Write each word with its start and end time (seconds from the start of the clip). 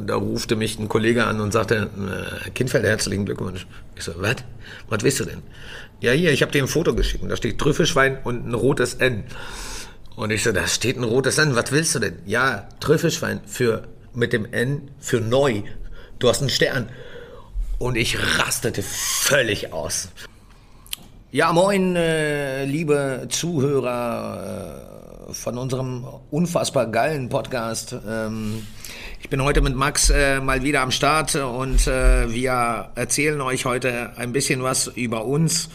da 0.00 0.16
rufte 0.16 0.56
mich 0.56 0.78
ein 0.78 0.88
Kollege 0.88 1.24
an 1.24 1.40
und 1.40 1.52
sagte, 1.52 1.90
äh, 2.46 2.50
Kindfeld, 2.50 2.84
herzlichen 2.84 3.24
Glückwunsch. 3.24 3.66
Ich 3.96 4.04
so, 4.04 4.12
was? 4.16 4.36
Was 4.88 5.02
willst 5.02 5.20
du 5.20 5.24
denn? 5.24 5.42
Ja, 6.00 6.12
hier, 6.12 6.32
ich 6.32 6.42
habe 6.42 6.52
dir 6.52 6.62
ein 6.62 6.68
Foto 6.68 6.94
geschickt. 6.94 7.24
Da 7.28 7.36
steht 7.36 7.58
Trüffelschwein 7.58 8.18
und 8.24 8.46
ein 8.46 8.54
rotes 8.54 8.94
N. 8.94 9.24
Und 10.16 10.30
ich 10.30 10.42
so, 10.42 10.52
da 10.52 10.66
steht 10.66 10.96
ein 10.96 11.04
rotes 11.04 11.38
N. 11.38 11.56
Was 11.56 11.72
willst 11.72 11.94
du 11.94 11.98
denn? 11.98 12.18
Ja, 12.26 12.68
Trüffelschwein 12.80 13.40
für, 13.46 13.88
mit 14.12 14.32
dem 14.32 14.52
N 14.52 14.90
für 15.00 15.20
neu. 15.20 15.62
Du 16.18 16.28
hast 16.28 16.40
einen 16.40 16.50
Stern. 16.50 16.88
Und 17.78 17.96
ich 17.96 18.18
rastete 18.38 18.82
völlig 18.82 19.72
aus. 19.72 20.08
Ja, 21.32 21.52
moin, 21.52 21.96
äh, 21.96 22.64
liebe 22.64 23.26
Zuhörer 23.28 24.90
äh, 24.90 24.93
von 25.30 25.58
unserem 25.58 26.04
unfassbar 26.30 26.86
geilen 26.86 27.28
Podcast. 27.28 27.96
Ähm, 28.08 28.66
ich 29.20 29.28
bin 29.28 29.42
heute 29.42 29.60
mit 29.60 29.74
Max 29.74 30.10
äh, 30.10 30.40
mal 30.40 30.62
wieder 30.62 30.82
am 30.82 30.90
Start 30.90 31.34
und 31.34 31.86
äh, 31.86 32.30
wir 32.32 32.90
erzählen 32.94 33.40
euch 33.40 33.64
heute 33.64 34.16
ein 34.16 34.32
bisschen 34.32 34.62
was 34.62 34.88
über 34.88 35.24
uns. 35.24 35.68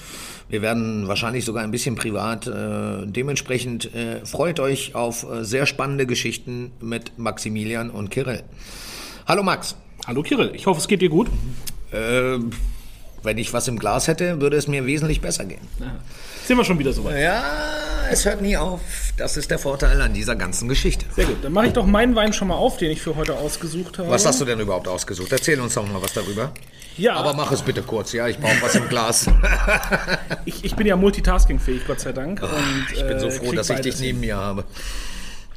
Wir 0.49 0.61
werden 0.61 1.07
wahrscheinlich 1.07 1.45
sogar 1.45 1.63
ein 1.63 1.71
bisschen 1.71 1.95
privat. 1.95 2.47
Äh, 2.47 3.05
dementsprechend 3.05 3.93
äh, 3.93 4.25
freut 4.25 4.59
euch 4.59 4.95
auf 4.95 5.29
äh, 5.29 5.43
sehr 5.43 5.65
spannende 5.65 6.05
Geschichten 6.05 6.71
mit 6.81 7.17
Maximilian 7.17 7.89
und 7.89 8.09
Kirill. 8.09 8.43
Hallo 9.27 9.43
Max. 9.43 9.75
Hallo 10.07 10.23
Kirill, 10.23 10.51
ich 10.55 10.65
hoffe, 10.65 10.79
es 10.79 10.87
geht 10.87 11.01
dir 11.01 11.09
gut. 11.09 11.27
Äh, 11.91 12.39
wenn 13.23 13.37
ich 13.37 13.53
was 13.53 13.67
im 13.67 13.79
Glas 13.79 14.07
hätte, 14.07 14.41
würde 14.41 14.57
es 14.57 14.67
mir 14.67 14.85
wesentlich 14.85 15.21
besser 15.21 15.45
gehen. 15.45 15.61
Ja. 15.79 15.95
Sind 16.45 16.57
wir 16.57 16.65
schon 16.65 16.79
wieder 16.79 16.93
soweit? 16.93 17.21
Ja, 17.21 17.43
es 18.11 18.25
hört 18.25 18.41
nie 18.41 18.57
auf. 18.57 18.79
Das 19.17 19.37
ist 19.37 19.51
der 19.51 19.59
Vorteil 19.59 20.01
an 20.01 20.13
dieser 20.13 20.35
ganzen 20.35 20.67
Geschichte. 20.67 21.05
Sehr 21.15 21.25
gut, 21.25 21.43
dann 21.43 21.53
mache 21.53 21.67
ich 21.67 21.73
doch 21.73 21.85
meinen 21.85 22.15
Wein 22.15 22.33
schon 22.33 22.47
mal 22.47 22.55
auf, 22.55 22.77
den 22.77 22.91
ich 22.91 23.01
für 23.01 23.15
heute 23.15 23.35
ausgesucht 23.35 23.99
habe. 23.99 24.09
Was 24.09 24.25
hast 24.25 24.41
du 24.41 24.45
denn 24.45 24.59
überhaupt 24.59 24.87
ausgesucht? 24.87 25.31
Erzähl 25.31 25.59
uns 25.59 25.75
doch 25.75 25.87
mal 25.87 26.01
was 26.01 26.13
darüber. 26.13 26.51
Ja. 26.97 27.13
Aber 27.15 27.33
mach 27.33 27.51
es 27.51 27.61
bitte 27.61 27.81
kurz, 27.81 28.11
ja, 28.11 28.27
ich 28.27 28.37
brauche 28.39 28.61
was 28.61 28.75
im 28.75 28.89
Glas. 28.89 29.27
ich, 30.45 30.65
ich 30.65 30.75
bin 30.75 30.85
ja 30.85 30.97
multitaskingfähig, 30.97 31.85
Gott 31.87 31.99
sei 32.01 32.11
Dank. 32.11 32.41
Und, 32.41 32.51
ich 32.93 33.07
bin 33.07 33.19
so 33.19 33.27
äh, 33.27 33.31
froh, 33.31 33.51
dass 33.53 33.69
ich 33.69 33.79
dich 33.79 33.99
neben 33.99 34.19
mir 34.19 34.35
habe. 34.35 34.65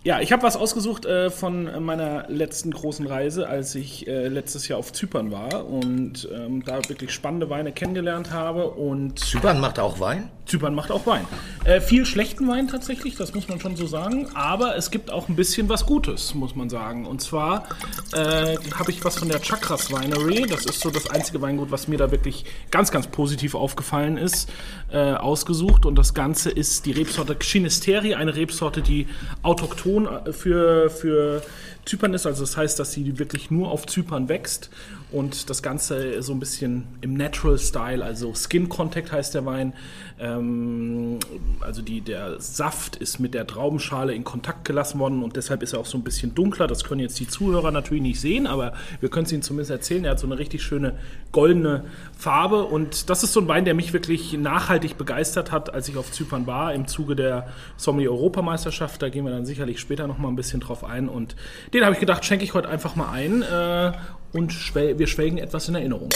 Ja, 0.05 0.21
ich 0.21 0.33
habe 0.33 0.43
was 0.43 0.57
ausgesucht 0.57 1.07
äh, 1.07 1.31
von 1.31 1.85
meiner 1.85 2.29
letzten 2.29 2.73
großen 2.73 3.07
Reise, 3.07 3.49
als 3.49 3.77
ich 3.77 4.09
äh, 4.09 4.27
letztes 4.27 4.67
Jahr 4.67 4.81
auf 4.81 4.93
Zypern 4.93 5.31
war 5.31 5.65
und 5.65 6.29
ähm, 6.35 6.65
da 6.65 6.79
wirklich 6.89 7.13
spannende 7.13 7.51
Weine 7.51 7.71
kennengelernt 7.71 8.33
habe. 8.33 8.71
Und 8.71 9.21
Zypern 9.21 9.61
macht 9.61 9.79
auch 9.79 10.01
Wein? 10.01 10.29
Zypern 10.45 10.75
macht 10.75 10.91
auch 10.91 11.07
Wein. 11.07 11.25
Äh, 11.63 11.81
viel 11.81 12.05
schlechten 12.05 12.49
Wein 12.49 12.67
tatsächlich, 12.67 13.15
das 13.15 13.33
muss 13.33 13.47
man 13.49 13.61
schon 13.61 13.77
so 13.77 13.87
sagen. 13.87 14.27
Aber 14.35 14.77
es 14.77 14.91
gibt 14.91 15.13
auch 15.13 15.29
ein 15.29 15.37
bisschen 15.37 15.69
was 15.69 15.87
Gutes, 15.87 16.35
muss 16.35 16.57
man 16.57 16.69
sagen. 16.69 17.07
Und 17.07 17.23
zwar 17.23 17.69
äh, 18.13 18.57
habe 18.75 18.91
ich 18.91 19.05
was 19.05 19.19
von 19.19 19.29
der 19.29 19.41
Chakras 19.41 19.93
Winery. 19.93 20.47
Das 20.49 20.67
ist 20.67 20.81
so 20.81 20.91
das 20.91 21.11
einzige 21.11 21.41
Weingut, 21.43 21.71
was 21.71 21.87
mir 21.87 21.99
da 21.99 22.11
wirklich 22.11 22.45
ganz, 22.73 22.91
ganz 22.91 23.07
positiv 23.07 23.55
aufgefallen 23.55 24.17
ist, 24.17 24.51
äh, 24.91 25.13
ausgesucht. 25.13 25.87
Und 25.87 25.95
das 25.95 26.13
Ganze 26.13 26.51
ist 26.51 26.87
die 26.87 26.93
Rebsorte 26.93 27.37
Chinisteri, 27.41 28.17
eine 28.17 28.35
Rebsorte, 28.35 28.83
die 28.83 29.07
autochthon 29.45 29.92
für, 30.33 30.91
für 30.91 31.43
Zypern 31.85 32.15
ist. 32.15 32.27
Also 32.27 32.43
das 32.43 32.57
heißt, 32.57 32.79
dass 32.79 32.93
sie 32.93 33.19
wirklich 33.19 33.51
nur 33.51 33.71
auf 33.71 33.87
Zypern 33.87 34.29
wächst 34.29 34.71
und 35.13 35.51
das 35.51 35.63
Ganze 35.63 36.23
so 36.23 36.33
ein 36.33 36.41
bisschen 36.41 36.85
im 37.01 37.15
Natural 37.15 37.59
Style, 37.59 38.05
also 38.05 38.35
Skin 38.35 38.69
Contact 38.69 39.13
heißt 39.13 39.35
der 39.35 39.45
Wein. 39.45 39.75
Ähm, 40.19 41.19
also 41.61 41.83
die, 41.83 42.01
der 42.01 42.41
Saft 42.41 42.97
ist 42.97 43.19
mit 43.19 43.35
der 43.35 43.47
Traubenschale 43.47 44.15
in 44.15 44.25
Kontakt 44.25 44.65
gelassen 44.65 44.99
worden 44.99 45.23
und 45.23 45.37
deshalb 45.37 45.63
ist 45.63 45.73
er 45.73 45.81
auch 45.81 45.87
so 45.87 45.99
ein 45.99 46.05
bisschen 46.05 46.35
dunkler. 46.35 46.67
Das 46.67 46.85
können 46.85 47.01
jetzt 47.01 47.19
die 47.21 47.29
Zuhörer 47.29 47.71
natürlich 47.71 48.03
nicht 48.03 48.21
sehen, 48.21 48.47
aber 48.47 48.73
wir 49.01 49.11
können 49.11 49.27
es 49.27 49.33
ihnen 49.33 49.43
zumindest 49.43 49.71
erzählen. 49.71 50.05
Er 50.05 50.13
hat 50.13 50.19
so 50.19 50.27
eine 50.27 50.39
richtig 50.39 50.63
schöne 50.63 50.95
goldene 51.33 51.85
Farbe 52.17 52.65
und 52.65 53.11
das 53.11 53.23
ist 53.23 53.33
so 53.33 53.41
ein 53.41 53.49
Wein, 53.49 53.65
der 53.65 53.75
mich 53.75 53.93
wirklich 53.93 54.33
nachhaltig 54.35 54.97
begeistert 54.97 55.51
hat, 55.51 55.75
als 55.75 55.89
ich 55.89 55.97
auf 55.97 56.13
Zypern 56.13 56.47
war 56.47 56.73
im 56.73 56.87
Zuge 56.87 57.17
der 57.17 57.49
Sommelier-Europameisterschaft. 57.77 59.03
Da 59.03 59.09
gehen 59.09 59.25
wir 59.25 59.33
dann 59.33 59.47
sicherlich 59.47 59.81
später 59.81 60.07
noch 60.07 60.19
mal 60.19 60.29
ein 60.29 60.37
bisschen 60.37 60.61
drauf 60.61 60.85
ein 60.85 61.09
und 61.09 61.37
den 61.75 61.85
habe 61.85 61.95
ich 61.95 62.01
gedacht, 62.01 62.25
schenke 62.25 62.45
ich 62.45 62.55
heute 62.55 62.69
einfach 62.69 62.97
mal 62.97 63.11
ein 63.11 63.43
äh, 63.43 63.93
und 64.33 64.53
schwel 64.53 64.99
wir 64.99 65.07
schwelgen 65.07 65.39
etwas 65.39 65.69
in 65.69 65.75
Erinnerung. 65.75 66.11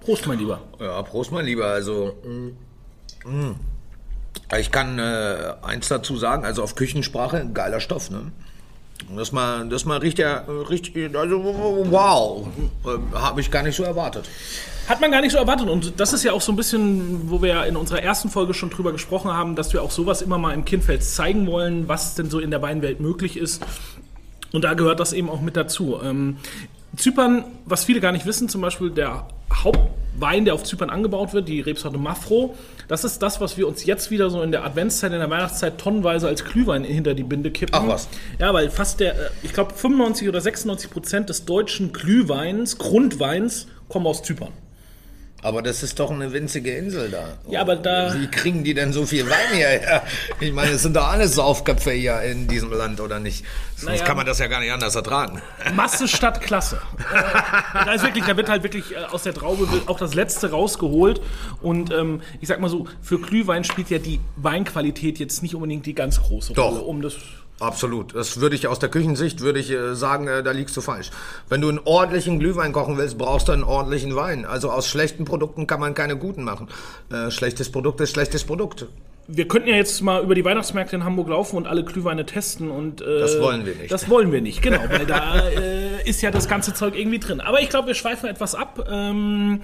Prost, 0.00 0.26
mein 0.26 0.38
Lieber. 0.38 0.60
Ja, 0.80 1.02
Prost, 1.02 1.32
mein 1.32 1.46
Lieber. 1.46 1.66
Also, 1.66 2.14
mm, 2.24 3.28
mm. 3.30 3.54
ich 4.58 4.70
kann 4.70 4.98
äh, 4.98 5.54
eins 5.62 5.88
dazu 5.88 6.16
sagen, 6.16 6.44
also 6.44 6.62
auf 6.62 6.74
Küchensprache, 6.74 7.48
geiler 7.52 7.80
Stoff, 7.80 8.10
ne? 8.10 8.32
Das 9.14 9.32
mal, 9.32 9.68
das 9.68 9.84
mal 9.84 9.98
riecht 9.98 10.18
ja 10.18 10.44
richtig, 10.70 11.14
also 11.14 11.42
wow, 11.90 12.46
äh, 12.86 13.16
habe 13.16 13.40
ich 13.40 13.50
gar 13.50 13.62
nicht 13.62 13.76
so 13.76 13.82
erwartet. 13.82 14.28
Hat 14.88 15.00
man 15.00 15.10
gar 15.10 15.20
nicht 15.20 15.32
so 15.32 15.38
erwartet. 15.38 15.68
Und 15.68 15.98
das 15.98 16.12
ist 16.12 16.24
ja 16.24 16.32
auch 16.32 16.40
so 16.40 16.52
ein 16.52 16.56
bisschen, 16.56 17.30
wo 17.30 17.42
wir 17.42 17.64
in 17.66 17.76
unserer 17.76 18.02
ersten 18.02 18.28
Folge 18.28 18.54
schon 18.54 18.70
drüber 18.70 18.92
gesprochen 18.92 19.32
haben, 19.32 19.56
dass 19.56 19.72
wir 19.72 19.82
auch 19.82 19.90
sowas 19.90 20.22
immer 20.22 20.38
mal 20.38 20.52
im 20.52 20.64
Kindfeld 20.64 21.02
zeigen 21.02 21.46
wollen, 21.46 21.88
was 21.88 22.14
denn 22.14 22.30
so 22.30 22.38
in 22.38 22.50
der 22.50 22.62
Weinwelt 22.62 23.00
möglich 23.00 23.36
ist. 23.36 23.62
Und 24.52 24.64
da 24.64 24.74
gehört 24.74 25.00
das 25.00 25.12
eben 25.12 25.30
auch 25.30 25.40
mit 25.40 25.56
dazu. 25.56 25.98
Zypern, 26.96 27.44
was 27.64 27.84
viele 27.84 28.00
gar 28.00 28.12
nicht 28.12 28.26
wissen, 28.26 28.48
zum 28.48 28.60
Beispiel 28.60 28.90
der 28.90 29.26
Hauptwein, 29.52 30.44
der 30.44 30.54
auf 30.54 30.64
Zypern 30.64 30.90
angebaut 30.90 31.32
wird, 31.32 31.48
die 31.48 31.60
Rebsorte 31.60 31.98
Mafro, 31.98 32.54
das 32.88 33.04
ist 33.04 33.22
das, 33.22 33.40
was 33.40 33.56
wir 33.56 33.66
uns 33.66 33.84
jetzt 33.84 34.10
wieder 34.10 34.30
so 34.30 34.42
in 34.42 34.52
der 34.52 34.64
Adventszeit, 34.64 35.12
in 35.12 35.18
der 35.18 35.30
Weihnachtszeit 35.30 35.78
tonnenweise 35.78 36.28
als 36.28 36.44
Glühwein 36.44 36.84
hinter 36.84 37.14
die 37.14 37.22
Binde 37.22 37.50
kippen. 37.50 37.74
Ach 37.74 37.86
was. 37.86 38.08
Ja, 38.38 38.52
weil 38.52 38.70
fast 38.70 39.00
der, 39.00 39.14
äh, 39.14 39.30
ich 39.42 39.52
glaube 39.52 39.72
95 39.74 40.28
oder 40.28 40.40
96 40.40 40.90
Prozent 40.90 41.28
des 41.30 41.44
deutschen 41.44 41.92
Glühweins, 41.92 42.78
Grundweins, 42.78 43.68
kommen 43.88 44.06
aus 44.06 44.22
Zypern. 44.22 44.52
Aber 45.44 45.60
das 45.60 45.82
ist 45.82 46.00
doch 46.00 46.10
eine 46.10 46.32
winzige 46.32 46.74
Insel 46.74 47.10
da. 47.10 47.36
Ja, 47.50 47.60
aber 47.60 47.76
da- 47.76 48.14
Wie 48.18 48.28
kriegen 48.28 48.64
die 48.64 48.72
denn 48.72 48.94
so 48.94 49.04
viel 49.04 49.28
Wein 49.28 49.52
hierher? 49.52 50.02
Ich 50.40 50.52
meine, 50.54 50.70
es 50.72 50.82
sind 50.82 50.96
doch 50.96 51.06
alle 51.06 51.28
Saufköpfe 51.28 51.90
hier 51.92 52.22
in 52.22 52.48
diesem 52.48 52.72
Land, 52.72 52.98
oder 52.98 53.20
nicht? 53.20 53.44
Sonst 53.76 53.84
Naja. 53.92 54.04
kann 54.04 54.16
man 54.16 54.24
das 54.24 54.38
ja 54.38 54.46
gar 54.46 54.60
nicht 54.60 54.72
anders 54.72 54.94
ertragen. 54.94 55.42
Masse 55.74 56.08
statt 56.08 56.40
Klasse. 56.40 56.80
da 57.74 57.92
ist 57.92 58.02
wirklich, 58.02 58.24
da 58.24 58.38
wird 58.38 58.48
halt 58.48 58.62
wirklich 58.62 58.92
äh, 58.92 59.04
aus 59.12 59.24
der 59.24 59.34
Traube 59.34 59.68
auch 59.84 59.98
das 59.98 60.14
Letzte 60.14 60.50
rausgeholt. 60.50 61.20
Und 61.60 61.92
ähm, 61.92 62.22
ich 62.40 62.48
sag 62.48 62.58
mal 62.60 62.70
so, 62.70 62.86
für 63.02 63.20
Glühwein 63.20 63.64
spielt 63.64 63.90
ja 63.90 63.98
die 63.98 64.20
Weinqualität 64.36 65.18
jetzt 65.18 65.42
nicht 65.42 65.54
unbedingt 65.54 65.84
die 65.84 65.94
ganz 65.94 66.22
große 66.22 66.54
Doch. 66.54 66.70
Rolle. 66.72 66.80
Um 66.80 67.02
das 67.02 67.16
Absolut. 67.60 68.14
Das 68.14 68.40
würde 68.40 68.56
ich 68.56 68.66
aus 68.66 68.80
der 68.80 68.88
Küchensicht 68.88 69.40
würde 69.40 69.60
ich 69.60 69.70
äh, 69.70 69.94
sagen, 69.94 70.26
äh, 70.26 70.42
da 70.42 70.50
liegst 70.50 70.76
du 70.76 70.80
falsch. 70.80 71.10
Wenn 71.48 71.60
du 71.60 71.68
einen 71.68 71.78
ordentlichen 71.84 72.40
Glühwein 72.40 72.72
kochen 72.72 72.98
willst, 72.98 73.16
brauchst 73.16 73.48
du 73.48 73.52
einen 73.52 73.62
ordentlichen 73.62 74.16
Wein. 74.16 74.44
Also 74.44 74.70
aus 74.70 74.88
schlechten 74.88 75.24
Produkten 75.24 75.66
kann 75.66 75.78
man 75.80 75.94
keine 75.94 76.16
guten 76.16 76.42
machen. 76.42 76.68
Äh, 77.10 77.30
schlechtes 77.30 77.70
Produkt 77.70 78.00
ist 78.00 78.10
schlechtes 78.10 78.44
Produkt. 78.44 78.86
Wir 79.26 79.48
könnten 79.48 79.68
ja 79.68 79.76
jetzt 79.76 80.02
mal 80.02 80.22
über 80.22 80.34
die 80.34 80.44
Weihnachtsmärkte 80.44 80.96
in 80.96 81.04
Hamburg 81.04 81.28
laufen 81.28 81.56
und 81.56 81.66
alle 81.66 81.82
Glühweine 81.82 82.26
testen 82.26 82.70
und 82.70 83.00
äh, 83.00 83.20
Das 83.20 83.40
wollen 83.40 83.64
wir 83.64 83.74
nicht. 83.74 83.90
Das 83.90 84.08
wollen 84.10 84.32
wir 84.32 84.42
nicht, 84.42 84.60
genau, 84.60 84.80
weil 84.90 85.06
da 85.06 85.48
äh, 85.48 86.08
ist 86.08 86.20
ja 86.20 86.30
das 86.30 86.46
ganze 86.46 86.74
Zeug 86.74 86.94
irgendwie 86.94 87.18
drin. 87.18 87.40
Aber 87.40 87.60
ich 87.60 87.70
glaube, 87.70 87.88
wir 87.88 87.94
schweifen 87.94 88.28
etwas 88.28 88.54
ab. 88.54 88.86
Ähm, 88.90 89.62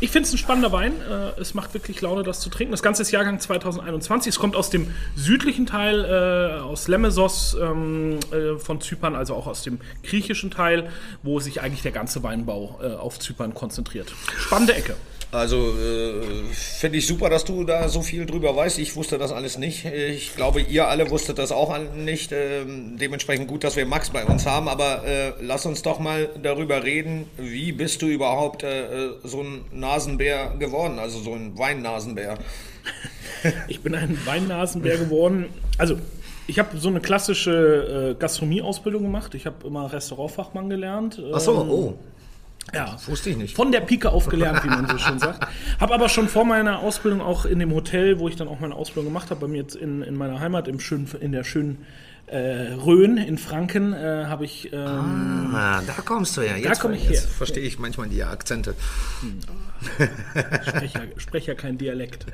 ich 0.00 0.10
finde 0.10 0.26
es 0.28 0.32
ein 0.32 0.38
spannender 0.38 0.72
Wein. 0.72 0.92
Äh, 0.92 1.40
es 1.40 1.52
macht 1.52 1.74
wirklich 1.74 2.00
Laune, 2.00 2.22
das 2.22 2.40
zu 2.40 2.48
trinken. 2.48 2.72
Das 2.72 2.82
Ganze 2.82 3.02
ist 3.02 3.10
Jahrgang 3.10 3.38
2021. 3.38 4.30
Es 4.30 4.38
kommt 4.38 4.56
aus 4.56 4.70
dem 4.70 4.90
südlichen 5.14 5.66
Teil, 5.66 6.04
äh, 6.04 6.60
aus 6.60 6.88
Lemmesos 6.88 7.56
ähm, 7.60 8.18
äh, 8.30 8.58
von 8.58 8.80
Zypern, 8.80 9.14
also 9.14 9.34
auch 9.34 9.46
aus 9.46 9.62
dem 9.62 9.78
griechischen 10.02 10.50
Teil, 10.50 10.88
wo 11.22 11.38
sich 11.38 11.60
eigentlich 11.60 11.82
der 11.82 11.92
ganze 11.92 12.22
Weinbau 12.22 12.80
äh, 12.82 12.94
auf 12.94 13.18
Zypern 13.18 13.52
konzentriert. 13.52 14.12
Spannende 14.38 14.74
Ecke. 14.74 14.96
Also 15.32 15.56
äh, 15.56 16.44
finde 16.52 16.98
ich 16.98 17.06
super, 17.06 17.30
dass 17.30 17.46
du 17.46 17.64
da 17.64 17.88
so 17.88 18.02
viel 18.02 18.26
drüber 18.26 18.54
weißt. 18.54 18.78
Ich 18.78 18.96
wusste 18.96 19.16
das 19.16 19.32
alles 19.32 19.56
nicht. 19.56 19.86
Ich 19.86 20.36
glaube, 20.36 20.60
ihr 20.60 20.88
alle 20.88 21.10
wusstet 21.10 21.38
das 21.38 21.52
auch 21.52 21.74
nicht. 21.96 22.32
Ähm, 22.32 22.98
dementsprechend 23.00 23.48
gut, 23.48 23.64
dass 23.64 23.74
wir 23.74 23.86
Max 23.86 24.10
bei 24.10 24.26
uns 24.26 24.44
haben. 24.44 24.68
Aber 24.68 25.06
äh, 25.06 25.32
lass 25.40 25.64
uns 25.64 25.80
doch 25.80 25.98
mal 25.98 26.28
darüber 26.42 26.84
reden. 26.84 27.24
Wie 27.38 27.72
bist 27.72 28.02
du 28.02 28.08
überhaupt 28.08 28.62
äh, 28.62 29.06
äh, 29.06 29.10
so 29.24 29.40
ein 29.40 29.64
Nasenbär 29.72 30.54
geworden? 30.58 30.98
Also 30.98 31.18
so 31.20 31.32
ein 31.32 31.58
Weinnasenbär. 31.58 32.38
Ich 33.66 33.80
bin 33.80 33.94
ein 33.96 34.18
Weinnasenbär 34.24 34.98
geworden. 34.98 35.46
Also, 35.76 35.96
ich 36.46 36.60
habe 36.60 36.78
so 36.78 36.88
eine 36.88 37.00
klassische 37.00 38.12
äh, 38.12 38.14
Gastronomieausbildung 38.20 39.02
gemacht. 39.02 39.34
Ich 39.34 39.46
habe 39.46 39.66
immer 39.66 39.92
Restaurantfachmann 39.92 40.70
gelernt. 40.70 41.20
Ach 41.32 41.40
so, 41.40 41.62
Ähm, 41.62 41.70
oh, 41.70 41.94
Ja. 42.74 42.96
wusste 43.06 43.30
ich 43.30 43.36
nicht. 43.36 43.56
Von 43.56 43.72
der 43.72 43.80
Pike 43.80 44.10
auf 44.10 44.28
gelernt, 44.28 44.64
wie 44.64 44.68
man 44.68 44.88
so 44.88 44.98
schön 44.98 45.18
sagt. 45.18 45.46
Habe 45.80 45.94
aber 45.94 46.08
schon 46.08 46.28
vor 46.28 46.44
meiner 46.44 46.78
Ausbildung 46.78 47.20
auch 47.20 47.44
in 47.44 47.58
dem 47.58 47.72
Hotel, 47.72 48.18
wo 48.18 48.28
ich 48.28 48.36
dann 48.36 48.48
auch 48.48 48.60
meine 48.60 48.74
Ausbildung 48.74 49.12
gemacht 49.12 49.30
habe, 49.30 49.40
bei 49.40 49.48
mir 49.48 49.62
jetzt 49.62 49.74
in, 49.74 50.02
in 50.02 50.14
meiner 50.14 50.40
Heimat, 50.40 50.68
im 50.68 50.80
schönen, 50.80 51.08
in 51.20 51.32
der 51.32 51.44
schönen 51.44 51.84
äh, 52.32 52.72
Rhön 52.72 53.18
in 53.18 53.36
Franken 53.36 53.92
äh, 53.92 54.24
habe 54.26 54.44
ich. 54.44 54.72
Ähm, 54.72 55.54
ah, 55.54 55.82
da 55.86 55.92
kommst 56.04 56.36
du 56.36 56.40
ja. 56.40 56.56
Jetzt, 56.56 56.80
komm 56.80 56.92
ich 56.92 57.08
jetzt 57.08 57.24
her. 57.24 57.30
verstehe 57.30 57.62
ich 57.62 57.78
manchmal 57.78 58.08
die 58.08 58.22
Akzente. 58.22 58.74
spreche 60.66 60.98
ja, 60.98 61.04
sprech 61.16 61.46
ja 61.46 61.54
kein 61.54 61.76
Dialekt. 61.76 62.26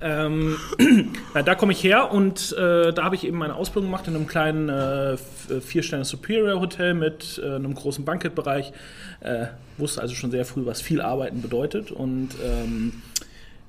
ähm, 0.00 0.56
da 1.44 1.54
komme 1.54 1.72
ich 1.72 1.82
her 1.82 2.12
und 2.12 2.52
äh, 2.52 2.92
da 2.92 3.02
habe 3.02 3.16
ich 3.16 3.24
eben 3.24 3.38
meine 3.38 3.56
Ausbildung 3.56 3.90
gemacht 3.90 4.06
in 4.06 4.14
einem 4.14 4.26
kleinen 4.26 4.68
äh, 4.68 5.16
Vier-Sterne 5.60 6.04
Superior 6.04 6.60
Hotel 6.60 6.94
mit 6.94 7.40
äh, 7.42 7.56
einem 7.56 7.74
großen 7.74 8.04
Bankettbereich. 8.04 8.72
Äh, 9.20 9.46
wusste 9.78 10.02
also 10.02 10.14
schon 10.14 10.30
sehr 10.30 10.44
früh, 10.44 10.66
was 10.66 10.80
viel 10.80 11.00
Arbeiten 11.00 11.42
bedeutet 11.42 11.90
und 11.90 12.30
ähm, 12.44 13.02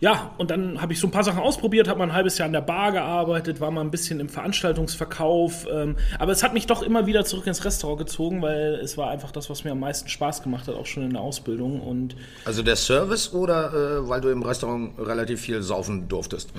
ja, 0.03 0.33
und 0.37 0.51
dann 0.51 0.81
habe 0.81 0.91
ich 0.91 0.99
so 0.99 1.07
ein 1.07 1.11
paar 1.11 1.23
Sachen 1.23 1.39
ausprobiert, 1.39 1.87
habe 1.87 1.99
mal 1.99 2.03
ein 2.03 2.13
halbes 2.13 2.37
Jahr 2.37 2.45
in 2.45 2.51
der 2.51 2.59
Bar 2.59 2.91
gearbeitet, 2.91 3.61
war 3.61 3.71
mal 3.71 3.79
ein 3.79 3.89
bisschen 3.89 4.19
im 4.19 4.27
Veranstaltungsverkauf. 4.27 5.65
Ähm, 5.71 5.95
aber 6.19 6.33
es 6.33 6.43
hat 6.43 6.53
mich 6.53 6.67
doch 6.67 6.83
immer 6.83 7.05
wieder 7.05 7.23
zurück 7.23 7.47
ins 7.47 7.63
Restaurant 7.63 7.99
gezogen, 7.99 8.41
weil 8.41 8.81
es 8.83 8.97
war 8.97 9.11
einfach 9.11 9.31
das, 9.31 9.49
was 9.49 9.63
mir 9.63 9.71
am 9.71 9.79
meisten 9.79 10.09
Spaß 10.09 10.43
gemacht 10.43 10.67
hat, 10.67 10.75
auch 10.75 10.87
schon 10.87 11.03
in 11.03 11.11
der 11.11 11.21
Ausbildung. 11.21 11.79
Und 11.79 12.17
also 12.43 12.63
der 12.63 12.75
Service 12.75 13.31
oder 13.31 13.71
äh, 13.73 14.09
weil 14.09 14.19
du 14.19 14.27
im 14.27 14.43
Restaurant 14.43 14.91
relativ 14.99 15.39
viel 15.39 15.61
saufen 15.61 16.09
durftest? 16.09 16.51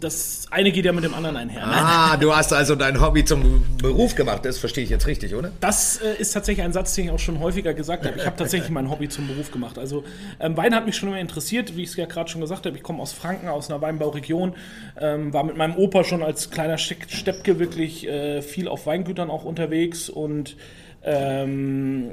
Das 0.00 0.46
eine 0.50 0.72
geht 0.72 0.84
ja 0.84 0.92
mit 0.92 1.04
dem 1.04 1.14
anderen 1.14 1.36
einher. 1.36 1.62
Ah, 1.66 2.16
du 2.16 2.34
hast 2.34 2.52
also 2.52 2.74
dein 2.74 3.00
Hobby 3.00 3.24
zum 3.24 3.64
Beruf 3.78 4.14
gemacht. 4.14 4.44
Das 4.44 4.58
verstehe 4.58 4.84
ich 4.84 4.90
jetzt 4.90 5.06
richtig, 5.06 5.34
oder? 5.34 5.52
Das 5.60 5.98
äh, 5.98 6.20
ist 6.20 6.32
tatsächlich 6.32 6.64
ein 6.64 6.72
Satz, 6.72 6.94
den 6.94 7.06
ich 7.06 7.10
auch 7.10 7.18
schon 7.18 7.40
häufiger 7.40 7.74
gesagt 7.74 8.04
habe. 8.04 8.18
Ich 8.18 8.26
habe 8.26 8.36
tatsächlich 8.36 8.70
mein 8.70 8.90
Hobby 8.90 9.08
zum 9.08 9.26
Beruf 9.26 9.50
gemacht. 9.50 9.78
Also 9.78 10.04
ähm, 10.40 10.56
Wein 10.56 10.74
hat 10.74 10.86
mich 10.86 10.96
schon 10.96 11.08
immer 11.08 11.20
interessiert, 11.20 11.76
wie 11.76 11.82
ich 11.82 11.90
es 11.90 11.96
ja 11.96 12.06
gerade 12.06 12.30
schon 12.30 12.40
gesagt 12.40 12.66
habe. 12.66 12.76
Ich 12.76 12.82
komme 12.82 13.02
aus 13.02 13.12
Franken, 13.12 13.48
aus 13.48 13.70
einer 13.70 13.80
Weinbauregion, 13.80 14.54
ähm, 15.00 15.32
war 15.32 15.44
mit 15.44 15.56
meinem 15.56 15.76
Opa 15.76 16.04
schon 16.04 16.22
als 16.22 16.50
kleiner 16.50 16.78
Steppke 16.78 17.58
wirklich 17.58 18.06
äh, 18.06 18.42
viel 18.42 18.68
auf 18.68 18.86
Weingütern 18.86 19.30
auch 19.30 19.44
unterwegs 19.44 20.08
und 20.08 20.56
ähm, 21.02 22.10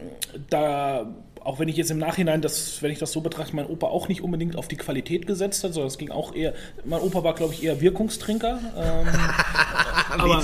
da 0.49 1.07
auch 1.43 1.59
wenn 1.59 1.67
ich 1.67 1.77
jetzt 1.77 1.91
im 1.91 1.97
Nachhinein, 1.97 2.41
das, 2.41 2.81
wenn 2.81 2.91
ich 2.91 2.99
das 2.99 3.11
so 3.11 3.21
betrachte, 3.21 3.55
mein 3.55 3.65
Opa 3.65 3.87
auch 3.87 4.07
nicht 4.07 4.21
unbedingt 4.21 4.55
auf 4.55 4.67
die 4.67 4.77
Qualität 4.77 5.25
gesetzt 5.27 5.63
hat, 5.63 5.73
sondern 5.73 5.87
es 5.87 5.97
ging 5.97 6.11
auch 6.11 6.35
eher, 6.35 6.53
mein 6.85 7.01
Opa 7.01 7.23
war, 7.23 7.33
glaube 7.33 7.53
ich, 7.53 7.63
eher 7.63 7.81
Wirkungstrinker. 7.81 8.59
Ähm, 8.77 9.07
aber. 10.19 10.37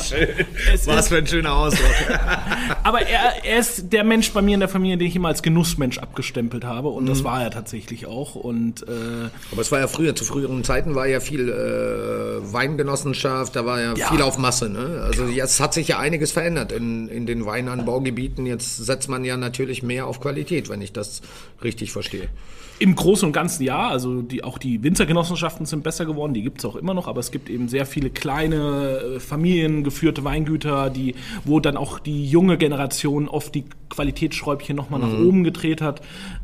Was 0.86 1.08
für 1.08 1.18
ein 1.18 1.28
schöner 1.28 1.54
Ausdruck. 1.54 1.86
aber 2.84 3.02
er, 3.02 3.44
er, 3.44 3.60
ist 3.60 3.92
der 3.92 4.04
Mensch 4.04 4.32
bei 4.32 4.42
mir 4.42 4.54
in 4.54 4.60
der 4.60 4.70
Familie, 4.70 4.98
den 4.98 5.08
ich 5.08 5.16
immer 5.16 5.30
als 5.30 5.42
Genussmensch 5.42 5.98
abgestempelt 5.98 6.64
habe 6.64 6.90
und 6.90 7.04
mhm. 7.04 7.10
das 7.10 7.24
war 7.24 7.44
er 7.44 7.52
tatsächlich 7.52 8.06
auch. 8.06 8.36
Und, 8.36 8.84
äh, 8.84 9.30
aber 9.52 9.62
es 9.62 9.72
war 9.72 9.80
ja 9.80 9.88
früher, 9.88 10.16
zu 10.16 10.26
früheren 10.26 10.64
Zeiten 10.64 10.96
war 10.96 11.08
ja 11.08 11.20
viel 11.20 11.50
äh, 11.50 12.54
Weingenossenschaft, 12.54 13.56
da 13.56 13.66
war 13.66 13.82
ja, 13.82 13.94
ja, 13.96 14.08
viel 14.08 14.22
auf 14.22 14.38
Masse. 14.38 14.70
Ne? 14.70 15.04
Also 15.04 15.26
jetzt 15.26 15.60
hat 15.60 15.74
sich 15.74 15.88
ja 15.88 16.00
einiges 16.00 16.32
verändert 16.32 16.72
in, 16.72 17.08
in 17.08 17.26
den 17.26 17.46
Weinanbaugebieten. 17.46 18.46
Jetzt 18.46 18.78
setzt 18.78 19.10
man 19.10 19.26
ja 19.26 19.38
natürlich 19.38 19.84
mehr 19.84 20.08
auf 20.08 20.20
Qualität, 20.20 20.70
wenn 20.70 20.82
ich 20.82 20.94
das 20.94 21.22
richtig 21.64 21.92
verstehe. 21.92 22.30
Im 22.80 22.96
Großen 22.96 23.26
und 23.26 23.34
Ganzen 23.34 23.64
ja. 23.64 23.90
Also 23.90 24.22
die, 24.22 24.44
auch 24.44 24.58
die 24.58 24.84
Winzergenossenschaften 24.84 25.66
sind 25.66 25.84
besser 25.84 26.06
geworden, 26.06 26.34
die 26.34 26.42
gibt 26.42 26.60
es 26.60 26.66
auch 26.66 26.76
immer 26.76 26.94
noch, 26.94 27.08
aber 27.08 27.20
es 27.20 27.32
gibt 27.32 27.50
eben 27.50 27.70
sehr 27.70 27.86
viele 27.86 28.10
kleine, 28.10 29.16
äh, 29.16 29.20
familiengeführte 29.20 30.24
Weingüter, 30.24 30.90
die, 30.90 31.16
wo 31.44 31.60
dann 31.60 31.78
auch 31.78 32.00
die 32.00 32.30
junge 32.30 32.58
Generation 32.58 33.28
oft 33.28 33.56
die 33.56 33.66
Qualitätsschräubchen 33.90 34.76
nochmal 34.76 35.00
mhm. 35.00 35.12
nach 35.12 35.20
oben 35.20 35.44
gedreht 35.44 35.82
hat. 35.82 36.02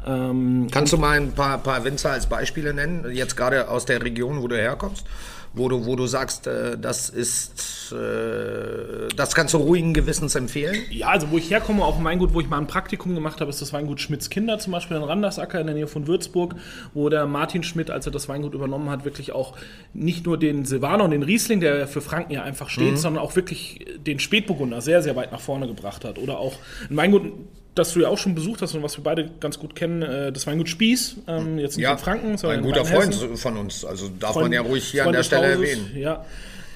Ähm, 0.08 0.68
Kannst 0.72 0.94
du 0.94 0.98
mal 0.98 1.18
ein 1.18 1.34
paar, 1.34 1.58
paar 1.60 1.84
Winzer 1.84 2.12
als 2.12 2.28
Beispiele 2.28 2.74
nennen, 2.74 3.06
jetzt 3.14 3.38
gerade 3.38 3.70
aus 3.70 3.86
der 3.86 4.02
Region, 4.04 4.42
wo 4.42 4.48
du 4.48 4.58
herkommst? 4.58 5.06
Wo 5.54 5.70
du, 5.70 5.86
wo 5.86 5.96
du 5.96 6.08
sagst, 6.08 6.48
äh, 6.48 6.78
das 6.78 7.10
ist, 7.10 7.92
äh, 7.92 9.08
das 9.16 9.36
kannst 9.36 9.54
du 9.54 9.58
ruhigen 9.58 9.94
Gewissens 9.94 10.34
empfehlen? 10.36 10.76
Ja, 10.90 11.10
also 11.10 11.30
wo 11.30 11.38
ich 11.38 11.50
herkomme, 11.52 11.86
auch 11.86 11.98
ein 11.98 12.04
Weingut, 12.04 12.34
wo 12.34 12.42
ich 12.42 12.50
mal 12.50 12.58
ein 12.58 12.68
Praktikum 12.68 13.14
gemacht 13.14 13.40
habe, 13.40 13.50
ist 13.52 13.62
das 13.62 13.72
Weingut 13.72 14.02
Schmidts 14.02 14.30
Kinder 14.30 14.58
zum 14.58 14.74
Beispiel 14.74 14.98
in 14.98 15.04
Randersacker 15.04 15.60
in 15.60 15.68
der 15.68 15.76
Nähe 15.76 15.88
von 15.88 16.08
Würzburg, 16.08 16.56
wo 16.94 17.08
der 17.10 17.28
Martin 17.28 17.62
Schmidt, 17.64 17.92
als 17.92 18.06
er 18.08 18.12
das 18.12 18.28
Weingut 18.28 18.56
übernommen 18.56 18.90
hat, 18.90 19.06
wirklich 19.06 19.32
auch 19.32 19.56
nicht 19.94 20.26
nur 20.26 20.40
den 20.40 20.66
Silvaner 20.66 21.04
und 21.04 21.12
den 21.12 21.24
Riesling, 21.24 21.60
der 21.60 21.88
für 21.88 22.02
Franken 22.02 22.34
ja 22.34 22.42
einfach 22.42 22.70
steht, 22.70 22.92
mhm. 22.92 22.98
sondern 22.98 23.24
auch 23.24 23.36
wirklich 23.36 23.86
den 23.98 24.20
Spätburgunder 24.20 24.82
sehr, 24.82 25.04
sehr 25.04 25.16
weit 25.16 25.32
nach 25.32 25.42
vorne 25.42 25.68
gebracht 25.68 26.04
hat. 26.04 26.18
Oder 26.18 26.40
auch 26.40 26.56
ein 26.90 26.98
Weingut, 26.98 27.32
das 27.76 27.94
du 27.94 28.02
ja 28.02 28.08
auch 28.08 28.18
schon 28.18 28.36
besucht 28.36 28.62
hast 28.62 28.76
und 28.76 28.84
was 28.84 28.98
wir 28.98 29.04
beide 29.04 29.30
ganz 29.40 29.58
gut 29.58 29.76
kennen, 29.76 30.02
äh, 30.02 30.32
das 30.32 30.46
Weingut 30.46 30.70
Spieß, 30.70 31.18
ähm, 31.28 31.58
jetzt 31.58 31.78
nicht 31.78 31.84
ja, 31.84 31.94
in 31.94 31.98
Franken, 31.98 32.38
sondern 32.38 32.60
ein 32.60 32.66
guter 32.66 32.86
Freund 32.86 33.14
von 33.36 33.58
uns, 33.58 33.84
also 33.84 34.10
darf 34.20 34.34
Freund, 34.34 34.46
man 34.46 34.54
ja 34.54 34.62
ruhig 34.62 34.86
hier 34.86 35.04
Freund 35.04 35.16
an 35.16 35.20
der 35.20 35.24
Stelle 35.24 35.56
Hauses, 35.56 35.70
erwähnen. 35.70 35.92
Ja. 35.96 36.26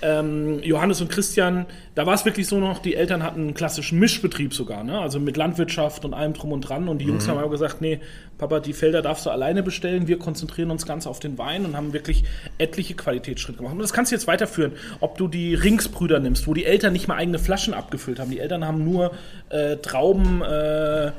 Ähm, 0.02 0.62
Johannes 0.62 1.02
und 1.02 1.10
Christian, 1.10 1.66
da 1.96 2.06
war 2.06 2.14
es 2.14 2.24
wirklich 2.24 2.48
so 2.48 2.60
noch, 2.60 2.80
die 2.80 2.96
Eltern 2.96 3.24
hatten 3.24 3.42
einen 3.42 3.54
klassischen 3.54 3.98
Mischbetrieb 4.00 4.54
sogar, 4.54 4.84
ne? 4.84 5.00
also 5.00 5.20
mit 5.20 5.38
Landwirtschaft 5.38 6.06
und 6.06 6.14
allem 6.14 6.34
drum 6.34 6.52
und 6.52 6.62
dran. 6.62 6.88
Und 6.88 7.00
die 7.00 7.06
Jungs 7.06 7.26
mhm. 7.26 7.32
haben 7.32 7.38
aber 7.40 7.50
gesagt, 7.50 7.82
nee, 7.82 8.00
Papa, 8.38 8.60
die 8.60 8.74
Felder 8.74 9.02
darfst 9.02 9.26
du 9.26 9.32
alleine 9.32 9.64
bestellen, 9.64 10.08
wir 10.08 10.20
konzentrieren 10.20 10.70
uns 10.70 10.86
ganz 10.86 11.08
auf 11.08 11.20
den 11.20 11.38
Wein 11.38 11.66
und 11.66 11.76
haben 11.76 11.94
wirklich 11.94 12.24
etliche 12.60 12.94
Qualitätsschritte 12.94 13.58
gemacht. 13.58 13.74
Und 13.74 13.82
das 13.82 13.94
kannst 13.94 14.12
du 14.12 14.16
jetzt 14.16 14.28
weiterführen, 14.28 14.74
ob 15.00 15.18
du 15.18 15.28
die 15.28 15.56
Ringsbrüder 15.56 16.20
nimmst, 16.20 16.48
wo 16.48 16.54
die 16.54 16.66
Eltern 16.66 16.94
nicht 16.94 17.08
mal 17.08 17.16
eigene 17.16 17.40
Flaschen 17.40 17.74
abgefüllt 17.74 18.20
haben. 18.20 18.30
Die 18.30 18.40
Eltern 18.40 18.66
haben 18.66 18.84
nur 18.84 19.12
äh, 19.50 19.78
Trauben... 19.78 20.42
Äh, 20.44 21.12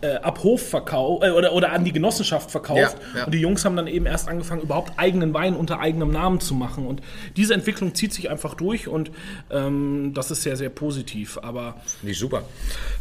äh, 0.00 0.14
ab 0.16 0.42
Hof 0.42 0.68
verkauft 0.68 1.24
äh, 1.24 1.30
oder, 1.30 1.52
oder 1.52 1.72
an 1.72 1.84
die 1.84 1.92
Genossenschaft 1.92 2.50
verkauft. 2.50 2.96
Ja, 3.14 3.20
ja. 3.20 3.24
Und 3.24 3.32
die 3.32 3.40
Jungs 3.40 3.64
haben 3.64 3.76
dann 3.76 3.86
eben 3.86 4.06
erst 4.06 4.28
angefangen, 4.28 4.62
überhaupt 4.62 4.92
eigenen 4.96 5.34
Wein 5.34 5.54
unter 5.54 5.80
eigenem 5.80 6.10
Namen 6.10 6.40
zu 6.40 6.54
machen. 6.54 6.86
Und 6.86 7.02
diese 7.36 7.54
Entwicklung 7.54 7.94
zieht 7.94 8.12
sich 8.12 8.30
einfach 8.30 8.54
durch 8.54 8.88
und 8.88 9.10
ähm, 9.50 10.12
das 10.14 10.30
ist 10.30 10.42
sehr, 10.42 10.56
sehr 10.56 10.70
positiv. 10.70 11.38
Aber 11.42 11.76
Nicht 12.02 12.18
super. 12.18 12.42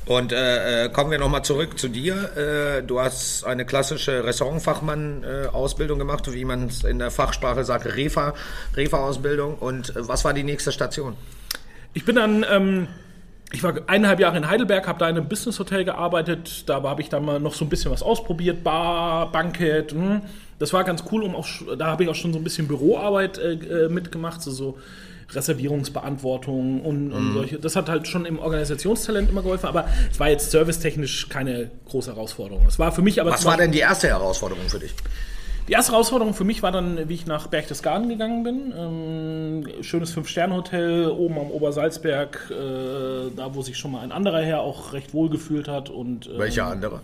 Und 0.06 0.32
äh, 0.32 0.86
äh 0.86 0.90
kommen 0.90 1.12
wir 1.12 1.20
nochmal 1.20 1.44
zurück 1.44 1.80
zu 1.80 1.88
dir. 1.88 2.36
Äh, 2.38 2.84
du 2.84 3.00
hast 3.00 3.46
eine 3.46 3.66
klassische 3.66 4.24
Restaurantfachmann-Ausbildung 4.24 6.00
gemacht, 6.00 6.32
wie 6.32 6.46
man 6.46 6.68
es 6.68 6.84
in 6.84 7.00
der 7.00 7.12
Fachsprache 7.12 7.64
sagt, 7.64 7.86
Refa, 7.86 8.34
Refa-Ausbildung. 8.76 9.56
Und 9.56 9.94
was 9.96 10.26
war 10.26 10.34
die 10.34 10.44
nächste 10.44 10.72
Station? 10.72 11.16
Ich 11.94 12.06
bin 12.06 12.16
dann. 12.16 12.46
Ähm, 12.50 12.88
ich 13.52 13.64
war 13.64 13.74
eineinhalb 13.88 14.20
Jahre 14.20 14.38
in 14.38 14.50
Heidelberg, 14.50 14.88
habe 14.88 15.00
da 15.00 15.10
in 15.10 15.18
einem 15.18 15.28
Business 15.28 15.60
Hotel 15.60 15.84
gearbeitet. 15.84 16.70
Da 16.70 16.82
habe 16.82 17.02
ich 17.02 17.10
dann 17.10 17.26
mal 17.26 17.40
noch 17.40 17.54
so 17.54 17.66
ein 17.66 17.70
bisschen 17.70 17.92
was 17.92 18.02
ausprobiert, 18.02 18.64
Bar, 18.64 19.32
Bankett. 19.32 19.92
Hm. 19.92 20.22
Das 20.60 20.74
war 20.74 20.84
ganz 20.84 21.04
cool, 21.12 21.24
um 21.24 21.36
auch, 21.36 21.48
da 21.78 21.88
habe 21.88 22.04
ich 22.04 22.10
auch 22.10 22.16
schon 22.16 22.34
so 22.34 22.40
ein 22.40 22.44
bisschen 22.44 22.68
Büroarbeit 22.68 23.38
äh, 23.38 23.54
äh 23.54 23.90
mitgemacht, 23.90 24.42
so, 24.42 24.52
so 24.52 24.78
Reservierungsbeantwortung 25.34 26.82
und, 26.82 27.12
und 27.12 27.30
mhm. 27.30 27.34
solche. 27.34 27.60
Das 27.60 27.76
hat 27.76 27.90
halt 27.90 28.08
schon 28.08 28.26
im 28.26 28.40
Organisationstalent 28.40 29.30
immer 29.30 29.42
geholfen, 29.42 29.68
aber 29.68 29.88
es 30.12 30.20
war 30.20 30.30
jetzt 30.30 30.52
servicetechnisch 30.52 31.30
keine 31.30 31.72
große 31.86 32.12
Herausforderung. 32.12 32.66
Es 32.68 32.80
war 32.80 32.92
für 32.92 33.02
mich 33.02 33.22
aber. 33.22 33.32
Was 33.32 33.46
war 33.46 33.58
denn 33.58 33.72
die 33.72 33.80
erste 33.80 34.08
Herausforderung 34.08 34.68
für 34.68 34.80
dich? 34.80 34.94
Die 35.72 35.76
erste 35.76 35.94
Herausforderung 35.94 36.34
für 36.34 36.44
mich 36.44 36.62
war 36.64 36.74
dann, 36.74 37.08
wie 37.08 37.14
ich 37.14 37.26
nach 37.26 37.48
Berchtesgaden 37.48 38.10
gegangen 38.10 38.44
bin. 38.44 38.74
Ähm, 38.78 39.84
schönes 39.84 40.12
Fünf-Sterne-Hotel 40.12 41.08
oben 41.08 41.40
am 41.40 41.50
Obersalzberg, 41.50 42.52
äh, 42.52 43.32
da 43.34 43.56
wo 43.56 43.62
sich 43.62 43.78
schon 43.78 43.94
mal 43.94 44.02
ein 44.02 44.12
anderer 44.12 44.42
Herr 44.42 44.60
auch 44.60 44.92
recht 44.92 45.14
wohl 45.14 45.30
gefühlt 45.30 45.70
hat. 45.70 45.90
Und, 45.90 46.28
ähm, 46.28 46.40
Welcher 46.40 46.66
andere? 46.66 47.00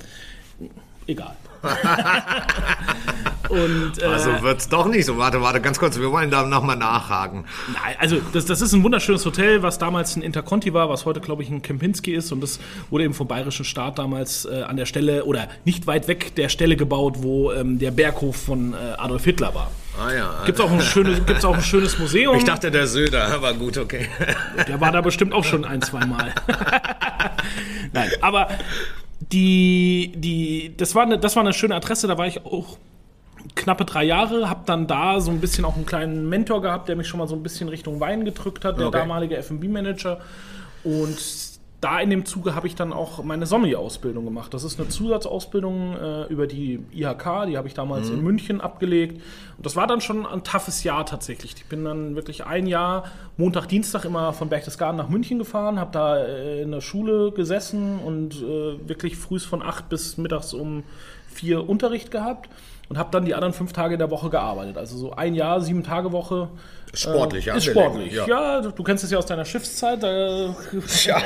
Egal. 1.08 1.38
Und, 3.50 4.02
äh, 4.02 4.06
also 4.06 4.42
wird 4.42 4.60
es 4.60 4.70
doch 4.70 4.88
nicht 4.88 5.06
so. 5.06 5.18
Warte, 5.18 5.42
warte, 5.42 5.62
ganz 5.62 5.80
kurz. 5.80 6.00
Wir 6.00 6.12
wollen 6.12 6.32
da 6.32 6.44
nochmal 6.44 6.78
nachhaken. 6.78 7.46
Nein, 7.68 7.96
also 8.00 8.18
das, 8.34 8.46
das 8.46 8.62
ist 8.62 8.74
ein 8.74 8.84
wunderschönes 8.84 9.26
Hotel, 9.26 9.64
was 9.64 9.78
damals 9.78 10.16
ein 10.16 10.22
Interconti 10.22 10.74
war, 10.74 10.90
was 10.90 11.06
heute, 11.06 11.20
glaube 11.20 11.44
ich, 11.44 11.50
ein 11.50 11.62
Kempinski 11.62 12.14
ist. 12.14 12.32
Und 12.32 12.42
das 12.42 12.60
wurde 12.90 13.06
eben 13.06 13.14
vom 13.14 13.28
Bayerischen 13.28 13.66
Staat 13.66 14.00
damals 14.00 14.46
äh, 14.46 14.64
an 14.64 14.78
der 14.78 14.86
Stelle 14.86 15.26
oder 15.26 15.48
nicht 15.66 15.88
weit 15.88 16.08
weg 16.08 16.36
der 16.36 16.50
Stelle 16.50 16.76
gebaut, 16.76 17.16
wo 17.18 17.52
ähm, 17.52 17.80
der 17.80 17.92
Berghof 17.92 18.36
von 18.36 18.74
äh, 18.74 18.78
Adolf 18.98 19.24
Hitler 19.24 19.54
war. 19.54 19.72
Ah 20.00 20.14
ja. 20.14 20.44
Gibt 20.46 20.60
es 20.60 20.66
auch, 20.66 20.72
ein 20.72 20.82
schönes, 20.82 21.26
gibt's 21.26 21.44
auch 21.44 21.56
ein 21.56 21.64
schönes 21.64 21.98
Museum. 21.98 22.38
Ich 22.38 22.44
dachte, 22.44 22.70
der 22.70 22.86
Söder, 22.86 23.34
aber 23.34 23.54
gut, 23.54 23.78
okay. 23.78 24.08
Der 24.68 24.80
war 24.80 24.92
da 24.92 25.02
bestimmt 25.02 25.34
auch 25.34 25.44
schon 25.44 25.66
ein, 25.66 25.82
zwei 25.82 26.06
Mal. 26.06 26.34
Nein, 27.94 28.10
aber 28.22 28.50
die, 29.32 30.14
die, 30.16 30.74
das 30.78 30.94
war, 30.94 31.04
eine, 31.04 31.18
das 31.18 31.36
war 31.36 31.44
eine 31.44 31.54
schöne 31.54 31.76
Adresse, 31.76 32.08
da 32.08 32.18
war 32.18 32.28
ich 32.28 32.46
auch 32.46 32.78
knappe 33.58 33.86
drei 33.86 34.04
Jahre, 34.06 34.50
habe 34.50 34.62
dann 34.66 34.88
da 34.88 35.20
so 35.20 35.32
ein 35.32 35.42
bisschen 35.42 35.66
auch 35.66 35.76
einen 35.76 35.86
kleinen 35.86 36.30
Mentor 36.30 36.62
gehabt, 36.62 36.88
der 36.88 36.96
mich 36.96 37.08
schon 37.08 37.20
mal 37.20 37.28
so 37.28 37.36
ein 37.36 37.44
bisschen 37.44 37.68
Richtung 37.70 38.00
Wein 38.00 38.24
gedrückt 38.24 38.64
hat, 38.64 38.80
der 38.80 38.88
okay. 38.88 39.00
damalige 39.00 39.36
F&B-Manager. 39.38 40.20
Und 40.84 41.18
da 41.82 42.00
in 42.00 42.10
dem 42.10 42.26
Zuge 42.26 42.56
habe 42.56 42.66
ich 42.66 42.74
dann 42.74 42.92
auch 42.92 43.24
meine 43.24 43.46
Sommelier-Ausbildung 43.46 44.26
gemacht. 44.26 44.52
Das 44.54 44.64
ist 44.64 44.80
eine 44.80 44.90
Zusatzausbildung 44.90 45.96
äh, 45.96 46.24
über 46.26 46.48
die 46.48 46.80
IHK, 46.92 47.46
die 47.48 47.58
habe 47.58 47.68
ich 47.68 47.76
damals 47.76 48.10
mhm. 48.10 48.18
in 48.18 48.24
München 48.24 48.62
abgelegt. 48.62 49.22
Und 49.58 49.66
das 49.66 49.76
war 49.76 49.86
dann 49.86 50.02
schon 50.02 50.26
ein 50.26 50.44
toughes 50.44 50.84
Jahr 50.84 51.06
tatsächlich. 51.06 51.54
Ich 51.56 51.66
bin 51.66 51.84
dann 51.84 52.16
wirklich 52.16 52.46
ein 52.46 52.66
Jahr, 52.66 53.04
Montag, 53.38 53.68
Dienstag 53.68 54.06
immer 54.06 54.34
von 54.34 54.50
Berchtesgaden 54.50 54.98
nach 54.98 55.10
München 55.10 55.38
gefahren, 55.38 55.80
habe 55.80 55.92
da 55.92 56.18
äh, 56.18 56.64
in 56.64 56.72
der 56.72 56.82
Schule 56.82 57.32
gesessen 57.32 58.00
und 58.00 58.42
äh, 58.42 58.88
wirklich 58.88 59.16
frühs 59.16 59.46
von 59.46 59.62
acht 59.62 59.88
bis 59.88 60.18
mittags 60.18 60.54
um 60.54 60.84
vier 61.28 61.70
Unterricht 61.70 62.10
gehabt 62.10 62.50
und 62.90 62.98
habe 62.98 63.10
dann 63.12 63.26
die 63.26 63.36
anderen 63.36 63.54
fünf 63.54 63.74
Tage 63.74 63.96
in 63.96 64.00
der 64.00 64.10
Woche 64.10 64.30
gearbeitet. 64.30 64.78
Also 64.78 64.98
so 64.98 65.14
ein 65.14 65.36
Jahr, 65.36 65.62
sieben 65.62 65.84
Tage 65.84 66.12
Woche. 66.12 66.50
Sportlich, 66.94 67.46
äh, 67.46 67.50
ja. 67.50 67.56
Ist 67.56 67.66
sportlich, 67.66 68.14
ja. 68.14 68.28
ja. 68.28 68.62
Du 68.62 68.84
kennst 68.84 69.04
es 69.04 69.12
ja 69.12 69.18
aus 69.18 69.26
deiner 69.26 69.44
Schiffszeit. 69.44 70.02
Da, 70.02 70.56
ja. 71.06 71.22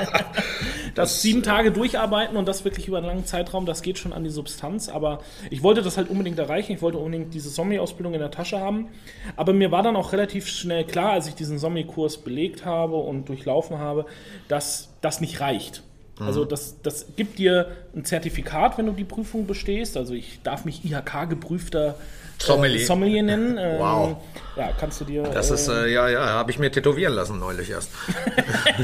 das 0.96 1.22
sieben 1.22 1.44
Tage 1.44 1.72
durcharbeiten 1.72 2.36
und 2.36 2.48
das 2.48 2.66
wirklich 2.66 2.88
über 2.88 2.98
einen 2.98 3.06
langen 3.06 3.26
Zeitraum, 3.26 3.66
das 3.66 3.84
geht 3.84 4.00
schon 4.00 4.12
an 4.12 4.24
die 4.24 4.32
Substanz. 4.32 4.90
Aber 4.90 5.20
ich 5.52 5.62
wollte 5.62 5.84
das 5.84 5.98
halt 5.98 6.10
unbedingt 6.10 6.40
erreichen. 6.40 6.72
Ich 6.72 6.82
wollte 6.82 6.98
unbedingt 6.98 7.34
diese 7.34 7.52
Zombie-Ausbildung 7.52 8.16
in 8.16 8.20
der 8.20 8.32
Tasche 8.32 8.60
haben. 8.60 8.88
Aber 9.36 9.54
mir 9.54 9.72
war 9.72 9.84
dann 9.84 9.96
auch 9.96 10.14
relativ 10.14 10.48
schnell 10.48 10.84
klar, 10.84 11.12
als 11.12 11.28
ich 11.28 11.36
diesen 11.36 11.60
Zombie-Kurs 11.60 12.18
belegt 12.18 12.66
habe 12.66 12.96
und 12.96 13.30
durchlaufen 13.30 13.78
habe, 13.78 14.06
dass 14.48 14.90
das 15.02 15.22
nicht 15.22 15.42
reicht. 15.42 15.84
Also 16.20 16.46
das, 16.46 16.82
das 16.84 17.08
gibt 17.16 17.40
dir 17.40 17.68
ein 17.96 18.06
Zertifikat, 18.06 18.78
wenn 18.78 18.86
du 18.86 18.92
die 18.92 19.04
Prüfung 19.04 19.48
bestehst. 19.48 19.98
Also 19.98 20.14
ich 20.14 20.40
darf 20.44 20.66
mich 20.66 20.86
IHK-geprüfter 20.86 21.96
Sommelier. 22.38 22.82
Äh, 22.82 22.86
Sommelier 22.86 23.24
nennen. 23.24 23.58
Ähm, 23.62 23.80
Wow. 23.80 24.18
Ja, 24.56 24.72
kannst 24.80 25.00
du 25.02 25.06
dir. 25.06 25.24
Das 25.24 25.50
ist, 25.52 25.68
äh, 25.68 25.88
ja, 25.88 26.10
ja, 26.10 26.26
habe 26.26 26.52
ich 26.52 26.60
mir 26.60 26.72
tätowieren 26.72 27.14
lassen 27.14 27.40
neulich 27.40 27.70
erst. 27.70 27.92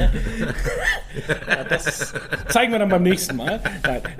ja, 1.47 1.63
das 1.63 2.13
zeigen 2.47 2.71
wir 2.71 2.79
dann 2.79 2.89
beim 2.89 3.03
nächsten 3.03 3.35
Mal. 3.35 3.59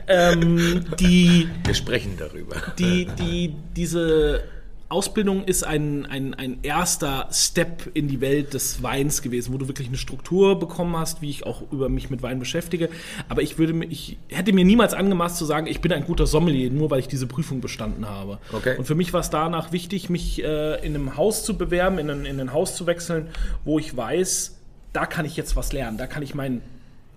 Ähm, 0.08 0.86
die, 1.00 1.50
Wir 1.66 1.74
sprechen 1.74 2.18
darüber. 2.18 2.56
die, 2.78 3.06
die, 3.06 3.56
diese 3.76 4.42
Ausbildung 4.90 5.44
ist 5.44 5.66
ein, 5.66 6.06
ein, 6.06 6.34
ein 6.34 6.60
erster 6.64 7.28
Step 7.32 7.92
in 7.94 8.08
die 8.08 8.22
Welt 8.22 8.54
des 8.54 8.82
Weins 8.82 9.22
gewesen, 9.22 9.54
wo 9.54 9.58
du 9.58 9.68
wirklich 9.68 9.90
eine 9.90 9.98
Struktur 9.98 10.58
bekommen 10.58 10.96
hast, 10.96 11.22
wie 11.22 11.30
ich 11.30 11.46
auch 11.46 11.62
über 11.72 11.90
mich 11.90 12.10
mit 12.10 12.22
Wein 12.22 12.40
beschäftige. 12.40 12.90
Aber 13.28 13.42
ich 13.42 13.58
würde 13.58 13.86
ich 13.86 14.18
hätte 14.30 14.54
mir 14.54 14.64
niemals 14.64 14.94
angemaßt 14.94 15.38
zu 15.38 15.44
sagen, 15.44 15.68
ich 15.68 15.82
bin 15.82 15.92
ein 15.92 16.06
guter 16.06 16.26
Sommelier, 16.26 16.72
nur 16.72 16.90
weil 16.90 17.00
ich 17.00 17.10
diese 17.10 17.28
Prüfung 17.28 17.60
bestanden 17.60 18.08
habe. 18.08 18.40
Okay. 18.54 18.78
Und 18.78 18.86
für 18.86 18.96
mich 18.96 19.12
war 19.12 19.20
es 19.20 19.30
danach 19.30 19.74
wichtig, 19.74 20.10
mich 20.10 20.42
äh, 20.44 20.86
in 20.86 20.96
einem 20.96 21.18
Haus 21.18 21.44
zu 21.44 21.58
bewerben, 21.58 21.98
in 22.00 22.10
ein, 22.10 22.26
in 22.26 22.40
ein 22.40 22.54
Haus 22.54 22.76
zu 22.76 22.88
wechseln, 22.88 23.28
wo 23.66 23.80
ich 23.80 23.96
weiß, 23.96 24.56
da 24.94 25.06
kann 25.06 25.26
ich 25.26 25.36
jetzt 25.36 25.58
was 25.58 25.74
lernen, 25.74 25.98
da 25.98 26.08
kann 26.08 26.24
ich 26.24 26.34
mein 26.34 26.62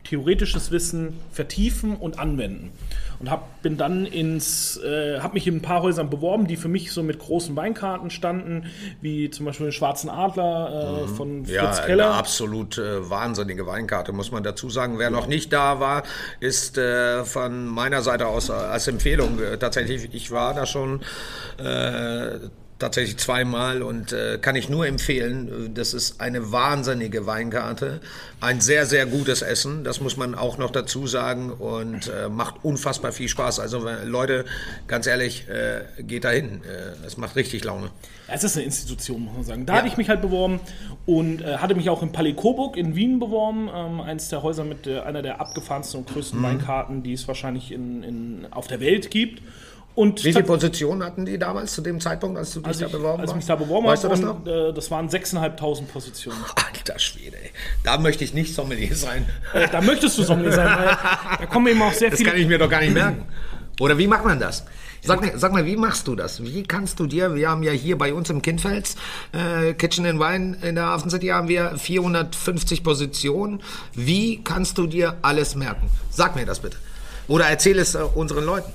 theoretisches 0.05 0.71
Wissen 0.71 1.15
vertiefen 1.33 1.97
und 1.97 2.19
anwenden. 2.19 2.73
Und 3.21 3.31
hab, 3.31 3.61
bin 3.63 3.77
dann 3.77 4.07
ins, 4.07 4.79
äh, 4.79 5.21
habe 5.21 5.35
mich 5.35 5.47
in 5.47 5.57
ein 5.57 5.61
paar 5.63 5.83
Häusern 5.83 6.09
beworben, 6.09 6.47
die 6.47 6.57
für 6.57 6.69
mich 6.69 6.91
so 6.91 7.03
mit 7.03 7.19
großen 7.19 7.55
Weinkarten 7.55 8.09
standen, 8.11 8.65
wie 9.03 9.29
zum 9.31 9.45
Beispiel 9.45 9.67
den 9.67 9.73
Schwarzen 9.73 10.09
Adler 10.09 11.05
äh, 11.05 11.09
von 11.09 11.45
Fritz 11.45 11.51
Mhm. 11.51 11.55
Ja, 11.55 11.71
eine 11.71 11.87
Keller. 11.87 12.15
absolut 12.15 12.79
äh, 12.79 13.11
wahnsinnige 13.11 13.67
Weinkarte, 13.67 14.13
muss 14.13 14.33
man 14.33 14.43
dazu 14.43 14.71
sagen. 14.71 14.99
Wer 14.99 15.11
noch 15.11 15.27
nicht 15.27 15.53
da 15.53 15.81
war, 15.81 16.03
ist 16.41 16.79
äh, 16.79 17.25
von 17.27 17.67
meiner 17.67 18.01
Seite 18.01 18.27
aus 18.27 18.49
als 18.51 18.89
Empfehlung 18.89 19.39
äh, 19.39 19.59
tatsächlich, 19.59 20.09
ich 20.15 20.31
war 20.31 20.55
da 20.55 20.65
schon 20.65 21.01
äh, 21.59 22.39
tatsächlich 22.81 23.17
zweimal 23.19 23.83
und 23.83 24.13
äh, 24.13 24.39
kann 24.43 24.57
ich 24.57 24.69
nur 24.69 24.87
empfehlen. 24.87 25.67
Äh, 25.67 25.71
Das 25.73 25.95
ist 25.95 26.21
eine 26.21 26.51
wahnsinnige 26.51 27.27
Weinkarte, 27.27 28.01
ein 28.41 28.61
sehr, 28.61 28.87
sehr 28.87 29.07
gutes 29.07 29.43
Essen, 29.43 29.85
das 29.85 30.01
muss 30.01 30.17
man 30.17 30.35
auch 30.35 30.59
noch 30.59 30.71
dazu 30.73 31.07
sagen 31.07 31.51
und 31.53 32.09
äh, 32.09 32.29
macht 32.29 32.57
unfassbar 32.65 33.13
viel 33.13 33.29
Spaß. 33.29 33.61
Also 33.61 33.85
wenn- 33.85 34.09
Leute, 34.09 34.45
ganz 34.89 35.07
ehrlich, 35.07 35.47
äh, 35.49 36.03
geht 36.03 36.25
dahin. 36.25 36.63
Äh, 36.65 37.07
es 37.07 37.17
macht 37.17 37.37
richtig 37.37 37.63
Laune. 37.65 37.91
Ja, 38.27 38.35
Es 38.35 38.45
ist 38.45 38.57
eine 38.57 38.65
Institution, 38.65 39.23
muss 39.25 39.35
man 39.35 39.45
sagen. 39.45 39.67
Da 39.67 39.75
hatte 39.75 39.89
ich 39.89 39.97
mich 39.97 40.09
halt 40.09 40.23
beworben 40.23 40.61
und 41.07 41.43
äh, 41.43 41.59
hatte 41.59 41.75
mich 41.75 41.91
auch 41.91 42.03
im 42.03 42.13
Palais 42.13 42.33
Coburg 42.35 42.77
in 42.77 42.97
Wien 42.97 43.19
beworben. 43.21 43.69
Ähm, 43.73 44.01
eins 44.01 44.29
der 44.31 44.43
Häuser 44.43 44.65
mit 44.65 44.87
äh, 44.87 45.01
einer 45.01 45.23
der 45.23 45.41
abgefahrensten 45.41 46.01
und 46.01 46.09
größten 46.13 46.39
Mhm. 46.39 46.45
Weinkarten, 46.45 47.03
die 47.03 47.13
es 47.13 47.29
wahrscheinlich 47.29 47.73
in, 47.73 48.03
in, 48.03 48.47
auf 48.51 48.67
der 48.69 48.81
Welt 48.81 49.11
gibt. 49.11 49.43
Und 50.01 50.25
Wie 50.25 50.33
viele 50.33 50.45
Positionen 50.45 51.03
hatten 51.05 51.27
die 51.27 51.37
damals 51.37 51.75
zu 51.75 51.83
dem 51.83 52.01
Zeitpunkt, 52.01 52.39
als 52.39 52.55
du 52.55 52.61
dich 52.61 52.69
als 52.69 52.79
da 52.79 52.89
beworben 52.89 53.21
als 53.21 53.33
ich 53.33 53.35
hast? 53.35 53.37
mich 53.37 53.47
da 53.47 53.57
beworben 53.57 53.87
weißt 53.87 54.05
habe, 54.05 54.15
du 54.15 54.21
das 54.23 54.31
noch? 54.31 54.39
und, 54.41 54.49
äh, 54.49 54.73
das 54.73 54.91
waren 54.91 55.11
6.500 55.11 55.85
Positionen. 55.85 56.39
Alter 56.75 56.99
Schwede, 56.99 57.37
ey. 57.37 57.51
da 57.85 57.99
möchte 57.99 58.25
ich 58.25 58.33
nicht 58.33 58.55
Sommelier 58.55 58.97
sein. 58.97 59.29
Äh, 59.53 59.69
da 59.71 59.83
möchtest 59.83 60.17
du 60.17 60.23
Sommelier 60.23 60.53
sein, 60.53 60.69
weil 60.69 60.87
da 61.39 61.47
kommen 61.53 61.67
eben 61.67 61.83
auch 61.83 61.93
sehr 61.93 62.09
Das 62.09 62.19
viele 62.19 62.31
kann 62.31 62.41
ich 62.41 62.47
mir 62.47 62.57
doch 62.57 62.71
gar 62.71 62.81
nicht 62.81 62.95
merken. 62.95 63.27
Oder 63.79 63.99
wie 63.99 64.07
macht 64.07 64.25
man 64.25 64.41
das? 64.41 64.65
Sag 65.03 65.21
mir, 65.21 65.37
sag 65.37 65.53
mal, 65.53 65.67
wie 65.67 65.77
machst 65.77 66.09
du 66.09 66.17
das? 66.17 66.43
Wie 66.43 66.63
kannst 66.63 66.99
du 66.99 67.07
dir, 67.07 67.35
wir 67.35 67.51
haben 67.51 67.63
ja 67.63 67.73
hier 67.73 67.99
bei 67.99 68.15
uns 68.15 68.31
im 68.31 68.41
Kindfels, 68.41 68.97
äh, 69.33 69.75
Kitchen 69.75 70.07
and 70.07 70.19
Wine 70.19 70.57
in 70.63 70.77
der 70.77 70.87
Hafen 70.87 71.11
City 71.11 71.27
haben 71.27 71.49
wir 71.49 71.77
450 71.77 72.83
Positionen. 72.83 73.61
Wie 73.93 74.43
kannst 74.43 74.79
du 74.79 74.87
dir 74.87 75.19
alles 75.21 75.57
merken? 75.57 75.91
Sag 76.09 76.37
mir 76.37 76.47
das 76.47 76.61
bitte. 76.61 76.79
Oder 77.29 77.51
erzähl 77.51 77.79
es 77.79 77.95
äh, 77.95 77.99
unseren 78.15 78.47
Leuten. 78.47 78.73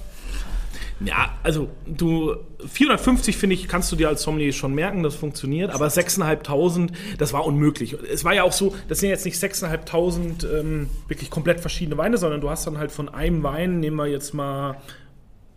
Ja, 1.01 1.37
also 1.43 1.69
du 1.85 2.35
450 2.65 3.35
finde 3.35 3.55
ich, 3.55 3.67
kannst 3.67 3.91
du 3.91 3.97
dir 3.97 4.07
als 4.07 4.21
Sommelier 4.21 4.53
schon 4.53 4.73
merken, 4.73 5.03
das 5.03 5.13
funktioniert, 5.15 5.71
aber 5.71 5.87
6.500, 5.87 6.91
das 7.17 7.33
war 7.33 7.45
unmöglich. 7.45 7.93
Es 7.93 8.23
war 8.23 8.33
ja 8.33 8.43
auch 8.43 8.53
so, 8.53 8.73
das 8.87 8.99
sind 8.99 9.09
jetzt 9.09 9.25
nicht 9.25 9.37
6.500 9.37 10.59
ähm, 10.59 10.89
wirklich 11.07 11.29
komplett 11.29 11.59
verschiedene 11.59 11.97
Weine, 11.97 12.17
sondern 12.17 12.39
du 12.39 12.49
hast 12.49 12.65
dann 12.65 12.77
halt 12.77 12.91
von 12.91 13.09
einem 13.09 13.43
Wein, 13.43 13.81
nehmen 13.81 13.97
wir 13.97 14.07
jetzt 14.07 14.33
mal 14.33 14.77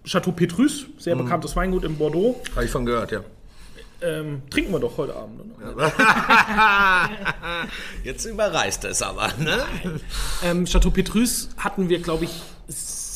Chateau 0.04 0.32
Petrus, 0.32 0.86
sehr 0.98 1.14
bekanntes 1.14 1.54
Weingut 1.54 1.84
in 1.84 1.96
Bordeaux, 1.96 2.40
Habe 2.54 2.64
ich 2.64 2.70
von 2.70 2.84
gehört, 2.84 3.12
ja. 3.12 3.20
ähm, 4.02 4.42
trinken 4.50 4.72
wir 4.72 4.80
doch 4.80 4.96
heute 4.96 5.14
Abend. 5.14 5.40
Oder? 5.74 5.92
Jetzt 8.04 8.24
überreißt 8.24 8.84
es 8.86 9.02
aber, 9.02 9.28
ne? 9.38 9.58
Ähm, 10.42 10.64
Chateau 10.64 10.90
Petrus 10.90 11.50
hatten 11.58 11.88
wir, 11.88 12.00
glaube 12.00 12.24
ich, 12.24 12.30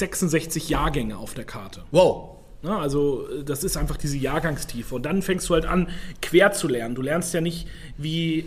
66 0.02 0.68
Jahrgänge 0.68 1.16
auf 1.16 1.35
der 1.35 1.44
Karte. 1.44 1.85
Wow. 1.92 2.38
Ne, 2.62 2.76
also 2.76 3.28
äh, 3.28 3.44
das 3.44 3.62
ist 3.62 3.76
einfach 3.76 3.97
diese 3.97 4.16
Jahrgangstiefe. 4.16 4.97
Und 4.97 5.04
dann 5.04 5.23
fängst 5.23 5.49
du 5.49 5.54
halt 5.54 5.64
an, 5.64 5.88
quer 6.21 6.52
zu 6.52 6.66
lernen. 6.66 6.97
Du 6.97 7.02
lernst 7.02 7.32
ja 7.35 7.40
nicht, 7.40 7.68
wie 7.99 8.47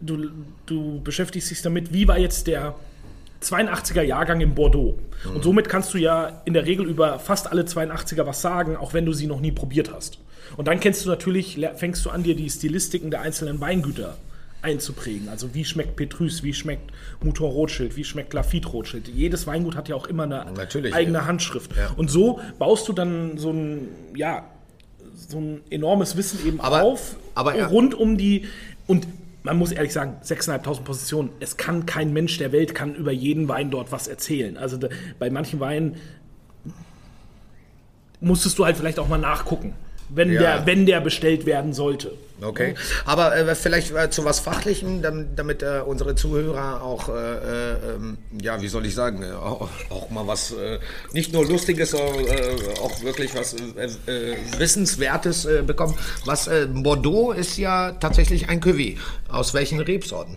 du, 0.00 0.30
du 0.66 1.00
beschäftigst 1.02 1.50
dich 1.50 1.62
damit, 1.62 1.92
wie 1.92 2.08
war 2.08 2.18
jetzt 2.18 2.48
der 2.48 2.74
82er 3.42 4.02
Jahrgang 4.02 4.40
in 4.40 4.54
Bordeaux. 4.54 4.98
Und 5.32 5.44
somit 5.44 5.68
kannst 5.68 5.94
du 5.94 5.98
ja 5.98 6.42
in 6.44 6.54
der 6.54 6.66
Regel 6.66 6.86
über 6.86 7.18
fast 7.18 7.50
alle 7.50 7.62
82er 7.62 8.26
was 8.26 8.40
sagen, 8.40 8.76
auch 8.76 8.92
wenn 8.92 9.06
du 9.06 9.12
sie 9.12 9.26
noch 9.26 9.40
nie 9.40 9.52
probiert 9.52 9.92
hast. 9.92 10.18
Und 10.56 10.68
dann 10.68 10.80
kennst 10.80 11.04
du 11.04 11.08
natürlich, 11.08 11.58
fängst 11.76 12.04
du 12.04 12.10
an, 12.10 12.22
dir 12.22 12.34
die 12.34 12.50
Stilistiken 12.50 13.10
der 13.10 13.20
einzelnen 13.20 13.60
Weingüter 13.60 14.16
einzuprägen. 14.66 15.28
Also 15.28 15.54
wie 15.54 15.64
schmeckt 15.64 15.96
Petrus, 15.96 16.42
wie 16.42 16.52
schmeckt 16.52 16.90
Mouton 17.22 17.50
Rothschild, 17.50 17.96
wie 17.96 18.04
schmeckt 18.04 18.34
Lafitte 18.34 18.68
Rothschild. 18.68 19.08
Jedes 19.08 19.46
Weingut 19.46 19.76
hat 19.76 19.88
ja 19.88 19.94
auch 19.94 20.06
immer 20.06 20.24
eine 20.24 20.44
Natürlich, 20.56 20.92
eigene 20.94 21.18
ja. 21.18 21.26
Handschrift. 21.26 21.70
Und 21.96 22.10
so 22.10 22.40
baust 22.58 22.86
du 22.88 22.92
dann 22.92 23.38
so 23.38 23.50
ein, 23.52 23.88
ja, 24.14 24.44
so 25.14 25.38
ein 25.38 25.60
enormes 25.70 26.16
Wissen 26.16 26.46
eben 26.46 26.60
Aber- 26.60 26.82
auf, 26.82 27.16
aber 27.34 27.54
er- 27.54 27.68
rund 27.68 27.94
um 27.94 28.18
die, 28.18 28.44
und 28.86 29.06
man 29.44 29.56
muss 29.56 29.70
ehrlich 29.72 29.92
sagen, 29.92 30.16
6.500 30.24 30.82
Positionen, 30.84 31.30
es 31.40 31.56
kann 31.56 31.86
kein 31.86 32.12
Mensch 32.12 32.36
der 32.38 32.50
Welt 32.52 32.74
kann 32.74 32.94
über 32.96 33.12
jeden 33.12 33.46
Wein 33.48 33.70
dort 33.70 33.92
was 33.92 34.08
erzählen. 34.08 34.56
Also 34.56 34.76
da, 34.76 34.88
bei 35.20 35.30
manchen 35.30 35.60
Weinen 35.60 35.96
musstest 38.20 38.58
du 38.58 38.64
halt 38.64 38.76
vielleicht 38.76 38.98
auch 38.98 39.08
mal 39.08 39.18
nachgucken, 39.18 39.74
wenn, 40.08 40.32
Ja. 40.32 40.40
der, 40.40 40.66
wenn 40.66 40.86
der 40.86 41.00
bestellt 41.00 41.46
werden 41.46 41.72
sollte. 41.72 42.12
Okay, 42.42 42.74
aber 43.06 43.34
äh, 43.34 43.54
vielleicht 43.54 43.92
äh, 43.96 44.10
zu 44.10 44.26
was 44.26 44.40
Fachlichem, 44.40 45.00
damit, 45.00 45.38
damit 45.38 45.62
äh, 45.62 45.80
unsere 45.86 46.14
Zuhörer 46.16 46.82
auch, 46.82 47.08
äh, 47.08 47.12
äh, 47.12 47.94
ähm, 47.94 48.18
ja, 48.42 48.60
wie 48.60 48.68
soll 48.68 48.84
ich 48.84 48.94
sagen, 48.94 49.22
äh, 49.22 49.32
auch, 49.32 49.70
auch 49.88 50.10
mal 50.10 50.26
was, 50.26 50.54
nicht 51.12 51.32
nur 51.32 51.46
Lustiges, 51.46 51.92
sondern 51.92 52.26
auch 52.82 53.02
wirklich 53.02 53.34
was 53.34 53.56
Wissenswertes 54.58 55.48
bekommen. 55.66 55.94
Was 56.26 56.46
äh, 56.46 56.68
Bordeaux 56.70 57.32
ist 57.32 57.56
ja 57.56 57.92
tatsächlich 57.92 58.50
ein 58.50 58.60
Cuvée. 58.60 58.98
Aus 59.28 59.54
welchen 59.54 59.80
Rebsorten? 59.80 60.36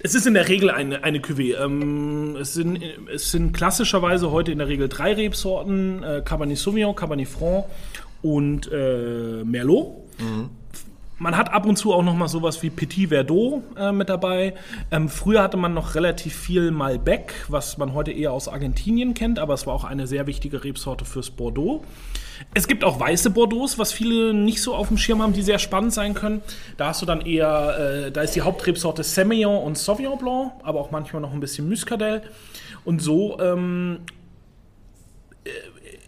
Es 0.00 0.16
ist 0.16 0.26
in 0.26 0.34
der 0.34 0.48
Regel 0.48 0.68
eine, 0.70 1.04
eine 1.04 1.18
Cuvée. 1.20 1.54
Ähm, 1.62 2.36
es, 2.40 2.54
sind, 2.54 2.82
es 3.12 3.30
sind 3.30 3.52
klassischerweise 3.52 4.32
heute 4.32 4.50
in 4.50 4.58
der 4.58 4.66
Regel 4.66 4.88
drei 4.88 5.14
Rebsorten: 5.14 6.04
Cabernet 6.24 6.58
Sauvignon, 6.58 6.96
Cabernet 6.96 7.28
Franc 7.28 7.66
und 8.22 8.68
Merlot. 8.70 10.02
Man 11.22 11.36
hat 11.36 11.52
ab 11.52 11.66
und 11.66 11.76
zu 11.76 11.94
auch 11.94 12.02
noch 12.02 12.16
mal 12.16 12.26
sowas 12.26 12.64
wie 12.64 12.70
Petit 12.70 13.10
Verdot 13.10 13.62
äh, 13.78 13.92
mit 13.92 14.08
dabei. 14.08 14.54
Ähm, 14.90 15.08
früher 15.08 15.40
hatte 15.40 15.56
man 15.56 15.72
noch 15.72 15.94
relativ 15.94 16.34
viel 16.34 16.72
Malbec, 16.72 17.32
was 17.46 17.78
man 17.78 17.94
heute 17.94 18.10
eher 18.10 18.32
aus 18.32 18.48
Argentinien 18.48 19.14
kennt, 19.14 19.38
aber 19.38 19.54
es 19.54 19.64
war 19.64 19.72
auch 19.72 19.84
eine 19.84 20.08
sehr 20.08 20.26
wichtige 20.26 20.64
Rebsorte 20.64 21.04
fürs 21.04 21.30
Bordeaux. 21.30 21.84
Es 22.54 22.66
gibt 22.66 22.82
auch 22.82 22.98
weiße 22.98 23.30
Bordeaux, 23.30 23.78
was 23.78 23.92
viele 23.92 24.34
nicht 24.34 24.60
so 24.60 24.74
auf 24.74 24.88
dem 24.88 24.98
Schirm 24.98 25.22
haben, 25.22 25.32
die 25.32 25.42
sehr 25.42 25.60
spannend 25.60 25.92
sein 25.92 26.14
können. 26.14 26.42
Da 26.76 26.88
hast 26.88 27.02
du 27.02 27.06
dann 27.06 27.20
eher, 27.20 28.06
äh, 28.06 28.10
da 28.10 28.22
ist 28.22 28.34
die 28.34 28.40
Hauptrebsorte 28.40 29.04
Semillon 29.04 29.62
und 29.62 29.78
Sauvignon 29.78 30.18
Blanc, 30.18 30.54
aber 30.64 30.80
auch 30.80 30.90
manchmal 30.90 31.22
noch 31.22 31.32
ein 31.32 31.38
bisschen 31.38 31.68
Muscadel. 31.68 32.22
Und 32.84 33.00
so 33.00 33.38
ähm, 33.38 34.00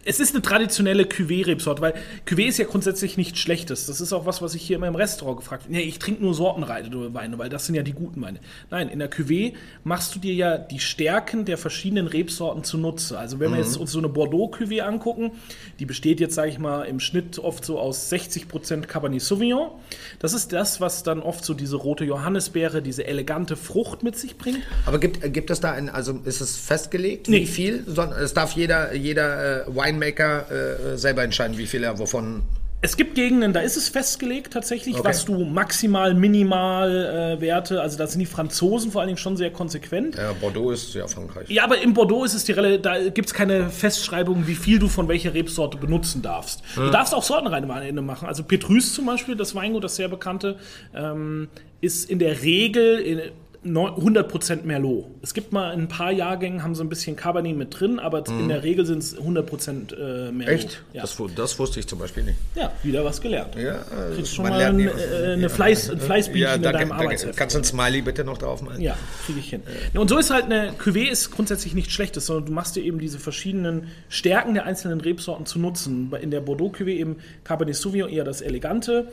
es 0.07 0.19
ist 0.19 0.33
eine 0.35 0.41
traditionelle 0.43 1.03
Cuvée-Rebsorte, 1.03 1.81
weil 1.81 1.93
Cuvée 2.27 2.47
ist 2.47 2.59
ja 2.59 2.65
grundsätzlich 2.65 3.17
nichts 3.17 3.39
Schlechtes. 3.39 3.87
Das 3.87 3.99
ist 3.99 4.13
auch 4.13 4.25
was, 4.27 4.41
was 4.41 4.53
ich 4.53 4.61
hier 4.61 4.75
immer 4.77 4.87
im 4.87 4.95
Restaurant 4.95 5.37
gefragt 5.37 5.63
habe. 5.63 5.73
Nee, 5.73 5.81
ich 5.81 5.97
trinke 5.97 6.23
nur 6.23 6.35
Sortenweine, 6.35 7.37
weil 7.39 7.49
das 7.49 7.65
sind 7.65 7.73
ja 7.75 7.81
die 7.81 7.93
guten 7.93 8.21
Weine. 8.21 8.39
Nein, 8.69 8.89
in 8.89 8.99
der 8.99 9.11
Cuvée 9.11 9.53
machst 9.83 10.13
du 10.15 10.19
dir 10.19 10.33
ja 10.33 10.57
die 10.59 10.79
Stärken 10.79 11.45
der 11.45 11.57
verschiedenen 11.57 12.05
Rebsorten 12.07 12.63
zunutze. 12.63 13.17
Also 13.17 13.39
wenn 13.39 13.51
wir 13.51 13.57
jetzt 13.57 13.77
uns 13.77 13.91
so 13.91 13.97
eine 13.99 14.07
Bordeaux-Cuvée 14.07 14.81
angucken, 14.81 15.31
die 15.79 15.85
besteht 15.85 16.19
jetzt, 16.19 16.35
sage 16.35 16.49
ich 16.51 16.59
mal, 16.59 16.83
im 16.83 16.99
Schnitt 16.99 17.39
oft 17.39 17.65
so 17.65 17.79
aus 17.79 18.11
60% 18.11 18.81
Cabernet 18.81 19.21
Sauvignon. 19.21 19.71
Das 20.19 20.33
ist 20.33 20.53
das, 20.53 20.79
was 20.79 21.01
dann 21.01 21.19
oft 21.19 21.43
so 21.43 21.55
diese 21.55 21.77
rote 21.77 22.05
Johannisbeere, 22.05 22.81
diese 22.83 23.07
elegante 23.07 23.55
Frucht 23.55 24.03
mit 24.03 24.17
sich 24.17 24.37
bringt. 24.37 24.59
Aber 24.85 24.99
gibt, 24.99 25.33
gibt 25.33 25.49
es 25.49 25.59
da 25.61 25.71
ein, 25.71 25.89
also 25.89 26.19
ist 26.25 26.41
es 26.41 26.57
festgelegt, 26.57 27.27
Nee. 27.27 27.41
wie 27.41 27.45
viel? 27.47 27.85
Es 28.21 28.33
darf 28.35 28.51
jeder, 28.51 28.93
jeder 28.93 29.65
äh, 29.67 29.75
Winemaker 29.99 30.45
äh, 30.93 30.97
selber 30.97 31.23
entscheiden, 31.23 31.57
wie 31.57 31.65
viel 31.67 31.83
er 31.83 31.97
wovon. 31.99 32.43
Es 32.81 32.97
gibt 32.97 33.15
Gegenden, 33.15 33.51
da 33.51 33.61
ist 33.61 33.77
es 33.77 33.89
festgelegt 33.89 34.53
tatsächlich, 34.53 34.95
Okay. 34.95 35.07
was 35.07 35.25
du 35.25 35.43
maximal, 35.43 36.13
minimal 36.13 37.37
äh, 37.39 37.41
Werte, 37.41 37.81
also 37.81 37.97
da 37.97 38.05
sind 38.05 38.19
die 38.19 38.27
Franzosen 38.27 38.91
vor 38.91 39.01
allen 39.01 39.07
Dingen 39.07 39.17
schon 39.17 39.37
sehr 39.37 39.49
konsequent. 39.49 40.15
Ja, 40.17 40.33
Bordeaux 40.33 40.71
ist 40.71 40.93
ja 40.93 41.07
Frankreich. 41.07 41.49
Ja, 41.49 41.63
aber 41.63 41.81
in 41.81 41.95
Bordeaux 41.95 42.25
ist 42.25 42.35
es 42.35 42.43
die 42.43 42.51
Rele 42.51 42.77
da 42.79 43.09
gibt 43.09 43.27
es 43.29 43.33
keine 43.33 43.69
Festschreibung, 43.69 44.45
wie 44.45 44.53
viel 44.53 44.77
du 44.77 44.87
von 44.87 45.07
welcher 45.07 45.33
Rebsorte 45.33 45.77
benutzen 45.77 46.21
darfst. 46.21 46.61
Du 46.75 46.91
darfst 46.91 47.15
auch 47.15 47.23
sortenreine 47.23 47.67
Weine 47.69 48.01
machen. 48.03 48.27
Also 48.27 48.43
Petrus 48.43 48.93
zum 48.93 49.07
Beispiel, 49.07 49.35
das 49.35 49.55
Weingut, 49.55 49.83
das 49.83 49.95
sehr 49.95 50.09
bekannte, 50.09 50.57
ähm, 50.93 51.47
ist 51.81 52.07
in 52.07 52.19
der 52.19 52.43
Regel 52.43 52.99
in 52.99 53.21
100% 53.65 54.63
Merlot. 54.63 55.05
Es 55.21 55.33
gibt 55.33 55.51
mal 55.51 55.73
in 55.73 55.81
ein 55.81 55.87
paar 55.87 56.11
Jahrgängen, 56.11 56.63
haben 56.63 56.75
so 56.75 56.83
ein 56.83 56.89
bisschen 56.89 57.15
Cabernet 57.15 57.55
mit 57.57 57.79
drin, 57.79 57.99
aber 57.99 58.23
in 58.27 58.47
der 58.47 58.63
Regel 58.63 58.85
sind 58.85 58.99
es 58.99 59.17
100% 59.17 59.93
äh, 59.95 60.31
Merlot. 60.31 60.53
Echt? 60.53 60.83
Ja. 60.93 61.01
Das, 61.01 61.19
das 61.35 61.59
wusste 61.59 61.79
ich 61.79 61.87
zum 61.87 61.99
Beispiel 61.99 62.23
nicht. 62.23 62.37
ja, 62.55 62.71
wieder 62.83 63.03
was 63.03 63.21
gelernt. 63.21 63.55
Ja, 63.55 63.75
äh, 63.75 64.15
Kriegst 64.15 64.35
schon 64.35 64.47
mal 64.47 64.61
ein, 64.61 64.79
äh, 64.79 64.91
eine 65.33 65.49
Fleiß, 65.49 65.89
ein 65.89 65.99
Fleißbienchen 65.99 66.47
Ja, 66.49 66.55
in 66.55 66.61
danke, 66.61 66.77
deinem 66.79 66.89
danke. 66.89 67.03
Arbeitsheft. 67.05 67.37
Kannst 67.37 67.55
du 67.55 67.59
ein 67.59 67.63
Smiley 67.63 68.01
bitte 68.01 68.23
noch 68.23 68.37
drauf 68.37 68.61
malen? 68.61 68.81
Ja, 68.81 68.95
kriege 69.25 69.39
ich 69.39 69.49
hin. 69.49 69.63
Und 69.93 70.09
so 70.09 70.17
ist 70.17 70.29
halt 70.29 70.45
eine 70.45 70.73
Cuvée 70.73 71.09
ist 71.09 71.31
grundsätzlich 71.31 71.73
nichts 71.73 71.93
Schlechtes, 71.93 72.27
sondern 72.27 72.45
du 72.45 72.51
machst 72.51 72.75
dir 72.75 72.83
eben 72.83 72.99
diese 72.99 73.17
verschiedenen 73.19 73.87
Stärken 74.09 74.53
der 74.53 74.65
einzelnen 74.65 75.01
Rebsorten 75.01 75.45
zu 75.45 75.59
nutzen. 75.59 76.11
In 76.21 76.29
der 76.31 76.41
Bordeaux 76.41 76.71
Cuvée 76.71 76.97
eben 76.97 77.17
Cabernet 77.43 77.75
Sauvignon 77.75 78.09
eher 78.09 78.23
das 78.23 78.41
Elegante. 78.41 79.07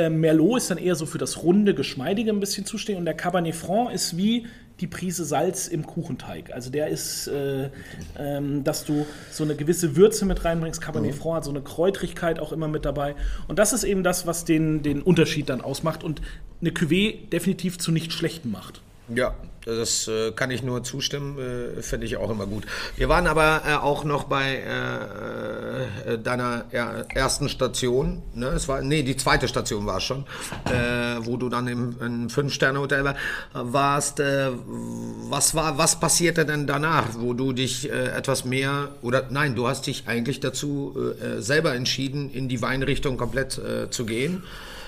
Ähm, 0.00 0.20
Merlot 0.20 0.58
ist 0.58 0.70
dann 0.70 0.78
eher 0.78 0.94
so 0.94 1.04
für 1.04 1.18
das 1.18 1.42
runde, 1.42 1.74
geschmeidige 1.74 2.30
ein 2.30 2.40
bisschen 2.40 2.64
zustehen. 2.64 2.98
Und 2.98 3.04
der 3.04 3.14
Cabernet 3.14 3.54
Franc 3.54 3.92
ist 3.92 4.16
wie 4.16 4.46
die 4.80 4.86
Prise 4.86 5.24
Salz 5.26 5.68
im 5.68 5.84
Kuchenteig. 5.84 6.52
Also 6.54 6.70
der 6.70 6.88
ist, 6.88 7.28
äh, 7.28 7.68
ähm, 8.18 8.64
dass 8.64 8.84
du 8.84 9.06
so 9.30 9.44
eine 9.44 9.54
gewisse 9.54 9.96
Würze 9.96 10.24
mit 10.24 10.44
reinbringst. 10.44 10.80
Cabernet 10.80 11.14
Franc 11.14 11.36
hat 11.36 11.44
so 11.44 11.50
eine 11.50 11.60
Kräutrigkeit 11.60 12.40
auch 12.40 12.52
immer 12.52 12.66
mit 12.66 12.86
dabei. 12.86 13.14
Und 13.46 13.58
das 13.58 13.74
ist 13.74 13.84
eben 13.84 14.02
das, 14.02 14.26
was 14.26 14.46
den, 14.46 14.82
den 14.82 15.02
Unterschied 15.02 15.50
dann 15.50 15.60
ausmacht 15.60 16.02
und 16.02 16.22
eine 16.62 16.70
Cuvée 16.70 17.28
definitiv 17.28 17.78
zu 17.78 17.92
nichts 17.92 18.14
Schlechten 18.14 18.50
macht. 18.50 18.80
Ja, 19.14 19.34
das 19.64 20.08
äh, 20.08 20.32
kann 20.32 20.50
ich 20.50 20.62
nur 20.62 20.82
zustimmen, 20.82 21.38
äh, 21.38 21.82
finde 21.82 22.06
ich 22.06 22.16
auch 22.16 22.30
immer 22.30 22.46
gut. 22.46 22.64
Wir 22.96 23.08
waren 23.08 23.26
aber 23.26 23.62
äh, 23.66 23.74
auch 23.74 24.04
noch 24.04 24.24
bei 24.24 24.56
äh, 24.56 26.14
äh, 26.14 26.18
deiner 26.18 26.64
er, 26.70 27.06
ersten 27.14 27.48
Station, 27.48 28.22
ne? 28.34 28.48
Es 28.48 28.68
war, 28.68 28.80
nee, 28.80 29.02
die 29.02 29.16
zweite 29.16 29.48
Station 29.48 29.86
war 29.86 29.98
es 29.98 30.04
schon, 30.04 30.24
äh, 30.64 31.24
wo 31.24 31.36
du 31.36 31.48
dann 31.48 31.68
im, 31.68 31.96
im 32.00 32.30
Fünf-Sterne-Hotel 32.30 33.04
war, 33.04 33.16
warst. 33.52 34.20
Was 34.20 35.54
war, 35.54 35.78
was 35.78 36.00
passierte 36.00 36.44
denn 36.44 36.66
danach, 36.66 37.06
wo 37.18 37.32
du 37.32 37.52
dich 37.52 37.90
etwas 37.90 38.44
mehr 38.44 38.88
oder 39.02 39.26
nein, 39.30 39.54
du 39.54 39.68
hast 39.68 39.86
dich 39.86 40.04
eigentlich 40.06 40.40
dazu 40.40 40.96
selber 41.38 41.74
entschieden, 41.74 42.30
in 42.30 42.48
die 42.48 42.60
Weinrichtung 42.60 43.16
komplett 43.16 43.60
zu 43.90 44.06
gehen? 44.06 44.42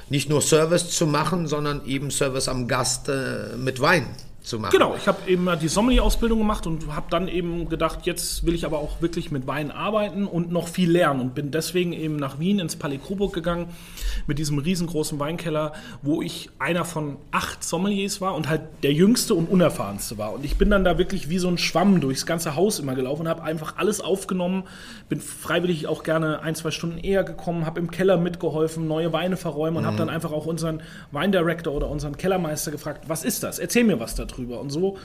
Nicht 0.09 0.29
nur 0.29 0.43
Service 0.43 0.91
zu 0.91 1.07
machen, 1.07 1.47
sondern 1.47 1.87
eben 1.87 2.11
Service 2.11 2.49
am 2.49 2.69
Gast 2.69 3.11
mit 3.57 3.81
Wein 3.81 4.07
zu 4.43 4.59
machen. 4.59 4.73
Genau, 4.73 4.95
ich 4.97 5.07
habe 5.07 5.31
eben 5.31 5.49
die 5.61 5.69
Sommelier-Ausbildung 5.69 6.39
gemacht 6.39 6.67
und 6.67 6.95
habe 6.95 7.07
dann 7.11 7.29
eben 7.29 7.69
gedacht, 7.69 8.01
jetzt 8.05 8.45
will 8.45 8.55
ich 8.55 8.65
aber 8.65 8.79
auch 8.79 9.01
wirklich 9.01 9.31
mit 9.31 9.47
Wein 9.47 9.71
arbeiten 9.71 10.27
und 10.27 10.51
noch 10.51 10.69
viel 10.69 10.91
lernen 10.91 11.21
und 11.21 11.35
bin 11.35 11.51
deswegen 11.51 11.93
eben 11.93 12.17
nach 12.17 12.39
Wien 12.39 12.59
ins 12.59 12.77
Palais 12.77 12.99
Coburg 12.99 13.33
gegangen 13.33 13.69
mit 14.27 14.39
diesem 14.39 14.59
riesengroßen 14.59 15.19
Weinkeller, 15.19 15.73
wo 16.03 16.23
ich 16.23 16.51
einer 16.59 16.85
von 16.85 17.17
acht 17.31 17.63
Sommeliers 17.63 18.21
war 18.21 18.35
und 18.35 18.49
halt 18.49 18.63
der 18.83 18.93
jüngste 18.93 19.35
und 19.35 19.49
unerfahrenste 19.49 20.19
war. 20.19 20.33
Und 20.33 20.45
ich 20.45 20.57
bin 20.57 20.71
dann 20.71 20.85
da 20.85 20.99
wirklich 20.99 21.29
wie 21.29 21.39
so 21.39 21.49
ein 21.49 21.59
Schwamm 21.59 22.01
durchs 22.01 22.27
ganze 22.27 22.57
Haus 22.57 22.79
immer 22.79 22.95
gelaufen 22.95 23.23
und 23.23 23.29
habe 23.29 23.43
einfach 23.43 23.77
alles 23.77 24.01
aufgenommen, 24.01 24.65
bin 25.09 25.21
freiwillig 25.21 25.87
auch 25.87 26.03
gerne 26.03 26.41
ein, 26.41 26.55
zwei 26.55 26.71
Stunden 26.71 26.99
eher 26.99 27.25
gekommen, 27.25 27.67
habe 27.67 27.79
im 27.81 27.91
Keller 27.91 28.17
mitgeholfen, 28.17 28.89
neue 28.89 29.13
Weine 29.13 29.37
verräumen 29.37 29.79
und 29.79 29.87
habe 29.87 29.97
dann 29.97 30.09
einfach 30.09 30.33
auch 30.33 30.47
unseren 30.47 30.83
Weindirektor 31.11 31.73
oder 31.73 31.89
unseren 31.89 32.17
Kellermeister 32.17 32.71
gefragt, 32.71 33.05
was 33.09 33.25
ist 33.25 33.43
das? 33.43 33.59
Erzähl 33.59 33.85
mir 33.85 34.01
was 34.01 34.15
darüber. 34.33 34.61
Und 34.61 34.71
so 34.71 34.99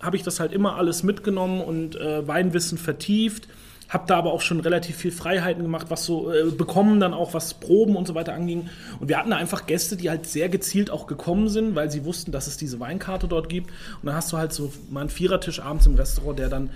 habe 0.00 0.16
ich 0.16 0.22
das 0.22 0.40
halt 0.40 0.52
immer 0.52 0.76
alles 0.76 1.02
mitgenommen 1.02 1.60
und 1.60 1.96
äh, 1.96 2.26
Weinwissen 2.26 2.78
vertieft. 2.78 3.48
Habe 3.88 4.04
da 4.06 4.16
aber 4.16 4.32
auch 4.32 4.40
schon 4.40 4.60
relativ 4.60 4.96
viel 4.96 5.10
Freiheiten 5.10 5.62
gemacht, 5.62 5.86
was 5.88 6.04
so 6.04 6.32
äh, 6.32 6.44
bekommen 6.50 7.00
dann 7.00 7.12
auch, 7.12 7.34
was 7.34 7.54
Proben 7.54 7.96
und 7.96 8.06
so 8.06 8.14
weiter 8.14 8.34
anging. 8.34 8.68
Und 9.00 9.08
wir 9.08 9.18
hatten 9.18 9.30
da 9.30 9.36
einfach 9.36 9.66
Gäste, 9.66 9.96
die 9.96 10.08
halt 10.08 10.26
sehr 10.26 10.48
gezielt 10.48 10.90
auch 10.90 11.06
gekommen 11.06 11.48
sind, 11.48 11.74
weil 11.74 11.90
sie 11.90 12.04
wussten, 12.04 12.30
dass 12.30 12.46
es 12.46 12.56
diese 12.56 12.78
Weinkarte 12.78 13.26
dort 13.26 13.48
gibt. 13.48 13.70
Und 13.70 14.06
dann 14.06 14.14
hast 14.14 14.32
du 14.32 14.38
halt 14.38 14.52
so 14.52 14.72
mal 14.90 15.00
einen 15.00 15.10
Vierertisch 15.10 15.60
abends 15.60 15.86
im 15.86 15.96
Restaurant, 15.96 16.38
der 16.38 16.48
dann 16.48 16.70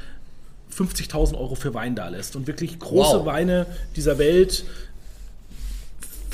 50.000 0.77 1.39
Euro 1.39 1.55
für 1.55 1.73
Wein 1.73 1.95
da 1.95 2.09
lässt 2.09 2.35
und 2.35 2.47
wirklich 2.49 2.79
große 2.81 3.21
Wow. 3.21 3.27
Weine 3.27 3.67
dieser 3.95 4.19
Welt 4.19 4.65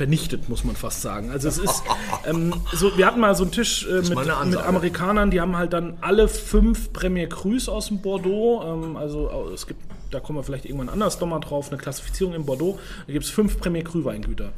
vernichtet, 0.00 0.48
muss 0.48 0.64
man 0.64 0.76
fast 0.76 1.02
sagen. 1.02 1.30
Also 1.30 1.46
es 1.48 1.58
ist 1.58 1.82
ähm, 2.26 2.54
so, 2.72 2.96
wir 2.96 3.04
hatten 3.04 3.20
mal 3.20 3.34
so 3.34 3.44
einen 3.44 3.52
Tisch 3.52 3.86
äh, 3.86 3.96
mit, 4.00 4.16
mit. 4.16 4.30
Amerikanern, 4.30 5.30
die 5.30 5.42
haben 5.42 5.58
halt 5.58 5.74
dann 5.74 5.98
alle 6.00 6.26
fünf 6.26 6.90
Premier 6.94 7.28
Crus 7.28 7.68
aus 7.68 7.88
dem 7.88 8.00
Bordeaux, 8.00 8.62
ähm, 8.64 8.96
also 8.96 9.50
es 9.52 9.66
gibt, 9.66 9.82
da 10.10 10.18
kommen 10.18 10.38
wir 10.38 10.42
vielleicht 10.42 10.64
irgendwann 10.64 10.88
anders 10.88 11.20
nochmal 11.20 11.40
drauf, 11.40 11.68
eine 11.68 11.76
Klassifizierung 11.76 12.32
im 12.32 12.46
Bordeaux, 12.46 12.78
da 13.06 13.12
gibt 13.12 13.26
es 13.26 13.30
fünf 13.30 13.60
Premier 13.60 13.84
Cru 13.84 14.02
Weingüter. 14.02 14.52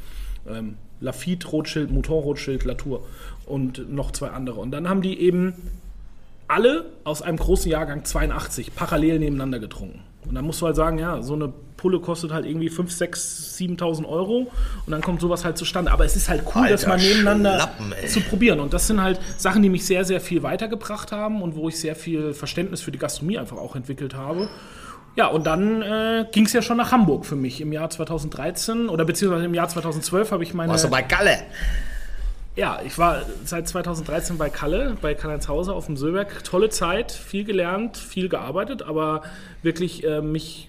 Ähm, 0.49 0.77
Lafitte, 1.01 1.49
Rothschild, 1.49 1.91
Mouton 1.91 2.23
Rothschild, 2.23 2.63
Latour 2.63 3.05
und 3.45 3.93
noch 3.93 4.13
zwei 4.13 4.29
andere. 4.29 4.61
Und 4.61 4.71
dann 4.71 4.89
haben 4.89 5.03
die 5.03 5.19
eben 5.19 5.55
alle 6.47 6.87
aus 7.03 7.21
einem 7.21 7.39
großen 7.39 7.69
Jahrgang 7.69 8.05
82 8.05 8.77
parallel 8.77 9.19
nebeneinander 9.19 9.59
getrunken. 9.59 10.05
Und 10.27 10.35
dann 10.35 10.45
musst 10.45 10.61
du 10.63 10.67
halt 10.67 10.77
sagen, 10.77 10.99
ja, 10.99 11.21
so 11.21 11.35
eine 11.35 11.53
Pulle 11.77 11.99
kostet 11.99 12.33
halt 12.33 12.47
irgendwie 12.47 12.69
5, 12.69 12.93
6, 12.93 13.57
7.000 13.59 14.07
Euro 14.07 14.47
und 14.87 14.91
dann 14.91 15.03
kommt 15.03 15.21
sowas 15.21 15.45
halt 15.45 15.59
zustande. 15.59 15.91
Aber 15.91 16.05
es 16.05 16.15
ist 16.15 16.29
halt 16.29 16.45
cool, 16.55 16.69
das 16.69 16.85
Alter 16.85 16.89
mal 16.89 16.99
nebeneinander 16.99 17.71
zu 18.07 18.21
probieren. 18.21 18.61
Und 18.61 18.73
das 18.73 18.87
sind 18.87 19.03
halt 19.03 19.19
Sachen, 19.37 19.63
die 19.63 19.69
mich 19.69 19.85
sehr, 19.85 20.05
sehr 20.05 20.21
viel 20.21 20.45
weitergebracht 20.45 21.11
haben 21.11 21.43
und 21.43 21.57
wo 21.57 21.69
ich 21.69 21.81
sehr 21.81 21.97
viel 21.97 22.35
Verständnis 22.35 22.81
für 22.81 22.93
die 22.93 22.99
Gastronomie 22.99 23.39
einfach 23.39 23.57
auch 23.57 23.75
entwickelt 23.75 24.15
habe. 24.15 24.49
Ja, 25.17 25.27
und 25.27 25.47
dann 25.47 25.83
äh, 25.83 26.25
ging 26.33 26.47
es 26.47 26.53
ja 26.53 26.63
schon 26.63 26.79
nach 26.79 26.93
Hamburg 26.93 27.27
für 27.27 27.37
mich 27.37 27.61
im 27.61 27.73
Jahr 27.73 27.91
2013 27.91 28.89
oder 28.89 29.05
beziehungsweise 29.05 29.45
im 29.45 29.55
Jahr 29.55 29.69
2012 29.69 30.31
habe 30.31 30.43
ich 30.43 30.55
meine... 30.55 30.73
Warst 30.73 30.85
du 30.85 30.89
bei 30.89 31.03
Kalle? 31.03 31.37
Ja, 32.55 32.81
ich 32.85 32.99
war 32.99 33.23
seit 33.45 33.67
2013 33.67 34.37
bei 34.37 34.51
Kalle, 34.51 34.97
bei 35.01 35.15
Karl-Heinz-Hauser 35.15 35.75
auf 35.75 35.87
dem 35.87 35.97
Söllberg. 35.97 36.45
Tolle 36.45 36.69
Zeit, 36.69 37.11
viel 37.11 37.45
gelernt, 37.45 37.97
viel 37.97 38.29
gearbeitet, 38.29 38.83
aber 38.83 39.23
wirklich 39.63 40.05
äh, 40.05 40.21
mich 40.21 40.69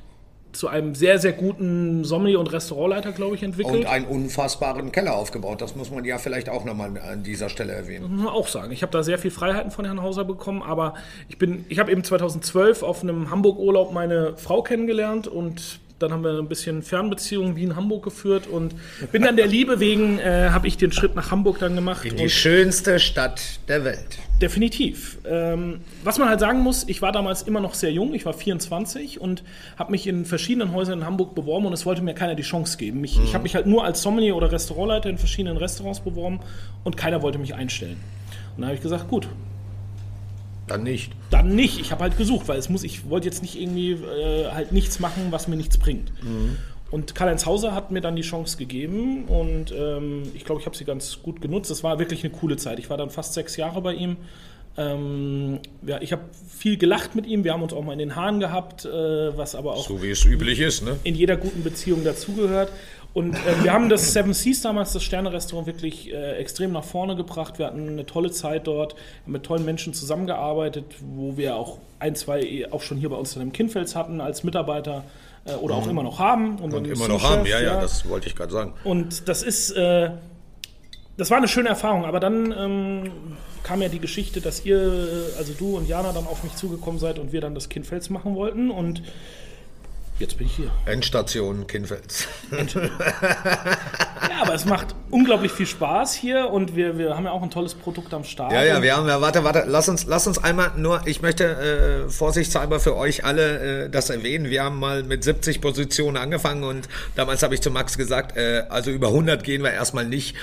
zu 0.54 0.67
einem 0.67 0.96
sehr, 0.96 1.19
sehr 1.19 1.34
guten 1.34 2.04
Sommelier 2.04 2.39
und 2.39 2.52
Restaurantleiter, 2.54 3.12
glaube 3.12 3.36
ich, 3.36 3.43
entwickelt. 3.43 3.76
Und 3.76 3.86
einen 3.86 4.06
unfassbaren 4.06 4.91
Keller 4.91 5.15
aufgebaut. 5.15 5.62
Das 5.62 5.76
muss 5.76 5.91
man 5.91 6.06
ja 6.06 6.19
vielleicht 6.19 6.48
auch 6.48 6.63
nochmal 6.63 6.98
an 7.00 7.24
dieser 7.24 7.50
Stelle 7.50 7.74
erwähnen. 7.74 8.10
muss 8.12 8.26
man 8.26 8.34
auch 8.34 8.48
sagen. 8.48 8.72
Ich 8.72 8.82
habe 8.82 8.91
da 8.91 9.04
sehr 9.04 9.17
viel 9.17 9.32
Freiheiten 9.32 9.72
von 9.72 9.84
Herrn 9.84 10.02
Hauser 10.02 10.24
bekommen, 10.24 10.62
aber 10.62 10.93
ich 11.28 11.38
bin, 11.38 11.65
ich 11.69 11.80
habe 11.80 11.91
eben 11.91 12.04
2012 12.04 12.84
auf 12.84 13.02
einem 13.02 13.30
Hamburg-Urlaub 13.30 13.91
meine 13.91 14.38
Frau 14.38 14.62
kennengelernt 14.62 15.28
und 15.28 15.80
dann 16.04 16.12
haben 16.12 16.24
wir 16.24 16.38
ein 16.38 16.48
bisschen 16.48 16.84
Fernbeziehungen 16.84 17.56
wie 17.56 17.63
in 17.63 17.76
Hamburg 17.76 18.04
geführt 18.04 18.48
und 18.48 18.76
bin 19.12 19.24
dann 19.24 19.36
der 19.36 19.48
Liebe 19.48 19.80
wegen, 19.80 20.20
äh, 20.20 20.50
habe 20.52 20.68
ich 20.68 20.78
den 20.78 20.92
Schritt 20.92 21.16
nach 21.16 21.32
Hamburg 21.32 21.60
dann 21.60 21.76
gemacht. 21.76 22.06
In 22.06 22.18
die 22.18 22.30
schönste 22.30 23.00
Stadt 23.00 23.42
der 23.68 23.84
Welt. 23.84 24.20
Definitiv. 24.42 25.18
Ähm, 25.26 25.82
was 26.04 26.20
man 26.20 26.28
halt 26.28 26.39
sagen 26.39 26.60
muss, 26.60 26.88
ich 26.88 27.02
war 27.02 27.12
damals 27.12 27.44
immer 27.44 27.62
noch 27.62 27.74
sehr 27.74 27.92
jung, 27.92 28.13
ich 28.13 28.26
war 28.26 28.34
24 28.34 29.22
und 29.22 29.44
habe 29.78 29.92
mich 29.92 30.06
in 30.06 30.26
verschiedenen 30.26 30.74
Häusern 30.74 31.00
in 31.00 31.06
Hamburg 31.06 31.34
beworben 31.34 31.66
und 31.66 31.74
es 31.74 31.86
wollte 31.86 32.02
mir 32.02 32.13
keiner 32.13 32.36
die 32.36 32.44
Chance 32.44 32.78
geben. 32.78 33.02
Mich, 33.02 33.20
Ich 33.24 33.34
habe 33.34 33.44
mich 33.44 33.56
halt 33.56 33.66
nur 33.66 33.86
als 33.86 34.02
Sommelier 34.02 34.36
oder 34.36 34.52
Restaurantleiter 34.52 35.10
in 35.10 35.18
verschiedenen 35.18 35.58
Restaurants 35.58 36.02
beworben 36.02 36.42
und 36.84 36.98
keiner 36.98 37.22
wollte 37.22 37.39
mich 37.39 37.56
einstellen. 37.56 37.98
Und 38.56 38.62
dann 38.62 38.66
habe 38.66 38.76
ich 38.76 38.84
gesagt, 38.84 39.08
gut, 39.08 39.28
Dann 40.67 40.84
nicht. 40.84 41.12
dann 41.30 41.56
nicht. 41.56 41.80
Ich 41.80 41.91
habe 41.91 42.04
halt 42.04 42.17
gesucht, 42.17 42.47
weil 42.47 42.58
es 42.58 42.69
muss, 42.69 42.84
ich 42.84 43.10
wollte 43.10 43.28
jetzt 43.28 43.41
nicht 43.41 43.60
irgendwie 43.60 43.91
äh, 43.91 44.52
halt 44.52 44.71
nichts 44.71 44.99
machen, 44.99 45.28
was 45.30 45.47
mir 45.47 45.56
nichts 45.58 45.78
bringt. 45.78 46.12
Und 46.89 47.15
Karl-Heinz 47.15 47.45
Hauser 47.45 47.73
hat 47.73 47.91
mir 47.91 48.02
dann 48.02 48.15
die 48.15 48.21
Chance 48.21 48.56
gegeben 48.56 49.26
und 49.26 49.73
ähm, 49.76 50.23
ich 50.36 50.45
glaube, 50.45 50.62
ich 50.62 50.67
habe 50.67 50.78
sie 50.78 50.86
ganz 50.86 51.23
gut 51.23 51.41
genutzt. 51.41 51.71
Das 51.71 51.84
war 51.84 51.97
wirklich 51.97 52.23
eine 52.23 52.32
coole 52.32 52.56
Zeit. 52.56 52.78
Ich 52.80 52.89
war 52.89 52.97
dann 52.97 53.10
fast 53.10 53.34
sechs 53.34 53.58
Jahre 53.58 53.82
bei 53.82 53.93
ihm. 53.93 54.17
Ähm, 54.78 55.60
ja, 55.86 56.02
ich 56.02 56.12
habe 56.12 56.23
viel 56.47 56.78
gelacht 56.78 57.15
mit 57.15 57.28
ihm. 57.28 57.43
Wir 57.43 57.54
haben 57.54 57.62
uns 57.62 57.73
auch 57.73 57.84
mal 57.84 57.93
in 57.93 57.99
den 57.99 58.15
Haaren 58.15 58.39
gehabt, 58.39 58.86
äh, 58.86 58.89
was 59.38 59.56
aber 59.56 59.73
auch 59.73 59.88
So 59.88 60.02
wie 60.02 60.10
es 60.10 60.23
üblich 60.26 60.60
ist, 60.60 60.84
ne? 60.84 60.97
in 61.04 61.15
jeder 61.15 61.36
guten 61.36 61.63
Beziehung 61.63 62.04
dazugehört. 62.04 62.71
Und 63.13 63.36
äh, 63.36 63.63
wir 63.63 63.71
haben 63.71 63.89
das 63.89 64.12
Seven 64.12 64.34
Seas 64.34 64.62
damals, 64.62 64.93
das 64.93 65.04
Sterne-Restaurant, 65.04 65.67
wirklich 65.67 66.12
äh, 66.12 66.34
extrem 66.38 66.71
nach 66.71 66.84
vorne 66.84 67.15
gebracht. 67.15 67.60
Wir 67.60 67.67
hatten 67.67 67.88
eine 67.88 68.06
tolle 68.06 68.32
Zeit 68.32 68.65
dort, 68.65 68.95
mit 69.28 69.43
tollen 69.43 69.65
Menschen 69.65 69.93
zusammengearbeitet, 69.93 70.86
wo 71.15 71.38
wir 71.38 71.56
auch 71.56 71.78
ein, 71.99 72.15
zwei 72.15 72.67
auch 72.71 72.82
schon 72.82 72.97
hier 72.97 73.10
bei 73.10 73.15
uns 73.15 73.36
in 73.36 73.39
dem 73.39 73.54
Kindfels 73.54 73.95
hatten 73.95 74.19
als 74.19 74.43
Mitarbeiter 74.43 75.04
äh, 75.45 75.54
oder 75.54 75.76
auch 75.76 75.88
immer 75.88 76.02
noch 76.02 76.17
haben. 76.17 76.56
Mhm. 76.56 76.73
Und 76.73 76.88
immer 76.88 77.08
noch 77.08 77.23
haben, 77.23 77.45
ja, 77.45 77.62
ja, 77.62 77.80
das 77.80 78.10
wollte 78.10 78.28
ich 78.28 78.36
gerade 78.36 78.52
sagen. 78.52 78.73
Und 78.84 79.28
das 79.30 79.43
ist, 79.43 79.71
äh, 79.71 80.10
das 81.15 81.30
war 81.30 81.38
eine 81.38 81.47
schöne 81.47 81.69
Erfahrung. 81.69 82.06
Aber 82.06 82.19
dann 82.19 82.52
ähm, 82.52 83.12
kam 83.62 83.82
ja 83.84 83.89
die 83.89 83.99
Geschichte, 83.99 84.41
dass 84.41 84.65
ihr, 84.65 84.78
äh, 84.78 85.38
also 85.38 85.54
du 85.54 85.78
und 85.78 85.88
Jana, 85.88 86.13
dann 86.13 86.26
auf 86.26 86.43
mich 86.43 86.56
zugekommen 86.56 86.99
seid 86.99 87.19
und 87.19 87.32
wir 87.32 87.41
dann 87.41 87.54
das 87.54 87.69
Kindfels 87.69 88.10
machen 88.10 88.36
wollten. 88.36 88.71
Und 88.71 89.04
jetzt 90.19 90.38
bin 90.38 90.47
ich 90.47 90.56
hier. 90.56 90.71
Endstation 90.86 91.67
Kinfels. 91.67 92.28
Ja, 94.30 94.41
aber 94.41 94.54
es 94.54 94.65
macht 94.65 94.95
unglaublich 95.12 95.52
viel 95.52 95.65
Spaß 95.65 96.13
hier 96.13 96.49
und 96.49 96.76
wir, 96.76 96.97
wir 96.97 97.15
haben 97.15 97.26
ja 97.26 97.32
auch 97.32 97.43
ein 97.43 97.52
tolles 97.52 97.76
Produkt 97.76 98.13
am 98.13 98.23
Start. 98.23 98.52
Ja, 98.52 98.63
ja, 98.63 98.82
wir 98.82 98.95
haben 98.95 99.08
ja, 99.08 99.21
warte, 99.21 99.43
warte, 99.43 99.65
lass 99.67 99.89
uns, 99.89 100.06
lass 100.06 100.28
uns 100.28 100.38
einmal 100.38 100.71
nur, 100.78 101.02
ich 101.06 101.21
möchte 101.21 102.06
äh, 102.06 102.10
vorsichtshalber 102.10 102.80
für 102.80 102.95
euch 102.95 103.26
alle 103.26 103.86
äh, 103.86 103.89
das 103.89 104.10
erwähnen. 104.10 104.49
Wir 104.49 104.63
haben 104.63 104.80
mal 104.80 105.04
mit 105.04 105.23
70 105.23 105.62
Positionen 105.62 106.17
angefangen 106.17 106.63
und 106.63 106.88
damals 107.15 107.43
habe 107.43 107.54
ich 107.54 107.62
zu 107.62 107.69
Max 107.69 107.97
gesagt, 107.97 108.38
äh, 108.38 108.63
also 108.69 108.91
über 108.91 109.08
100 109.08 109.43
gehen 109.43 109.62
wir 109.62 109.71
erstmal 109.71 110.06
nicht. 110.06 110.36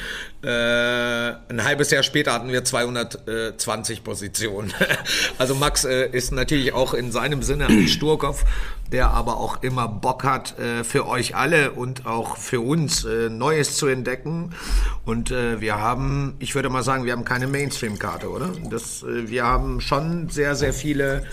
Äh, 0.42 0.48
ein 0.48 1.64
halbes 1.64 1.90
Jahr 1.90 2.02
später 2.02 2.33
hatten 2.33 2.52
wir 2.52 2.64
220 2.64 4.04
Positionen. 4.04 4.72
also 5.38 5.54
Max 5.54 5.85
äh, 5.85 6.09
ist 6.11 6.33
natürlich 6.33 6.72
auch 6.72 6.94
in 6.94 7.12
seinem 7.12 7.42
Sinne 7.42 7.66
ein 7.66 7.88
Sturkopf, 7.88 8.44
der 8.92 9.11
aber 9.11 9.37
auch 9.38 9.62
immer 9.62 9.88
Bock 9.88 10.24
hat 10.24 10.59
äh, 10.59 10.85
für 10.85 11.07
euch 11.07 11.37
alle 11.37 11.72
und 11.72 12.07
auch 12.07 12.37
für 12.37 12.61
uns 12.61 13.05
äh, 13.05 13.29
Neues 13.29 13.76
zu 13.76 13.87
entdecken. 13.87 14.55
Und 15.05 15.31
äh, 15.31 15.61
wir 15.61 15.79
haben, 15.79 16.35
ich 16.38 16.55
würde 16.55 16.68
mal 16.68 16.83
sagen, 16.83 17.05
wir 17.05 17.12
haben 17.12 17.24
keine 17.24 17.46
Mainstream-Karte, 17.46 18.29
oder? 18.29 18.50
Das, 18.70 19.03
äh, 19.03 19.29
wir 19.29 19.44
haben 19.44 19.81
schon 19.81 20.29
sehr, 20.29 20.55
sehr 20.55 20.72
viele 20.72 21.24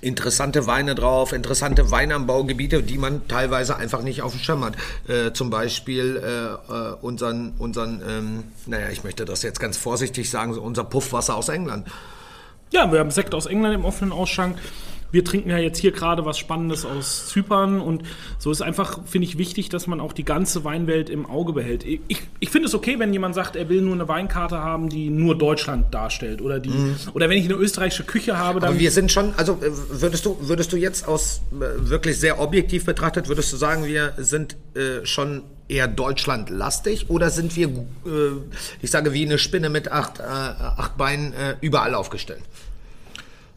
interessante 0.00 0.66
Weine 0.66 0.94
drauf, 0.94 1.32
interessante 1.32 1.90
Weinanbaugebiete, 1.90 2.82
die 2.82 2.98
man 2.98 3.26
teilweise 3.28 3.76
einfach 3.76 4.02
nicht 4.02 4.22
auf 4.22 4.32
dem 4.32 4.40
Schirm 4.40 4.64
hat. 4.64 4.74
Äh, 5.08 5.32
zum 5.32 5.50
Beispiel 5.50 6.22
äh, 6.22 6.72
äh, 6.72 6.94
unseren, 7.00 7.54
unseren 7.58 8.02
ähm, 8.08 8.44
naja, 8.66 8.90
ich 8.90 9.04
möchte 9.04 9.24
das 9.24 9.42
jetzt 9.42 9.60
ganz 9.60 9.76
vorsichtig 9.76 10.30
sagen, 10.30 10.56
unser 10.56 10.84
Puffwasser 10.84 11.34
aus 11.34 11.48
England. 11.48 11.88
Ja, 12.70 12.92
wir 12.92 13.00
haben 13.00 13.10
Sekt 13.10 13.34
aus 13.34 13.46
England 13.46 13.74
im 13.74 13.84
offenen 13.84 14.12
Ausschank. 14.12 14.58
Wir 15.10 15.24
trinken 15.24 15.50
ja 15.50 15.58
jetzt 15.58 15.78
hier 15.78 15.92
gerade 15.92 16.24
was 16.24 16.38
Spannendes 16.38 16.84
aus 16.84 17.28
Zypern 17.28 17.80
und 17.80 18.02
so 18.38 18.50
ist 18.50 18.62
einfach, 18.62 19.00
finde 19.06 19.26
ich, 19.26 19.38
wichtig, 19.38 19.68
dass 19.68 19.86
man 19.86 20.00
auch 20.00 20.12
die 20.12 20.24
ganze 20.24 20.64
Weinwelt 20.64 21.10
im 21.10 21.26
Auge 21.26 21.52
behält. 21.52 21.84
Ich, 21.84 22.00
ich 22.40 22.50
finde 22.50 22.68
es 22.68 22.74
okay, 22.74 22.98
wenn 22.98 23.12
jemand 23.12 23.34
sagt, 23.34 23.56
er 23.56 23.68
will 23.68 23.80
nur 23.80 23.94
eine 23.94 24.08
Weinkarte 24.08 24.58
haben, 24.58 24.88
die 24.88 25.10
nur 25.10 25.36
Deutschland 25.36 25.94
darstellt 25.94 26.42
oder 26.42 26.60
die 26.60 26.72
oder 27.14 27.28
wenn 27.28 27.38
ich 27.38 27.44
eine 27.44 27.54
österreichische 27.54 28.04
Küche 28.04 28.38
habe, 28.38 28.60
dann 28.60 28.70
Aber 28.70 28.80
wir 28.80 28.90
sind 28.90 29.10
schon, 29.10 29.32
also 29.36 29.54
äh, 29.54 29.70
würdest 30.00 30.26
du, 30.26 30.36
würdest 30.40 30.72
du 30.72 30.76
jetzt 30.76 31.06
aus 31.08 31.42
äh, 31.52 31.88
wirklich 31.88 32.18
sehr 32.18 32.40
objektiv 32.40 32.84
betrachtet, 32.84 33.28
würdest 33.28 33.52
du 33.52 33.56
sagen, 33.56 33.84
wir 33.84 34.12
sind 34.18 34.56
äh, 34.74 35.04
schon 35.04 35.42
eher 35.68 35.86
Deutschlandlastig 35.86 37.10
oder 37.10 37.30
sind 37.30 37.54
wir, 37.56 37.68
äh, 37.68 37.80
ich 38.82 38.90
sage 38.90 39.12
wie 39.12 39.24
eine 39.24 39.38
Spinne 39.38 39.68
mit 39.68 39.92
acht, 39.92 40.18
äh, 40.18 40.22
acht 40.22 40.96
Beinen 40.96 41.32
äh, 41.34 41.56
überall 41.60 41.94
aufgestellt? 41.94 42.42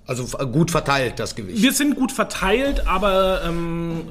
Also 0.06 0.26
gut 0.48 0.72
verteilt 0.72 1.20
das 1.20 1.36
Gewicht. 1.36 1.62
wir 1.62 1.72
sind 1.72 1.96
gut 1.96 2.12
verteilt, 2.12 2.88
aber 2.88 3.44
ähm, 3.46 4.08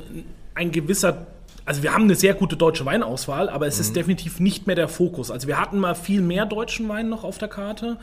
ein 0.55 0.71
gewisser 0.71 1.27
also 1.71 1.85
wir 1.85 1.93
haben 1.93 2.05
eine 2.05 2.17
sehr 2.17 2.35
gute 2.35 2.57
deutsche 2.57 2.85
Weinauswahl, 2.85 3.49
aber 3.49 3.69
es 3.69 3.79
ist 3.79 3.95
definitiv 3.95 4.41
nicht 4.41 4.67
mehr 4.67 4.75
der 4.75 4.89
Fokus. 4.89 5.31
Also 5.31 5.47
wir 5.47 5.61
hatten 5.61 5.79
mal 5.79 5.95
viel 5.95 6.21
mehr 6.21 6.45
deutschen 6.45 6.89
Wein 6.89 7.09
noch 7.09 7.23
auf 7.23 7.39
der 7.39 7.47
Karte. 7.47 7.97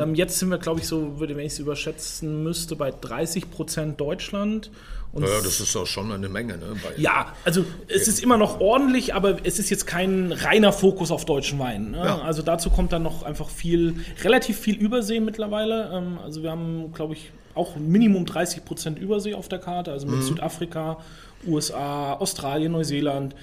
Ähm, 0.00 0.14
jetzt 0.14 0.38
sind 0.38 0.50
wir, 0.50 0.58
glaube 0.58 0.78
ich, 0.78 0.86
so, 0.86 1.18
würde, 1.18 1.36
wenn 1.36 1.44
ich 1.44 1.54
es 1.54 1.58
überschätzen 1.58 2.44
müsste, 2.44 2.76
bei 2.76 2.92
30 2.92 3.50
Prozent 3.50 4.00
Deutschland. 4.00 4.70
Und 5.12 5.22
ja, 5.22 5.28
das 5.42 5.58
ist 5.60 5.74
doch 5.74 5.86
schon 5.86 6.12
eine 6.12 6.28
Menge, 6.28 6.58
ne? 6.58 6.76
Ja, 6.98 7.32
also 7.44 7.64
es 7.88 8.08
ist 8.08 8.22
immer 8.22 8.36
noch 8.36 8.60
ordentlich, 8.60 9.14
aber 9.14 9.38
es 9.44 9.58
ist 9.58 9.70
jetzt 9.70 9.86
kein 9.86 10.32
reiner 10.32 10.72
Fokus 10.72 11.10
auf 11.10 11.24
deutschen 11.24 11.58
Wein. 11.58 11.92
Ne? 11.92 11.98
Ja. 11.98 12.18
Also 12.20 12.42
dazu 12.42 12.68
kommt 12.68 12.92
dann 12.92 13.02
noch 13.04 13.22
einfach 13.22 13.48
viel, 13.48 13.94
relativ 14.22 14.58
viel 14.58 14.76
Übersee 14.76 15.20
mittlerweile. 15.20 15.90
Ähm, 15.94 16.18
Also 16.22 16.42
wir 16.42 16.50
haben, 16.50 16.92
glaube 16.92 17.14
ich, 17.14 17.30
auch 17.54 17.76
Minimum 17.76 18.26
30 18.26 18.64
Prozent 18.64 18.98
Übersee 18.98 19.34
auf 19.34 19.48
der 19.48 19.58
Karte, 19.58 19.92
also 19.92 20.06
mit 20.06 20.22
Südafrika, 20.22 20.98
USA, 21.46 22.12
Australien, 22.14 22.72
Neuseeland. 22.72 23.34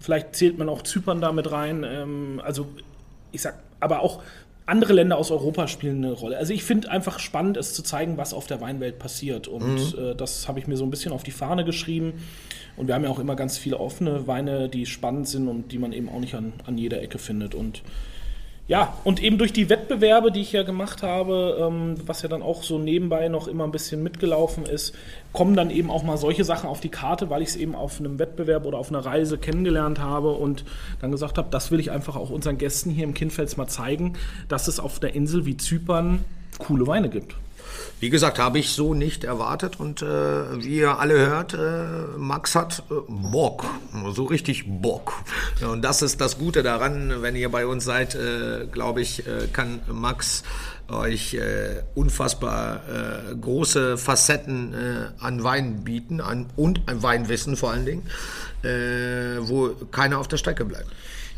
Vielleicht 0.00 0.34
zählt 0.34 0.58
man 0.58 0.68
auch 0.68 0.82
Zypern 0.82 1.20
damit 1.20 1.50
rein. 1.52 1.84
Ähm, 1.86 2.42
Also 2.44 2.66
ich 3.30 3.40
sag, 3.40 3.54
aber 3.80 4.00
auch 4.02 4.22
andere 4.66 4.92
Länder 4.92 5.16
aus 5.16 5.30
Europa 5.30 5.66
spielen 5.68 6.04
eine 6.04 6.12
Rolle. 6.12 6.36
Also 6.36 6.52
ich 6.52 6.62
finde 6.64 6.90
einfach 6.90 7.18
spannend, 7.18 7.56
es 7.56 7.74
zu 7.74 7.82
zeigen, 7.82 8.16
was 8.16 8.32
auf 8.32 8.46
der 8.46 8.60
Weinwelt 8.60 8.98
passiert. 8.98 9.48
Und 9.48 9.96
äh, 9.98 10.14
das 10.14 10.46
habe 10.48 10.58
ich 10.60 10.66
mir 10.66 10.76
so 10.76 10.84
ein 10.84 10.90
bisschen 10.90 11.12
auf 11.12 11.22
die 11.22 11.30
Fahne 11.32 11.64
geschrieben. 11.64 12.14
Und 12.76 12.86
wir 12.86 12.94
haben 12.94 13.04
ja 13.04 13.10
auch 13.10 13.18
immer 13.18 13.36
ganz 13.36 13.58
viele 13.58 13.78
offene 13.78 14.26
Weine, 14.26 14.68
die 14.68 14.86
spannend 14.86 15.28
sind 15.28 15.48
und 15.48 15.72
die 15.72 15.78
man 15.78 15.92
eben 15.92 16.08
auch 16.08 16.20
nicht 16.20 16.34
an, 16.34 16.52
an 16.64 16.78
jeder 16.78 17.02
Ecke 17.02 17.18
findet. 17.18 17.54
Und 17.54 17.82
ja, 18.68 18.96
und 19.02 19.20
eben 19.20 19.38
durch 19.38 19.52
die 19.52 19.68
Wettbewerbe, 19.68 20.30
die 20.30 20.40
ich 20.40 20.52
ja 20.52 20.62
gemacht 20.62 21.02
habe, 21.02 21.58
ähm, 21.60 21.96
was 22.06 22.22
ja 22.22 22.28
dann 22.28 22.42
auch 22.42 22.62
so 22.62 22.78
nebenbei 22.78 23.28
noch 23.28 23.48
immer 23.48 23.64
ein 23.64 23.72
bisschen 23.72 24.02
mitgelaufen 24.04 24.64
ist, 24.64 24.94
kommen 25.32 25.56
dann 25.56 25.70
eben 25.70 25.90
auch 25.90 26.04
mal 26.04 26.16
solche 26.16 26.44
Sachen 26.44 26.68
auf 26.68 26.80
die 26.80 26.88
Karte, 26.88 27.28
weil 27.28 27.42
ich 27.42 27.50
es 27.50 27.56
eben 27.56 27.74
auf 27.74 27.98
einem 27.98 28.20
Wettbewerb 28.20 28.64
oder 28.64 28.78
auf 28.78 28.90
einer 28.90 29.04
Reise 29.04 29.36
kennengelernt 29.36 29.98
habe 29.98 30.30
und 30.30 30.64
dann 31.00 31.10
gesagt 31.10 31.38
habe, 31.38 31.48
das 31.50 31.72
will 31.72 31.80
ich 31.80 31.90
einfach 31.90 32.14
auch 32.14 32.30
unseren 32.30 32.56
Gästen 32.56 32.90
hier 32.90 33.04
im 33.04 33.14
Kindfels 33.14 33.56
mal 33.56 33.66
zeigen, 33.66 34.14
dass 34.48 34.68
es 34.68 34.78
auf 34.78 35.00
der 35.00 35.14
Insel 35.14 35.44
wie 35.44 35.56
Zypern 35.56 36.24
coole 36.58 36.86
Weine 36.86 37.08
gibt. 37.08 37.34
Wie 38.02 38.10
gesagt, 38.10 38.40
habe 38.40 38.58
ich 38.58 38.70
so 38.70 38.94
nicht 38.94 39.22
erwartet 39.22 39.78
und 39.78 40.02
äh, 40.02 40.04
wie 40.60 40.78
ihr 40.78 40.98
alle 40.98 41.14
hört, 41.24 41.54
äh, 41.54 42.18
Max 42.18 42.56
hat 42.56 42.82
äh, 42.90 42.94
Bock, 43.06 43.64
so 44.12 44.24
richtig 44.24 44.64
Bock. 44.66 45.12
Und 45.64 45.82
das 45.82 46.02
ist 46.02 46.20
das 46.20 46.36
Gute 46.36 46.64
daran, 46.64 47.22
wenn 47.22 47.36
ihr 47.36 47.48
bei 47.48 47.64
uns 47.64 47.84
seid, 47.84 48.16
äh, 48.16 48.66
glaube 48.66 49.02
ich, 49.02 49.24
äh, 49.28 49.46
kann 49.52 49.82
Max 49.86 50.42
euch 50.88 51.34
äh, 51.34 51.84
unfassbar 51.94 52.80
äh, 52.88 53.36
große 53.36 53.96
Facetten 53.96 54.74
äh, 54.74 55.24
an 55.24 55.44
Wein 55.44 55.84
bieten 55.84 56.20
an, 56.20 56.46
und 56.56 56.80
ein 56.86 57.04
Weinwissen 57.04 57.56
vor 57.56 57.70
allen 57.70 57.86
Dingen, 57.86 58.02
äh, 58.64 59.38
wo 59.48 59.76
keiner 59.92 60.18
auf 60.18 60.26
der 60.26 60.38
Strecke 60.38 60.64
bleibt. 60.64 60.88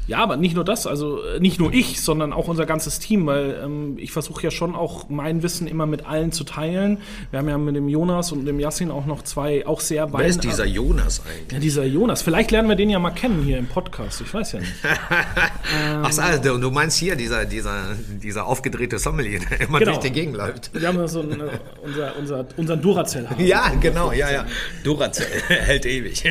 Ja, 0.07 0.19
aber 0.19 0.37
nicht 0.37 0.55
nur 0.55 0.65
das, 0.65 0.87
also 0.87 1.23
äh, 1.25 1.41
nicht 1.41 1.59
nur 1.59 1.73
ich, 1.73 2.03
sondern 2.03 2.33
auch 2.33 2.47
unser 2.49 2.67
ganzes 2.67 2.99
Team, 2.99 3.27
weil 3.27 3.59
ähm, 3.65 3.97
ich 3.99 4.13
versuche 4.13 4.43
ja 4.43 4.51
schon 4.51 4.75
auch 4.75 5.09
mein 5.09 5.43
Wissen 5.43 5.67
immer 5.67 5.87
mit 5.87 6.05
allen 6.05 6.31
zu 6.31 6.45
teilen. 6.45 6.99
Wir 7.31 7.39
haben 7.39 7.49
ja 7.49 7.57
mit 7.57 7.75
dem 7.75 7.89
Jonas 7.89 8.31
und 8.31 8.45
dem 8.45 8.61
Yassin 8.61 8.91
auch 8.91 9.07
noch 9.07 9.23
zwei 9.23 9.67
auch 9.67 9.81
sehr 9.81 10.13
Wer 10.13 10.27
ist 10.27 10.45
dieser 10.45 10.67
Jonas 10.67 11.23
eigentlich? 11.27 11.53
Ja, 11.53 11.59
dieser 11.59 11.85
Jonas. 11.85 12.21
Vielleicht 12.21 12.51
lernen 12.51 12.69
wir 12.69 12.77
den 12.77 12.91
ja 12.91 12.99
mal 12.99 13.13
kennen 13.13 13.43
hier 13.43 13.57
im 13.57 13.67
Podcast. 13.67 14.21
Ich 14.21 14.33
weiß 14.33 14.53
ja 14.53 14.61
nicht. 14.61 14.73
Ach 16.03 16.13
so, 16.13 16.21
also, 16.21 16.59
du 16.59 16.71
meinst 16.71 16.99
hier 16.99 17.17
dieser, 17.17 17.47
dieser, 17.47 17.83
dieser 18.23 18.47
aufgedrehte 18.47 18.99
Sommelier, 18.99 19.41
der 19.51 19.63
immer 19.63 19.79
Genau. 19.79 19.93
durch 19.93 20.03
die 20.05 20.13
Gegend 20.13 20.37
läuft. 20.37 20.71
Wir 20.75 20.87
haben 20.87 20.99
ja 20.99 21.09
so 21.09 21.21
einen, 21.21 21.41
äh, 21.41 21.45
unser, 21.83 22.17
unser, 22.19 22.47
unseren 22.57 22.83
Duracell. 22.83 23.27
Ja, 23.39 23.73
genau, 23.81 24.13
ja, 24.13 24.31
ja. 24.31 24.47
Duracell 24.85 25.27
hält 25.49 25.87
ewig. 25.87 26.23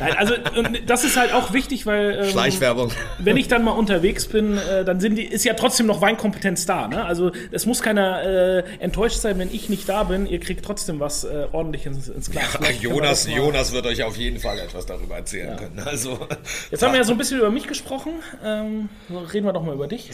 Nein, 0.00 0.14
also 0.16 0.34
das 0.86 1.04
ist 1.04 1.16
halt 1.16 1.32
auch 1.32 1.52
wichtig, 1.52 1.86
weil 1.86 2.20
ähm, 2.22 2.30
Schleichwerbung. 2.30 2.75
Wenn 3.18 3.36
ich 3.36 3.48
dann 3.48 3.64
mal 3.64 3.72
unterwegs 3.72 4.26
bin, 4.26 4.58
äh, 4.58 4.84
dann 4.84 5.00
sind 5.00 5.16
die, 5.16 5.24
ist 5.24 5.44
ja 5.44 5.54
trotzdem 5.54 5.86
noch 5.86 6.00
Weinkompetenz 6.00 6.66
da. 6.66 6.88
Ne? 6.88 7.04
Also 7.04 7.32
es 7.50 7.66
muss 7.66 7.82
keiner 7.82 8.22
äh, 8.22 8.64
enttäuscht 8.78 9.18
sein, 9.20 9.38
wenn 9.38 9.52
ich 9.52 9.68
nicht 9.68 9.88
da 9.88 10.04
bin. 10.04 10.26
Ihr 10.26 10.40
kriegt 10.40 10.64
trotzdem 10.64 11.00
was 11.00 11.24
äh, 11.24 11.46
ordentlich 11.52 11.86
ins, 11.86 12.08
ins 12.08 12.30
Glas. 12.30 12.58
Wir 12.60 12.70
Jonas, 12.72 13.28
Jonas 13.28 13.72
wird 13.72 13.86
euch 13.86 14.02
auf 14.02 14.16
jeden 14.16 14.38
Fall 14.38 14.58
etwas 14.58 14.86
darüber 14.86 15.16
erzählen 15.16 15.56
können. 15.56 15.80
Also, 15.84 16.18
Jetzt 16.70 16.82
haben 16.82 16.92
wir 16.92 16.98
ja 16.98 17.04
so 17.04 17.12
ein 17.12 17.18
bisschen 17.18 17.38
über 17.38 17.50
mich 17.50 17.66
gesprochen. 17.66 18.12
Ähm, 18.44 18.88
reden 19.32 19.46
wir 19.46 19.52
doch 19.52 19.62
mal 19.62 19.74
über 19.74 19.86
dich. 19.86 20.10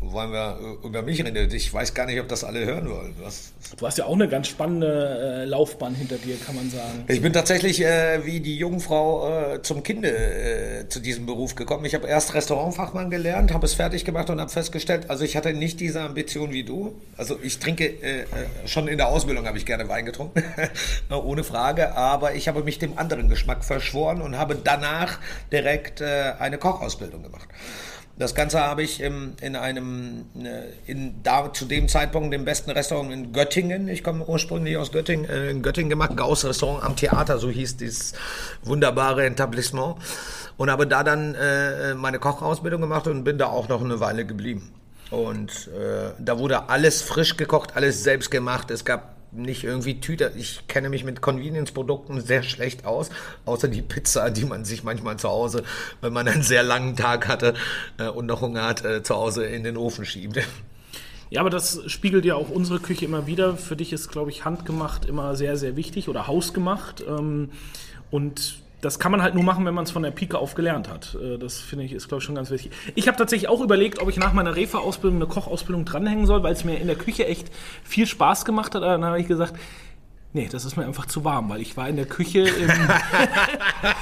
wollen 0.00 0.30
wir 0.30 0.58
äh, 0.82 0.86
über 0.86 1.02
mich 1.02 1.24
reden? 1.24 1.50
Ich 1.52 1.72
weiß 1.72 1.94
gar 1.94 2.06
nicht, 2.06 2.20
ob 2.20 2.28
das 2.28 2.44
alle 2.44 2.64
hören 2.64 2.88
wollen. 2.88 3.14
Was? 3.20 3.52
Du 3.76 3.86
hast 3.86 3.98
ja 3.98 4.04
auch 4.04 4.14
eine 4.14 4.28
ganz 4.28 4.48
spannende 4.48 5.42
äh, 5.42 5.44
Laufbahn 5.44 5.94
hinter 5.94 6.16
dir, 6.16 6.36
kann 6.36 6.54
man 6.56 6.70
sagen. 6.70 7.04
Ich 7.08 7.20
bin 7.20 7.32
tatsächlich 7.32 7.84
äh, 7.84 8.24
wie 8.24 8.40
die 8.40 8.56
Jungfrau 8.56 9.58
zum 9.62 9.82
Kinde 9.82 10.86
zu 10.88 11.00
diesem 11.00 11.26
Beruf 11.26 11.54
gekommen. 11.54 11.84
Ich 11.84 11.94
habe 11.98 12.08
erst 12.08 12.34
Restaurantfachmann 12.34 13.10
gelernt, 13.10 13.52
habe 13.52 13.66
es 13.66 13.74
fertig 13.74 14.04
gemacht 14.04 14.30
und 14.30 14.40
habe 14.40 14.50
festgestellt, 14.50 15.10
also 15.10 15.24
ich 15.24 15.36
hatte 15.36 15.52
nicht 15.52 15.80
diese 15.80 16.00
Ambition 16.00 16.52
wie 16.52 16.62
du. 16.62 16.94
Also 17.16 17.38
ich 17.42 17.58
trinke 17.58 17.86
äh, 17.86 18.20
äh, 18.20 18.26
schon 18.66 18.86
in 18.86 18.98
der 18.98 19.08
Ausbildung 19.08 19.46
habe 19.46 19.58
ich 19.58 19.66
gerne 19.66 19.88
Wein 19.88 20.06
getrunken, 20.06 20.44
ohne 21.10 21.42
Frage. 21.42 21.96
Aber 21.96 22.34
ich 22.34 22.46
habe 22.46 22.62
mich 22.62 22.78
dem 22.78 22.96
anderen 22.98 23.28
Geschmack 23.28 23.64
verschworen 23.64 24.22
und 24.22 24.38
habe 24.38 24.56
danach 24.62 25.18
direkt 25.50 26.00
äh, 26.00 26.34
eine 26.38 26.58
Kochausbildung 26.58 27.24
gemacht. 27.24 27.48
Das 28.16 28.34
Ganze 28.34 28.60
habe 28.60 28.82
ich 28.82 29.00
im, 29.00 29.34
in 29.40 29.54
einem, 29.54 30.26
äh, 30.36 30.90
in, 30.90 31.22
da 31.22 31.52
zu 31.52 31.66
dem 31.66 31.88
Zeitpunkt 31.88 32.32
dem 32.32 32.44
besten 32.44 32.70
Restaurant 32.72 33.12
in 33.12 33.32
Göttingen, 33.32 33.86
ich 33.88 34.02
komme 34.02 34.24
ursprünglich 34.24 34.76
aus 34.76 34.90
Göttingen, 34.90 35.30
äh, 35.30 35.50
in 35.50 35.62
Göttingen 35.62 35.88
gemacht, 35.88 36.16
Gauss 36.16 36.44
Restaurant 36.44 36.84
am 36.84 36.96
Theater, 36.96 37.38
so 37.38 37.48
hieß 37.48 37.76
dieses 37.76 38.14
wunderbare 38.64 39.24
Etablissement. 39.24 39.96
Und 40.58 40.70
habe 40.70 40.86
da 40.86 41.02
dann 41.02 41.34
äh, 41.34 41.94
meine 41.94 42.18
Kochausbildung 42.18 42.82
gemacht 42.82 43.06
und 43.06 43.24
bin 43.24 43.38
da 43.38 43.46
auch 43.46 43.68
noch 43.68 43.82
eine 43.82 44.00
Weile 44.00 44.26
geblieben. 44.26 44.70
Und 45.10 45.68
äh, 45.68 46.10
da 46.18 46.38
wurde 46.38 46.68
alles 46.68 47.00
frisch 47.00 47.36
gekocht, 47.36 47.76
alles 47.76 48.02
selbst 48.02 48.30
gemacht. 48.30 48.70
Es 48.70 48.84
gab 48.84 49.16
nicht 49.32 49.64
irgendwie 49.64 50.00
Tüte. 50.00 50.32
Ich 50.36 50.66
kenne 50.68 50.88
mich 50.88 51.04
mit 51.04 51.20
Convenience-Produkten 51.20 52.20
sehr 52.20 52.42
schlecht 52.42 52.84
aus, 52.84 53.10
außer 53.44 53.68
die 53.68 53.82
Pizza, 53.82 54.30
die 54.30 54.44
man 54.44 54.64
sich 54.64 54.84
manchmal 54.84 55.16
zu 55.16 55.28
Hause, 55.28 55.64
wenn 56.00 56.12
man 56.12 56.28
einen 56.28 56.42
sehr 56.42 56.62
langen 56.62 56.96
Tag 56.96 57.28
hatte 57.28 57.54
äh, 57.98 58.08
und 58.08 58.26
noch 58.26 58.40
Hunger 58.40 58.66
hat, 58.66 58.84
äh, 58.84 59.02
zu 59.02 59.14
Hause 59.14 59.44
in 59.44 59.64
den 59.64 59.76
Ofen 59.76 60.04
schiebt. 60.04 60.40
Ja, 61.30 61.40
aber 61.40 61.50
das 61.50 61.82
spiegelt 61.86 62.24
ja 62.24 62.36
auch 62.36 62.48
unsere 62.48 62.80
Küche 62.80 63.04
immer 63.04 63.26
wieder. 63.26 63.56
Für 63.56 63.76
dich 63.76 63.92
ist, 63.92 64.08
glaube 64.08 64.30
ich, 64.30 64.44
handgemacht 64.46 65.04
immer 65.04 65.36
sehr, 65.36 65.56
sehr 65.56 65.76
wichtig 65.76 66.08
oder 66.08 66.26
hausgemacht. 66.26 67.04
Ähm, 67.06 67.50
und 68.10 68.60
das 68.80 68.98
kann 68.98 69.10
man 69.10 69.22
halt 69.22 69.34
nur 69.34 69.44
machen, 69.44 69.64
wenn 69.66 69.74
man 69.74 69.84
es 69.84 69.90
von 69.90 70.02
der 70.02 70.10
Pike 70.10 70.38
auf 70.38 70.54
gelernt 70.54 70.88
hat. 70.88 71.16
Äh, 71.20 71.38
das 71.38 71.58
finde 71.58 71.84
ich, 71.84 71.92
ist, 71.92 72.08
glaube 72.08 72.20
ich, 72.20 72.24
schon 72.24 72.34
ganz 72.34 72.50
wichtig. 72.50 72.72
Ich 72.94 73.08
habe 73.08 73.16
tatsächlich 73.16 73.48
auch 73.48 73.60
überlegt, 73.60 74.00
ob 74.00 74.08
ich 74.08 74.18
nach 74.18 74.32
meiner 74.32 74.54
Refa-Ausbildung 74.56 75.18
eine 75.18 75.26
Kochausbildung 75.26 75.84
dranhängen 75.84 76.26
soll, 76.26 76.42
weil 76.42 76.52
es 76.52 76.64
mir 76.64 76.78
in 76.78 76.86
der 76.86 76.96
Küche 76.96 77.26
echt 77.26 77.50
viel 77.82 78.06
Spaß 78.06 78.44
gemacht 78.44 78.74
hat. 78.74 78.82
Dann 78.82 79.04
habe 79.04 79.20
ich 79.20 79.26
gesagt, 79.26 79.54
Nee, 80.34 80.46
das 80.50 80.66
ist 80.66 80.76
mir 80.76 80.84
einfach 80.84 81.06
zu 81.06 81.24
warm, 81.24 81.48
weil 81.48 81.62
ich 81.62 81.76
war 81.78 81.88
in 81.88 81.96
der 81.96 82.04
Küche. 82.04 82.44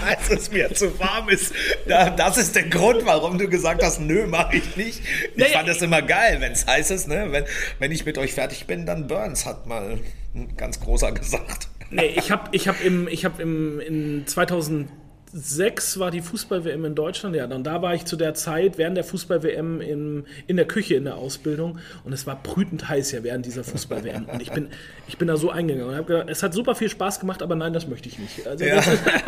Als 0.05 0.29
es 0.29 0.51
mir 0.51 0.75
zu 0.75 0.99
warm 0.99 1.29
ist, 1.29 1.55
das 1.87 2.37
ist 2.37 2.57
der 2.57 2.65
Grund, 2.65 3.07
warum 3.07 3.39
du 3.39 3.49
gesagt 3.49 3.83
hast, 3.83 4.01
nö, 4.01 4.27
mache 4.27 4.57
ich 4.57 4.77
nicht. 4.77 5.03
Ich 5.35 5.37
naja, 5.37 5.59
fand 5.59 5.69
das 5.69 5.83
immer 5.83 6.03
geil, 6.03 6.41
wenn 6.41 6.53
es 6.53 6.67
heiß 6.67 6.91
ist, 6.91 7.07
ne? 7.07 7.29
Wenn, 7.31 7.45
wenn 7.79 7.93
ich 7.93 8.05
mit 8.05 8.19
euch 8.19 8.35
fertig 8.35 8.67
bin, 8.67 8.87
dann 8.87 9.07
Burns, 9.07 9.47
hat 9.47 9.67
mal 9.67 10.01
ein 10.35 10.57
ganz 10.57 10.81
großer 10.81 11.13
gesagt. 11.13 11.69
Nee, 11.91 12.15
ich 12.17 12.33
habe 12.33 12.49
ich 12.51 12.67
hab 12.67 12.85
im, 12.85 13.07
ich 13.07 13.25
hab 13.25 13.39
im 13.39 13.79
in 13.79 14.27
2000 14.27 14.89
2006 15.33 15.99
war 15.99 16.11
die 16.11 16.21
Fußball-WM 16.21 16.85
in 16.85 16.95
Deutschland. 16.95 17.35
Ja, 17.35 17.47
dann 17.47 17.65
da 17.65 17.83
war 17.83 17.95
ich 17.95 18.05
zu 18.05 18.17
der 18.17 18.35
Zeit 18.35 18.79
während 18.79 18.97
der 18.97 19.05
Fußball-WM 19.05 19.81
in, 19.81 20.25
in 20.47 20.57
der 20.57 20.67
Küche 20.67 20.95
in 20.95 21.05
der 21.05 21.17
Ausbildung 21.17 21.79
und 22.05 22.13
es 22.13 22.27
war 22.27 22.41
brütend 22.43 22.89
heiß 22.89 23.13
ja 23.13 23.23
während 23.23 23.45
dieser 23.45 23.65
Fußball-WM. 23.65 24.27
Und 24.27 24.41
ich 24.41 24.53
bin, 24.53 24.69
ich 25.09 25.19
bin 25.19 25.29
da 25.29 25.37
so 25.37 25.51
eingegangen 25.51 25.89
und 25.89 25.97
habe 25.97 26.07
gedacht, 26.07 26.31
es 26.31 26.43
hat 26.43 26.55
super 26.55 26.75
viel 26.75 26.89
Spaß 26.89 27.21
gemacht, 27.21 27.43
aber 27.43 27.57
nein, 27.57 27.73
das 27.73 27.89
möchte 27.89 28.09
ich 28.09 28.19
nicht. 28.19 28.47
Also, 28.47 28.65
ja. 28.65 28.83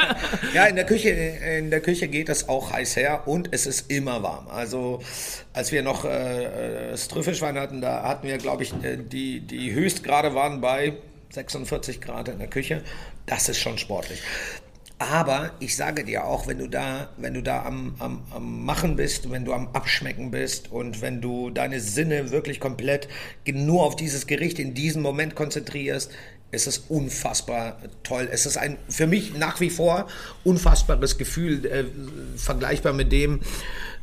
ja, 0.55 0.67
in 0.67 0.77
der 0.77 0.87
Küche, 0.87 1.11
in 1.11 1.71
der 1.71 1.81
Küche 1.81 2.09
geht 2.09 2.29
es 2.29 2.49
auch 2.49 2.73
heiß 2.73 2.97
her 2.97 3.27
und 3.27 3.49
es 3.53 3.67
ist 3.67 3.91
immer 3.91 4.23
warm. 4.23 4.47
Also 4.49 5.01
als 5.53 5.73
wir 5.73 5.83
noch 5.83 6.05
äh, 6.05 6.91
das 6.91 7.09
Trüffelschwein 7.09 7.59
hatten, 7.59 7.81
da 7.81 8.05
hatten 8.05 8.27
wir, 8.27 8.39
glaube 8.39 8.63
ich, 8.63 8.73
äh, 8.83 8.97
die, 8.97 9.41
die 9.41 9.73
Höchstgrade 9.73 10.35
waren 10.35 10.61
bei 10.61 10.95
46 11.31 12.01
Grad 12.01 12.29
in 12.29 12.39
der 12.39 12.49
Küche. 12.49 12.83
Das 13.27 13.49
ist 13.49 13.59
schon 13.59 13.77
sportlich. 13.77 14.23
Aber 14.99 15.53
ich 15.61 15.77
sage 15.77 16.05
dir 16.05 16.25
auch, 16.25 16.49
wenn 16.49 16.59
du 16.59 16.69
da, 16.69 17.09
wenn 17.19 17.35
du 17.35 17.43
da 17.43 17.63
am, 17.63 17.95
am, 18.01 18.23
am 18.33 18.65
Machen 18.65 18.97
bist, 18.97 19.31
wenn 19.31 19.45
du 19.45 19.53
am 19.53 19.69
Abschmecken 19.73 20.33
bist 20.33 20.73
und 20.73 21.03
wenn 21.03 21.21
du 21.21 21.51
deine 21.51 21.81
Sinne 21.81 22.33
wirklich 22.33 22.59
komplett 22.59 23.09
nur 23.47 23.85
auf 23.85 23.95
dieses 23.95 24.27
Gericht 24.27 24.59
in 24.59 24.75
diesem 24.75 25.03
Moment 25.03 25.37
konzentrierst, 25.37 26.11
ist 26.51 26.67
es 26.67 26.79
unfassbar 26.89 27.79
toll. 28.03 28.29
Es 28.31 28.47
ist 28.47 28.57
ein 28.57 28.77
für 28.89 29.07
mich 29.07 29.35
nach 29.35 29.61
wie 29.61 29.71
vor 29.71 30.09
unfassbares 30.45 31.17
Gefühl, 31.17 31.65
äh, 31.67 31.85
vergleichbar 32.37 32.93
mit 32.93 33.13
dem, 33.13 33.41
äh, 33.41 33.41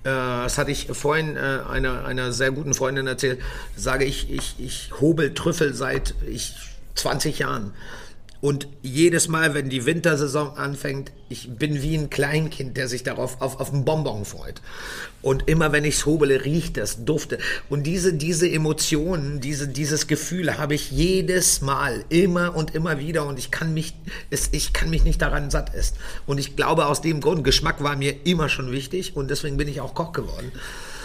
das 0.03 0.58
hatte 0.58 0.71
ich 0.71 0.88
vorhin 0.91 1.36
äh, 1.36 1.39
einer, 1.69 2.05
einer 2.05 2.31
sehr 2.31 2.51
guten 2.51 2.73
Freundin 2.73 3.08
erzählt, 3.08 3.41
sage 3.75 4.05
ich, 4.05 4.31
ich, 4.31 4.55
ich 4.60 4.91
hobel 5.01 5.34
Trüffel 5.34 5.73
seit 5.73 6.13
ich 6.29 6.55
20 6.93 7.39
Jahren. 7.39 7.73
Und 8.45 8.67
jedes 8.84 9.27
Mal, 9.27 9.55
wenn 9.55 9.69
die 9.69 9.88
Wintersaison 9.88 10.55
anfängt, 10.55 11.12
ich 11.29 11.49
bin 11.49 11.81
wie 11.81 11.97
ein 11.97 12.12
Kleinkind, 12.12 12.77
der 12.77 12.88
sich 12.88 13.01
darauf 13.01 13.41
auf, 13.41 13.60
auf 13.60 13.73
einen 13.73 13.86
Bonbon 13.86 14.23
freut. 14.23 14.62
Und 15.23 15.49
immer 15.49 15.71
wenn 15.71 15.84
ich 15.84 15.95
es 15.95 16.05
hobele, 16.05 16.45
riecht 16.45 16.77
das, 16.77 17.05
dufte. 17.05 17.39
Und 17.69 17.88
diese, 17.88 18.13
diese 18.13 18.47
Emotionen, 18.47 19.41
diese, 19.41 19.67
dieses 19.67 20.05
Gefühl 20.05 20.60
habe 20.60 20.75
ich 20.75 20.91
jedes 20.91 21.62
Mal, 21.62 22.05
immer 22.10 22.55
und 22.55 22.75
immer 22.75 22.99
wieder. 22.99 23.25
Und 23.25 23.39
ich 23.39 23.49
kann 23.49 23.73
mich, 23.73 23.95
es, 24.29 24.49
ich 24.51 24.73
kann 24.73 24.91
mich 24.91 25.03
nicht 25.03 25.23
daran 25.23 25.49
satt 25.49 25.73
essen. 25.73 25.95
Und 26.27 26.38
ich 26.38 26.55
glaube, 26.55 26.86
aus 26.86 27.01
dem 27.01 27.21
Grund, 27.21 27.43
Geschmack 27.43 27.81
war 27.81 27.95
mir 27.95 28.27
immer 28.27 28.47
schon 28.47 28.71
wichtig. 28.71 29.15
Und 29.15 29.31
deswegen 29.31 29.58
bin 29.58 29.67
ich 29.67 29.81
auch 29.81 29.95
Koch 29.95 30.12
geworden. 30.12 30.51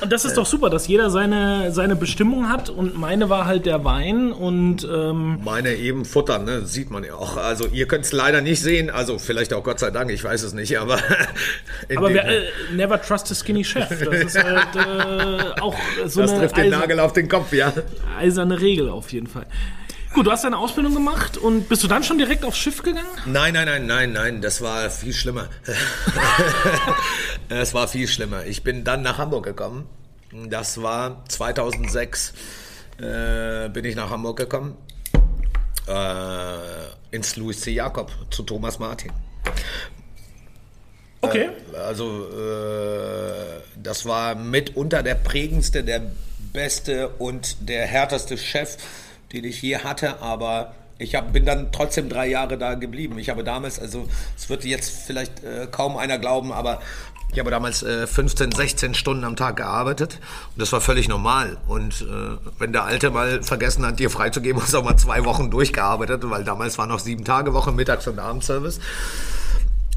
Und 0.01 0.13
das 0.13 0.25
ist 0.25 0.37
doch 0.37 0.47
super, 0.47 0.71
dass 0.71 0.87
jeder 0.89 1.11
seine, 1.11 1.73
seine 1.73 1.97
Bestimmung 1.97 2.49
hat 2.49 2.71
und 2.71 2.99
meine 2.99 3.29
war 3.29 3.47
halt 3.47 3.67
der 3.67 3.85
Wein 3.85 4.33
und 4.33 4.87
ähm 4.91 5.39
meine 5.45 5.75
eben 5.75 6.05
Futter, 6.05 6.39
ne? 6.39 6.67
sieht 6.67 6.91
man 6.91 7.05
ja 7.05 7.15
auch. 7.15 7.37
Also 7.37 7.67
ihr 7.67 7.87
könnt 7.87 8.05
es 8.05 8.13
leider 8.13 8.41
nicht 8.41 8.61
sehen, 8.61 8.91
also 8.91 9.19
vielleicht 9.19 9.53
auch 9.53 9.63
Gott 9.63 9.79
sei 9.79 9.91
Dank, 9.91 10.11
ich 10.11 10.25
weiß 10.25 10.43
es 10.43 10.53
nicht, 10.53 10.79
aber 10.79 10.99
aber 11.95 12.15
wer, 12.15 12.25
äh, 12.27 12.43
never 12.73 13.01
trust 13.01 13.31
a 13.31 13.35
skinny 13.35 13.65
chef. 13.65 13.89
Das 13.89 14.15
ist 14.15 14.43
halt 14.43 14.77
äh, 14.77 15.61
auch 15.61 15.77
so 16.07 16.23
das 16.23 16.31
eine 16.31 16.41
trifft 16.41 16.57
den 16.57 16.71
Nagel 16.71 17.01
auf 17.01 17.13
den 17.13 17.29
Kopf, 17.29 17.53
ja. 17.53 17.73
Eiserne 18.19 18.61
Regel 18.61 18.89
auf 18.89 19.13
jeden 19.13 19.27
Fall. 19.27 19.47
Gut, 20.13 20.27
du 20.27 20.33
hast 20.33 20.43
deine 20.43 20.59
Ausbildung 20.59 20.95
gemacht 20.95 21.37
und 21.37 21.69
bist 21.69 21.85
du 21.85 21.89
dann 21.89 22.03
schon 22.03 22.19
direkt 22.19 22.45
aufs 22.45 22.59
Schiff 22.59 22.83
gegangen? 22.83 23.07
Nein, 23.27 23.55
nein, 23.55 23.67
nein, 23.67 23.87
nein, 23.87 24.13
nein, 24.13 24.43
das 24.43 24.61
war 24.61 24.91
viel 24.91 25.13
schlimmer. 25.13 25.49
Es 27.49 27.75
war 27.75 27.89
viel 27.89 28.07
schlimmer. 28.07 28.45
Ich 28.47 28.63
bin 28.63 28.85
dann 28.85 29.03
nach 29.03 29.19
Hamburg 29.19 29.45
gekommen. 29.45 29.89
Das 30.49 30.81
war 30.81 31.25
2006 31.29 32.33
äh, 33.01 33.69
bin 33.71 33.85
ich 33.85 33.97
nach 33.97 34.11
Hamburg 34.11 34.37
gekommen. 34.37 34.77
Äh, 35.89 37.17
ins 37.17 37.37
Louis 37.37 37.61
C. 37.61 37.73
Jakob 37.73 38.13
zu 38.31 38.43
Thomas 38.43 38.79
Martin. 38.79 39.13
Okay. 41.21 41.51
Äh, 41.73 41.77
also 41.77 42.29
äh, 42.29 43.63
das 43.83 44.07
war 44.07 44.35
mitunter 44.35 45.03
der 45.03 45.17
prägendste, 45.17 45.83
der 45.83 46.03
beste 46.53 47.09
und 47.09 47.69
der 47.69 47.87
härteste 47.87 48.37
Chef, 48.37 48.77
den 49.33 49.45
ich 49.45 49.63
je 49.63 49.79
hatte, 49.79 50.21
aber 50.21 50.75
ich 50.99 51.15
hab, 51.15 51.33
bin 51.33 51.47
dann 51.47 51.73
trotzdem 51.73 52.09
drei 52.09 52.29
Jahre 52.29 52.59
da 52.59 52.75
geblieben. 52.75 53.19
Ich 53.19 53.31
habe 53.31 53.43
damals, 53.43 53.79
also 53.79 54.07
es 54.37 54.51
wird 54.51 54.65
jetzt 54.65 54.91
vielleicht 55.07 55.43
äh, 55.43 55.67
kaum 55.71 55.97
einer 55.97 56.19
glauben, 56.19 56.53
aber 56.53 56.81
ich 57.33 57.39
habe 57.39 57.51
damals 57.51 57.83
äh, 57.83 58.07
15, 58.07 58.51
16 58.53 58.95
Stunden 58.95 59.25
am 59.25 59.37
Tag 59.37 59.57
gearbeitet 59.57 60.19
und 60.53 60.61
das 60.61 60.73
war 60.73 60.81
völlig 60.81 61.09
normal. 61.09 61.59
Und 61.69 62.03
äh, 62.03 62.37
wenn 62.59 62.73
der 62.73 62.85
Alte 62.85 63.11
mal 63.11 63.43
vergessen 63.43 63.87
hat, 63.87 63.99
dir 63.99 64.11
freizugeben, 64.11 64.61
hast 64.63 64.75
du 64.75 64.79
auch 64.79 64.85
mal 64.85 64.97
zwei 64.97 65.25
Wochen 65.25 65.51
durchgearbeitet, 65.51 66.23
weil 66.25 66.45
damals 66.45 66.77
war 66.77 66.87
noch 66.87 66.99
sieben 66.99 67.25
Tage 67.25 67.55
Woche, 67.55 67.73
Mittags- 67.73 68.09
und 68.09 68.19
Abendservice. 68.19 68.81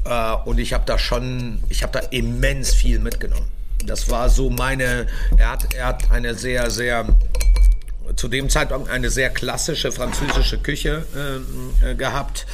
Äh, 0.04 0.32
und 0.44 0.58
ich 0.58 0.72
habe 0.72 0.84
da 0.86 0.98
schon, 0.98 1.60
ich 1.68 1.82
habe 1.82 1.92
da 1.92 2.00
immens 2.10 2.72
viel 2.72 2.98
mitgenommen. 3.00 3.46
Das 3.84 4.10
war 4.10 4.30
so 4.30 4.48
meine, 4.48 5.06
er 5.36 5.50
hat, 5.50 5.74
er 5.74 5.86
hat 5.88 6.10
eine 6.10 6.34
sehr, 6.34 6.70
sehr 6.70 7.04
zu 8.16 8.28
dem 8.28 8.48
Zeitpunkt 8.48 8.90
eine 8.90 9.10
sehr 9.10 9.30
klassische 9.30 9.92
französische 9.92 10.58
Küche 10.58 11.04
äh, 11.82 11.90
äh 11.90 11.94
gehabt 11.94 12.46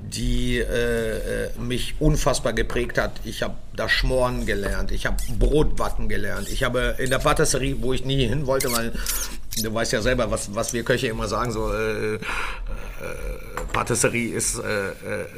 die 0.00 0.58
äh, 0.58 1.44
äh, 1.46 1.50
mich 1.58 1.94
unfassbar 1.98 2.52
geprägt 2.52 2.98
hat. 2.98 3.12
Ich 3.24 3.42
habe 3.42 3.54
da 3.74 3.88
Schmoren 3.88 4.46
gelernt, 4.46 4.90
ich 4.90 5.06
habe 5.06 5.16
Brotbacken 5.38 6.08
gelernt, 6.08 6.48
ich 6.50 6.64
habe 6.64 6.96
in 6.98 7.10
der 7.10 7.18
Patisserie, 7.18 7.76
wo 7.80 7.92
ich 7.92 8.04
nie 8.04 8.26
hin 8.26 8.46
wollte, 8.46 8.72
weil 8.72 8.92
du 9.62 9.72
weißt 9.72 9.92
ja 9.92 10.02
selber, 10.02 10.30
was, 10.30 10.54
was 10.54 10.72
wir 10.72 10.84
Köche 10.84 11.08
immer 11.08 11.28
sagen, 11.28 11.52
so 11.52 11.72
äh, 11.72 12.14
äh, 12.14 12.18
Patisserie 13.72 14.34
ist 14.34 14.58
äh, 14.58 14.88
äh, 14.88 14.92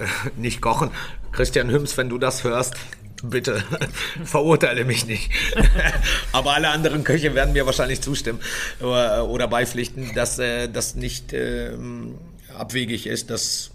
nicht 0.37 0.61
kochen. 0.61 0.91
Christian 1.33 1.71
Hüms, 1.71 1.97
wenn 1.97 2.09
du 2.09 2.19
das 2.19 2.45
hörst, 2.45 2.75
bitte 3.31 3.63
verurteile 4.25 4.85
mich 4.85 5.07
nicht. 5.07 5.31
Aber 6.33 6.55
alle 6.55 6.69
anderen 6.69 7.05
Köche 7.05 7.35
werden 7.35 7.53
mir 7.53 7.67
wahrscheinlich 7.67 8.01
zustimmen 8.01 8.41
oder, 8.81 9.49
beipflichten, 9.49 10.15
dass 10.15 10.39
äh, 10.39 10.69
das 10.69 10.95
nicht 10.95 11.33
äh, 11.33 11.73
abwegig 12.57 13.07
ist, 13.07 13.31
dass 13.31 13.71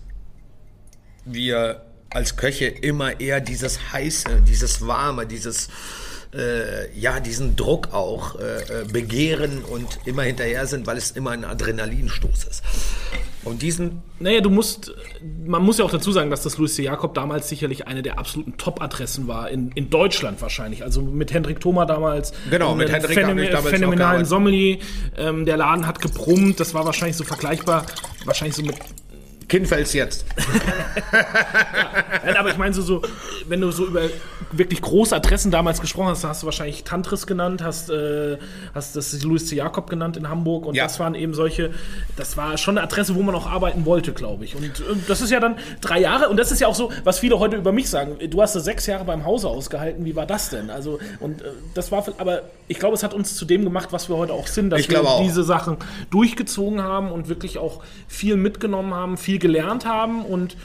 wir 1.25 1.83
als 2.09 2.37
Köche 2.37 2.65
immer 2.65 3.19
eher 3.19 3.39
dieses 3.39 3.93
heiße, 3.93 4.41
dieses 4.47 4.85
warme, 4.85 5.27
dieses 5.27 5.69
äh, 6.33 6.91
ja 6.97 7.19
diesen 7.19 7.55
Druck 7.55 7.93
auch 7.93 8.35
äh, 8.39 8.81
äh, 8.81 8.85
begehren 8.91 9.63
und 9.63 9.99
immer 10.05 10.23
hinterher 10.23 10.67
sind, 10.67 10.87
weil 10.87 10.97
es 10.97 11.11
immer 11.11 11.31
ein 11.31 11.43
Adrenalinstoß 11.43 12.43
ist. 12.43 12.63
Und 13.45 13.61
diesen. 13.61 14.01
Naja, 14.19 14.41
du 14.41 14.49
musst, 14.49 14.93
man 15.45 15.63
muss 15.63 15.77
ja 15.77 15.85
auch 15.85 15.91
dazu 15.91 16.11
sagen, 16.11 16.29
dass 16.29 16.43
das 16.43 16.57
Louis 16.57 16.75
C. 16.75 16.83
Jakob 16.83 17.13
damals 17.13 17.47
sicherlich 17.47 17.87
eine 17.87 18.01
der 18.01 18.19
absoluten 18.19 18.57
Top-Adressen 18.57 19.27
war, 19.27 19.49
in, 19.49 19.71
in 19.71 19.89
Deutschland 19.89 20.41
wahrscheinlich. 20.41 20.83
Also 20.83 21.01
mit 21.01 21.33
Hendrik 21.33 21.61
Thoma 21.61 21.85
damals. 21.85 22.33
Genau, 22.49 22.75
mit 22.75 22.91
Hendrik 22.91 23.13
Phänomen 23.13 23.49
damals 23.49 23.69
Phänomenalen 23.69 24.25
Sommelier. 24.25 24.79
Ähm, 25.17 25.45
der 25.45 25.55
Laden 25.55 25.87
hat 25.87 26.01
gebrummt, 26.01 26.59
das 26.59 26.73
war 26.73 26.85
wahrscheinlich 26.85 27.15
so 27.15 27.23
vergleichbar, 27.23 27.85
wahrscheinlich 28.25 28.55
so 28.57 28.63
mit 28.63 28.75
Kinnfels 29.49 29.93
jetzt. 29.93 30.25
Nein, 32.23 32.37
aber 32.37 32.49
ich 32.51 32.57
meine, 32.57 32.73
so, 32.73 32.81
so, 32.81 33.01
wenn 33.47 33.61
du 33.61 33.71
so 33.71 33.87
über 33.87 34.01
wirklich 34.51 34.81
große 34.81 35.15
Adressen 35.15 35.51
damals 35.51 35.81
gesprochen 35.81 36.09
hast, 36.09 36.23
hast 36.23 36.41
du 36.43 36.45
wahrscheinlich 36.45 36.83
Tantris 36.83 37.27
genannt, 37.27 37.61
hast, 37.63 37.89
äh, 37.89 38.37
hast 38.73 38.95
das 38.95 39.21
Louis 39.23 39.45
C. 39.47 39.55
Jakob 39.55 39.89
genannt 39.89 40.17
in 40.17 40.29
Hamburg 40.29 40.65
und 40.65 40.75
Ja. 40.75 40.83
das 40.85 40.99
waren 40.99 41.15
eben 41.15 41.33
solche, 41.33 41.71
das 42.15 42.37
war 42.37 42.57
schon 42.57 42.77
eine 42.77 42.85
Adresse, 42.87 43.15
wo 43.15 43.21
man 43.21 43.35
auch 43.35 43.47
arbeiten 43.47 43.85
wollte, 43.85 44.13
glaube 44.13 44.45
ich. 44.45 44.55
Und 44.55 44.63
äh, 44.65 44.83
das 45.07 45.21
ist 45.21 45.29
ja 45.31 45.39
dann 45.39 45.57
drei 45.81 45.99
Jahre 45.99 46.29
und 46.29 46.37
das 46.37 46.51
ist 46.51 46.59
ja 46.61 46.67
auch 46.67 46.75
so, 46.75 46.91
was 47.03 47.19
viele 47.19 47.39
heute 47.39 47.57
über 47.57 47.71
mich 47.71 47.89
sagen. 47.89 48.17
Du 48.29 48.41
hast 48.41 48.55
da 48.55 48.59
sechs 48.59 48.85
Jahre 48.85 49.05
beim 49.05 49.25
Hause 49.25 49.47
ausgehalten, 49.49 50.05
wie 50.05 50.15
war 50.15 50.25
das 50.25 50.49
denn? 50.49 50.69
Also, 50.69 50.99
und 51.19 51.41
äh, 51.41 51.45
das 51.73 51.91
war, 51.91 52.05
aber 52.17 52.43
ich 52.67 52.79
glaube, 52.79 52.95
es 52.95 53.03
hat 53.03 53.13
uns 53.13 53.35
zu 53.35 53.45
dem 53.45 53.63
gemacht, 53.63 53.89
was 53.91 54.09
wir 54.09 54.17
heute 54.17 54.33
auch 54.33 54.47
sind, 54.47 54.69
dass 54.69 54.81
Ich 54.81 54.89
wir 54.89 55.03
diese 55.23 55.43
Sachen 55.43 55.77
durchgezogen 56.11 56.81
haben 56.81 57.11
und 57.11 57.29
wirklich 57.29 57.57
auch 57.57 57.81
viel 58.07 58.35
mitgenommen 58.35 58.93
haben, 58.93 59.17
viel 59.17 59.38
gelernt 59.39 59.85
haben 59.85 60.23
und 60.23 60.55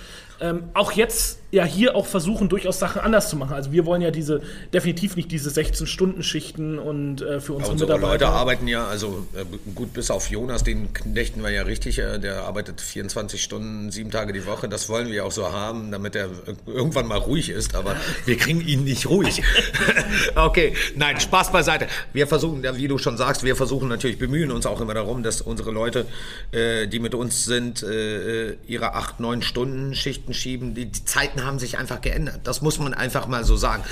ähm, 0.41 0.65
auch 0.75 0.93
jetzt 0.93 1.41
ja 1.55 1.64
hier 1.64 1.95
auch 1.95 2.07
versuchen, 2.07 2.49
durchaus 2.49 2.79
Sachen 2.81 3.01
anders 3.01 3.31
zu 3.31 3.37
machen. 3.37 3.55
Also 3.55 3.71
wir 3.71 3.87
wollen 3.87 4.03
ja 4.03 4.11
diese, 4.11 4.43
definitiv 4.73 5.14
nicht 5.17 5.31
diese 5.31 5.51
16-Stunden-Schichten 5.51 6.79
und 6.79 7.23
äh, 7.23 7.40
für 7.40 7.53
unsere 7.55 7.73
Unsere 7.73 7.93
Leute 7.93 8.03
Mitarbeiter. 8.03 8.29
arbeiten 8.33 8.67
ja, 8.67 8.87
also 8.87 9.27
äh, 9.35 9.45
gut, 9.75 9.93
bis 9.93 10.11
auf 10.11 10.29
Jonas, 10.31 10.64
den 10.64 10.93
knechten 10.93 11.43
wir 11.43 11.51
ja 11.51 11.62
richtig, 11.62 11.99
äh, 11.99 12.19
der 12.19 12.43
arbeitet 12.43 12.81
24 12.81 13.43
Stunden, 13.43 13.93
sieben 13.93 14.11
Tage 14.11 14.33
die 14.33 14.47
Woche. 14.47 14.69
Das 14.69 14.88
wollen 14.88 15.11
wir 15.11 15.25
auch 15.25 15.31
so 15.31 15.53
haben, 15.53 15.93
damit 15.93 16.17
er 16.17 16.27
äh, 16.27 16.55
irgendwann 16.67 17.07
mal 17.07 17.19
ruhig 17.19 17.51
ist, 17.51 17.77
aber 17.77 17.95
wir 18.27 18.37
kriegen 18.37 18.61
ihn 18.61 18.83
nicht 18.83 19.09
ruhig. 19.09 19.43
okay, 20.35 20.75
nein, 20.97 21.21
Spaß 21.21 21.53
beiseite. 21.53 21.87
Wir 22.12 22.27
versuchen, 22.27 22.64
wie 22.77 22.88
du 22.88 22.99
schon 22.99 23.17
sagst, 23.17 23.45
wir 23.45 23.55
versuchen 23.55 23.88
natürlich, 23.88 24.19
bemühen 24.19 24.51
uns 24.51 24.67
auch 24.67 24.81
immer 24.81 24.95
darum, 24.95 25.23
dass 25.23 25.40
unsere 25.40 25.71
Leute, 25.71 26.07
äh, 26.51 26.88
die 26.88 26.99
mit 26.99 27.14
uns 27.14 27.45
sind, 27.45 27.85
äh, 27.85 28.55
ihre 28.67 28.95
acht, 28.95 29.21
neun 29.21 29.40
Stunden 29.43 29.95
Schichten 29.95 30.35
schieben. 30.35 30.75
Die, 30.75 30.87
die 30.87 31.05
Zeiten 31.05 31.43
haben 31.44 31.59
sich 31.59 31.78
einfach 31.78 32.00
geändert. 32.00 32.40
Das 32.44 32.62
muss 32.62 32.78
man 32.78 32.94
einfach 32.94 33.26
mal 33.26 33.44
so 33.44 33.57
sagen. 33.57 33.83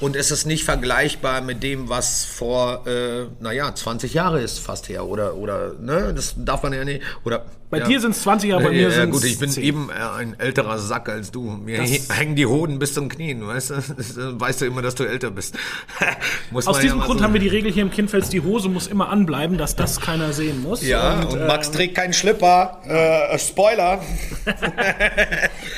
Und 0.00 0.16
es 0.16 0.30
ist 0.30 0.46
nicht 0.46 0.64
vergleichbar 0.64 1.40
mit 1.40 1.62
dem, 1.62 1.88
was 1.88 2.24
vor, 2.24 2.86
äh, 2.86 3.26
naja, 3.40 3.74
20 3.74 4.14
Jahre 4.14 4.40
ist 4.40 4.58
fast 4.58 4.88
her. 4.88 5.06
Oder, 5.06 5.34
oder, 5.36 5.74
ne, 5.80 6.12
das 6.14 6.34
darf 6.36 6.62
man 6.62 6.72
ja 6.72 6.84
nicht. 6.84 7.02
Oder, 7.24 7.44
Bei 7.74 7.80
ja. 7.80 7.88
dir 7.88 8.00
sind 8.00 8.12
es 8.12 8.22
20 8.22 8.50
Jahre, 8.50 8.62
bei 8.62 8.70
mir 8.70 8.82
ja, 8.82 8.90
sind 8.92 9.10
gut, 9.10 9.24
es 9.24 9.30
ich 9.30 9.38
bin 9.40 9.52
eben 9.56 9.90
äh, 9.90 9.94
ein 9.94 10.38
älterer 10.38 10.78
Sack 10.78 11.08
als 11.08 11.32
du. 11.32 11.42
Mir 11.42 11.78
Das- 11.78 12.08
hängen 12.16 12.36
die 12.36 12.46
Hoden 12.46 12.78
bis 12.78 12.94
zum 12.94 13.08
Knien, 13.08 13.44
weißt 13.44 13.70
du? 13.70 13.74
Dann 14.16 14.40
weißt 14.40 14.60
du 14.60 14.66
immer, 14.66 14.80
dass 14.80 14.94
du 14.94 15.02
älter 15.02 15.32
bist. 15.32 15.58
Aus 16.54 16.78
diesem 16.78 17.00
ja 17.00 17.04
Grund 17.04 17.18
so 17.18 17.24
haben 17.24 17.32
wir 17.32 17.40
die 17.40 17.48
Regel 17.48 17.72
hier 17.72 17.82
im 17.82 17.90
Kindfels, 17.90 18.28
die 18.28 18.42
Hose 18.42 18.68
muss 18.68 18.86
immer 18.86 19.08
anbleiben, 19.08 19.58
dass 19.58 19.74
das 19.74 20.00
keiner 20.00 20.32
sehen 20.32 20.62
muss. 20.62 20.86
Ja, 20.86 21.22
und, 21.22 21.34
äh, 21.34 21.48
Max 21.48 21.72
trägt 21.72 21.96
keinen 21.96 22.12
Schlipper. 22.12 22.78
Äh, 22.86 23.36
Spoiler. 23.40 24.00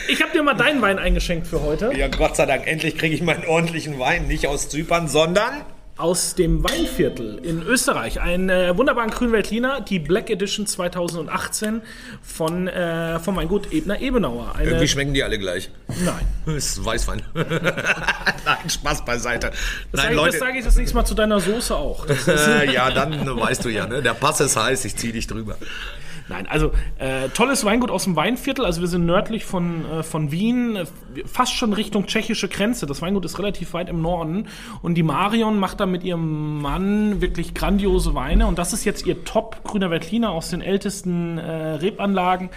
Ich 0.09 0.23
habe 0.23 0.33
dir 0.33 0.43
mal 0.43 0.55
deinen 0.55 0.81
Wein 0.83 0.99
eingeschenkt 0.99 1.47
für 1.47 1.63
heute. 1.63 1.93
Ja, 1.97 2.09
Gott 2.09 2.37
sei 2.37 2.47
Dank, 2.47 2.67
endlich 2.67 2.97
kriege 2.97 3.15
ich 3.15 3.23
meinen 3.23 3.45
ordentlichen 3.45 3.99
Wein. 3.99 4.27
Nicht 4.29 4.47
aus 4.47 4.69
Zypern, 4.69 5.09
sondern... 5.09 5.63
Aus 5.99 6.35
dem 6.35 6.63
Weinviertel 6.63 7.39
in 7.43 7.63
Österreich. 7.63 8.21
Einen 8.21 8.51
äh, 8.51 8.77
wunderbaren 8.77 9.11
Grünweltliner, 9.11 9.81
die 9.81 9.99
Black 9.99 10.29
Edition 10.29 10.67
2018 10.67 11.81
von, 12.23 12.69
äh, 12.69 13.19
vom 13.19 13.37
Weingut 13.37 13.73
Ebner 13.73 13.99
Ebenauer. 13.99 14.55
Eine, 14.57 14.69
Irgendwie 14.69 14.89
schmecken 14.89 15.15
die 15.15 15.25
alle 15.25 15.39
gleich. 15.39 15.71
nein. 16.05 16.27
Das 16.45 16.55
ist 16.77 16.85
Weißwein. 16.85 17.23
Nein, 17.35 18.71
Spaß 18.71 19.05
beiseite. 19.07 19.51
Das 19.51 19.59
Nein, 19.93 20.03
sage 20.03 20.15
Leute. 20.17 20.31
das 20.33 20.41
sag 20.41 20.55
ich 20.55 20.65
das 20.65 20.77
nächste 20.77 20.97
Mal 20.97 21.05
zu 21.07 21.15
deiner 21.15 21.41
Soße 21.41 21.75
auch. 21.75 22.07
Äh, 22.27 22.73
ja, 22.73 22.91
dann 22.91 23.25
weißt 23.25 23.65
du 23.65 23.69
ja, 23.71 23.87
ne? 23.87 24.03
Der 24.03 24.13
Pass 24.15 24.41
ist 24.41 24.57
heiß, 24.57 24.85
ich 24.85 24.97
zieh 24.97 25.13
dich 25.13 25.27
drüber. 25.27 25.57
Nein, 26.29 26.47
also 26.49 26.73
äh, 26.99 27.29
tolles 27.31 27.65
Weingut 27.65 27.91
aus 27.91 28.05
dem 28.05 28.17
Weinviertel. 28.17 28.65
Also 28.65 28.81
wir 28.81 28.89
sind 28.89 29.07
nördlich 29.07 29.45
von, 29.45 29.85
äh, 29.91 30.03
von 30.03 30.31
Wien, 30.33 30.77
äh, 30.77 30.85
fast 31.27 31.55
schon 31.55 31.73
Richtung 31.73 32.07
tschechische 32.07 32.49
Grenze. 32.49 32.87
Das 32.87 33.03
Weingut 33.03 33.25
ist 33.25 33.39
relativ 33.39 33.73
weit 33.75 33.89
im 33.89 34.01
Norden. 34.03 34.49
Und 34.83 34.95
die 34.95 35.03
Marion 35.03 35.59
macht 35.59 35.81
da 35.81 35.87
mit 35.87 36.05
ihrem 36.05 36.61
Mann 36.61 37.21
wirklich 37.21 37.55
grandiose 37.55 38.15
Weine. 38.15 38.47
Und 38.47 38.59
das 38.59 38.73
ist 38.73 38.85
jetzt 38.85 39.07
ihr 39.07 39.25
Top 39.25 39.63
grüner 39.65 39.91
Veltliner 39.91 40.31
aus 40.31 40.51
den 40.51 40.61
ältesten 40.61 41.39
äh, 41.39 41.51
Rebanlagen. 41.75 42.51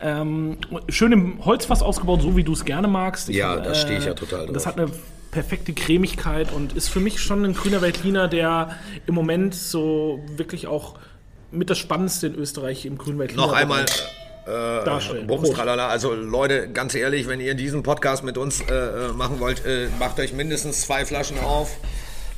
Ähm, 0.00 0.58
schön 0.88 1.12
im 1.12 1.44
Holzfass 1.44 1.82
ausgebaut, 1.82 2.22
so 2.22 2.36
wie 2.36 2.44
du 2.44 2.52
es 2.52 2.64
gerne 2.64 2.86
magst. 2.88 3.28
Ich 3.28 3.36
Ja, 3.36 3.56
da 3.56 3.74
stehe 3.74 3.98
ich 3.98 4.04
ja 4.04 4.14
total 4.14 4.46
Das 4.46 4.62
drauf. 4.64 4.74
hat 4.74 4.80
eine 4.80 4.90
perfekte 5.30 5.72
Cremigkeit 5.72 6.52
und 6.52 6.72
ist 6.72 6.88
für 6.88 7.00
mich 7.00 7.20
schon 7.20 7.44
ein 7.44 7.52
grüner 7.54 7.82
Veltliner, 7.82 8.28
der 8.28 8.76
im 9.06 9.14
Moment 9.14 9.54
so 9.54 10.22
wirklich 10.36 10.66
auch 10.66 10.94
mit 11.50 11.70
das 11.70 11.78
Spannendste 11.78 12.28
in 12.28 12.34
Österreich 12.34 12.86
im 12.86 12.98
grünen 12.98 13.18
Veltliner 13.18 13.46
Noch 13.46 13.52
einmal 13.52 13.86
darstellen. 14.48 15.26
Bums, 15.26 15.50
tralala. 15.50 15.88
Also 15.88 16.14
Leute, 16.14 16.70
ganz 16.70 16.94
ehrlich, 16.94 17.28
wenn 17.28 17.40
ihr 17.40 17.54
diesen 17.54 17.82
Podcast 17.82 18.24
mit 18.24 18.38
uns 18.38 18.60
äh, 18.62 19.08
machen 19.14 19.40
wollt, 19.40 19.64
äh, 19.66 19.88
macht 19.98 20.18
euch 20.20 20.32
mindestens 20.32 20.82
zwei 20.82 21.04
Flaschen 21.04 21.38
auf. 21.38 21.76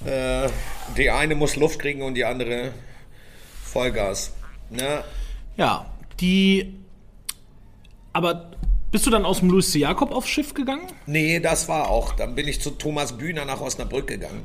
Äh, 0.04 0.48
die 0.96 1.10
eine 1.10 1.34
muss 1.34 1.56
Luft 1.56 1.78
kriegen 1.78 2.02
und 2.02 2.14
die 2.14 2.24
andere 2.24 2.72
Vollgas. 3.62 4.32
Ne? 4.70 5.04
Ja, 5.56 5.86
die. 6.20 6.74
Aber 8.12 8.50
bist 8.90 9.06
du 9.06 9.10
dann 9.10 9.24
aus 9.24 9.38
dem 9.38 9.50
Louis 9.50 9.70
C. 9.70 9.78
Jakob 9.78 10.10
aufs 10.10 10.28
Schiff 10.28 10.54
gegangen? 10.54 10.88
Nee, 11.06 11.38
das 11.38 11.68
war 11.68 11.88
auch. 11.88 12.14
Dann 12.14 12.34
bin 12.34 12.48
ich 12.48 12.60
zu 12.60 12.70
Thomas 12.70 13.16
Bühner 13.16 13.44
nach 13.44 13.60
Osnabrück 13.60 14.08
gegangen. 14.08 14.42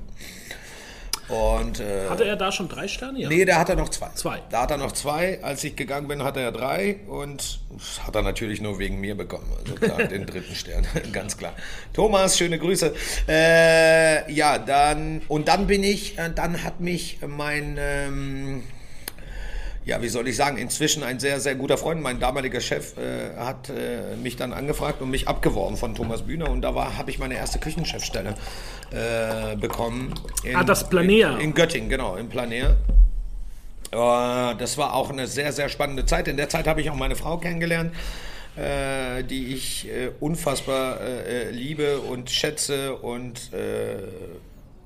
Und 1.27 1.79
äh, 1.79 2.07
Hatte 2.07 2.23
er 2.25 2.35
da 2.35 2.51
schon 2.51 2.69
drei 2.69 2.87
Sterne? 2.87 3.19
Ja. 3.19 3.29
Nee, 3.29 3.45
da 3.45 3.57
hat 3.57 3.69
er 3.69 3.75
noch 3.75 3.89
zwei. 3.89 4.09
Zwei. 4.13 4.41
Da 4.49 4.61
hat 4.61 4.71
er 4.71 4.77
noch 4.77 4.91
zwei. 4.91 5.43
Als 5.43 5.63
ich 5.63 5.75
gegangen 5.75 6.07
bin, 6.07 6.23
hatte 6.23 6.39
er 6.39 6.51
drei. 6.51 6.97
Und 7.07 7.59
das 7.71 8.05
hat 8.05 8.15
er 8.15 8.21
natürlich 8.21 8.61
nur 8.61 8.77
wegen 8.77 8.99
mir 8.99 9.15
bekommen. 9.15 9.51
Also 9.59 9.75
klar, 9.75 10.03
den 10.07 10.25
dritten 10.25 10.53
Stern, 10.53 10.85
ganz 11.11 11.37
klar. 11.37 11.53
Thomas, 11.93 12.37
schöne 12.37 12.59
Grüße. 12.59 12.93
Äh, 13.27 14.31
ja, 14.31 14.59
dann, 14.59 15.21
und 15.27 15.47
dann 15.47 15.67
bin 15.67 15.83
ich, 15.83 16.17
äh, 16.19 16.29
dann 16.33 16.63
hat 16.63 16.79
mich 16.79 17.19
mein, 17.25 17.77
ähm, 17.79 18.63
ja, 19.85 20.01
wie 20.01 20.09
soll 20.09 20.27
ich 20.27 20.35
sagen, 20.35 20.57
inzwischen 20.57 21.03
ein 21.03 21.19
sehr, 21.19 21.39
sehr 21.39 21.53
guter 21.53 21.77
Freund, 21.77 22.01
mein 22.01 22.19
damaliger 22.19 22.59
Chef, 22.59 22.97
äh, 22.97 23.37
hat 23.37 23.69
äh, 23.69 24.15
mich 24.15 24.35
dann 24.35 24.51
angefragt 24.51 25.01
und 25.01 25.11
mich 25.11 25.27
abgeworben 25.27 25.77
von 25.77 25.93
Thomas 25.93 26.23
Bühner 26.23 26.49
und 26.49 26.61
da 26.61 26.73
war, 26.73 26.97
habe 26.97 27.11
ich 27.11 27.19
meine 27.19 27.35
erste 27.35 27.59
Küchenchefstelle 27.59 28.33
äh, 28.91 29.55
bekommen. 29.55 30.13
In, 30.43 30.55
Ah, 30.55 30.63
das 30.63 30.89
Planer. 30.89 31.35
In, 31.35 31.49
in 31.49 31.53
Göttingen, 31.53 31.89
genau, 31.89 32.15
im 32.15 32.29
Planer. 32.29 32.77
Äh, 33.91 34.55
das 34.57 34.77
war 34.79 34.95
auch 34.95 35.11
eine 35.11 35.27
sehr, 35.27 35.53
sehr 35.53 35.69
spannende 35.69 36.05
Zeit. 36.05 36.27
In 36.27 36.37
der 36.37 36.49
Zeit 36.49 36.67
habe 36.67 36.81
ich 36.81 36.89
auch 36.89 36.95
meine 36.95 37.15
Frau 37.15 37.37
kennengelernt, 37.37 37.93
äh, 38.55 39.23
die 39.23 39.53
ich 39.53 39.87
äh, 39.87 40.09
unfassbar 40.19 40.99
äh, 40.99 41.49
äh, 41.49 41.51
liebe 41.51 41.99
und 41.99 42.31
schätze 42.31 42.95
und 42.95 43.53
äh, 43.53 43.97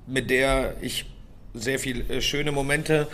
mit 0.07 0.29
der 0.29 0.75
ich 0.81 1.05
sehr 1.53 1.79
viel 1.79 2.09
äh, 2.11 2.21
schöne 2.21 2.51
Momente. 2.51 3.07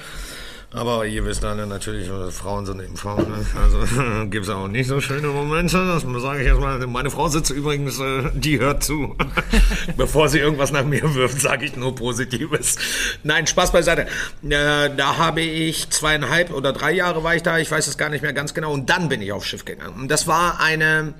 Aber 0.76 1.06
ihr 1.06 1.24
wisst 1.24 1.46
alle 1.46 1.66
natürlich, 1.66 2.10
äh, 2.10 2.32
Frauen 2.32 2.66
sind 2.66 2.82
eben 2.82 2.98
Frauen. 2.98 3.30
Ne? 3.30 3.46
Also 3.62 4.26
gibt 4.30 4.46
es 4.46 4.52
auch 4.52 4.68
nicht 4.68 4.88
so 4.88 5.00
schöne 5.00 5.30
Momente. 5.30 5.78
Das 5.78 6.02
sage 6.22 6.42
ich 6.42 6.48
erstmal. 6.48 6.86
Meine 6.86 7.10
Frau 7.10 7.30
sitzt 7.30 7.50
übrigens, 7.50 7.98
äh, 8.00 8.30
die 8.34 8.60
hört 8.60 8.84
zu. 8.84 9.16
Bevor 9.98 10.28
sie 10.28 10.40
irgendwas 10.40 10.74
nach 10.74 10.84
mir 10.84 11.16
wirft, 11.16 11.40
sage 11.40 11.66
ich 11.66 11.78
nur 11.78 11.96
Positives. 11.96 12.76
Nein, 13.24 13.48
Spaß 13.48 13.72
beiseite. 13.72 14.02
Äh, 14.02 14.90
da 14.98 15.18
habe 15.18 15.40
ich 15.42 15.90
zweieinhalb 15.92 16.52
oder 16.52 16.74
drei 16.74 16.92
Jahre 16.92 17.24
war 17.24 17.36
ich 17.36 17.44
da. 17.44 17.58
Ich 17.58 17.72
weiß 17.72 17.88
es 17.88 17.98
gar 17.98 18.10
nicht 18.10 18.22
mehr 18.22 18.34
ganz 18.34 18.54
genau. 18.54 18.74
Und 18.74 18.90
dann 18.90 19.08
bin 19.08 19.22
ich 19.22 19.32
aufs 19.32 19.48
Schiff 19.48 19.64
gegangen. 19.64 19.96
Und 20.02 20.12
das 20.12 20.28
war 20.28 20.60
eine. 20.60 21.14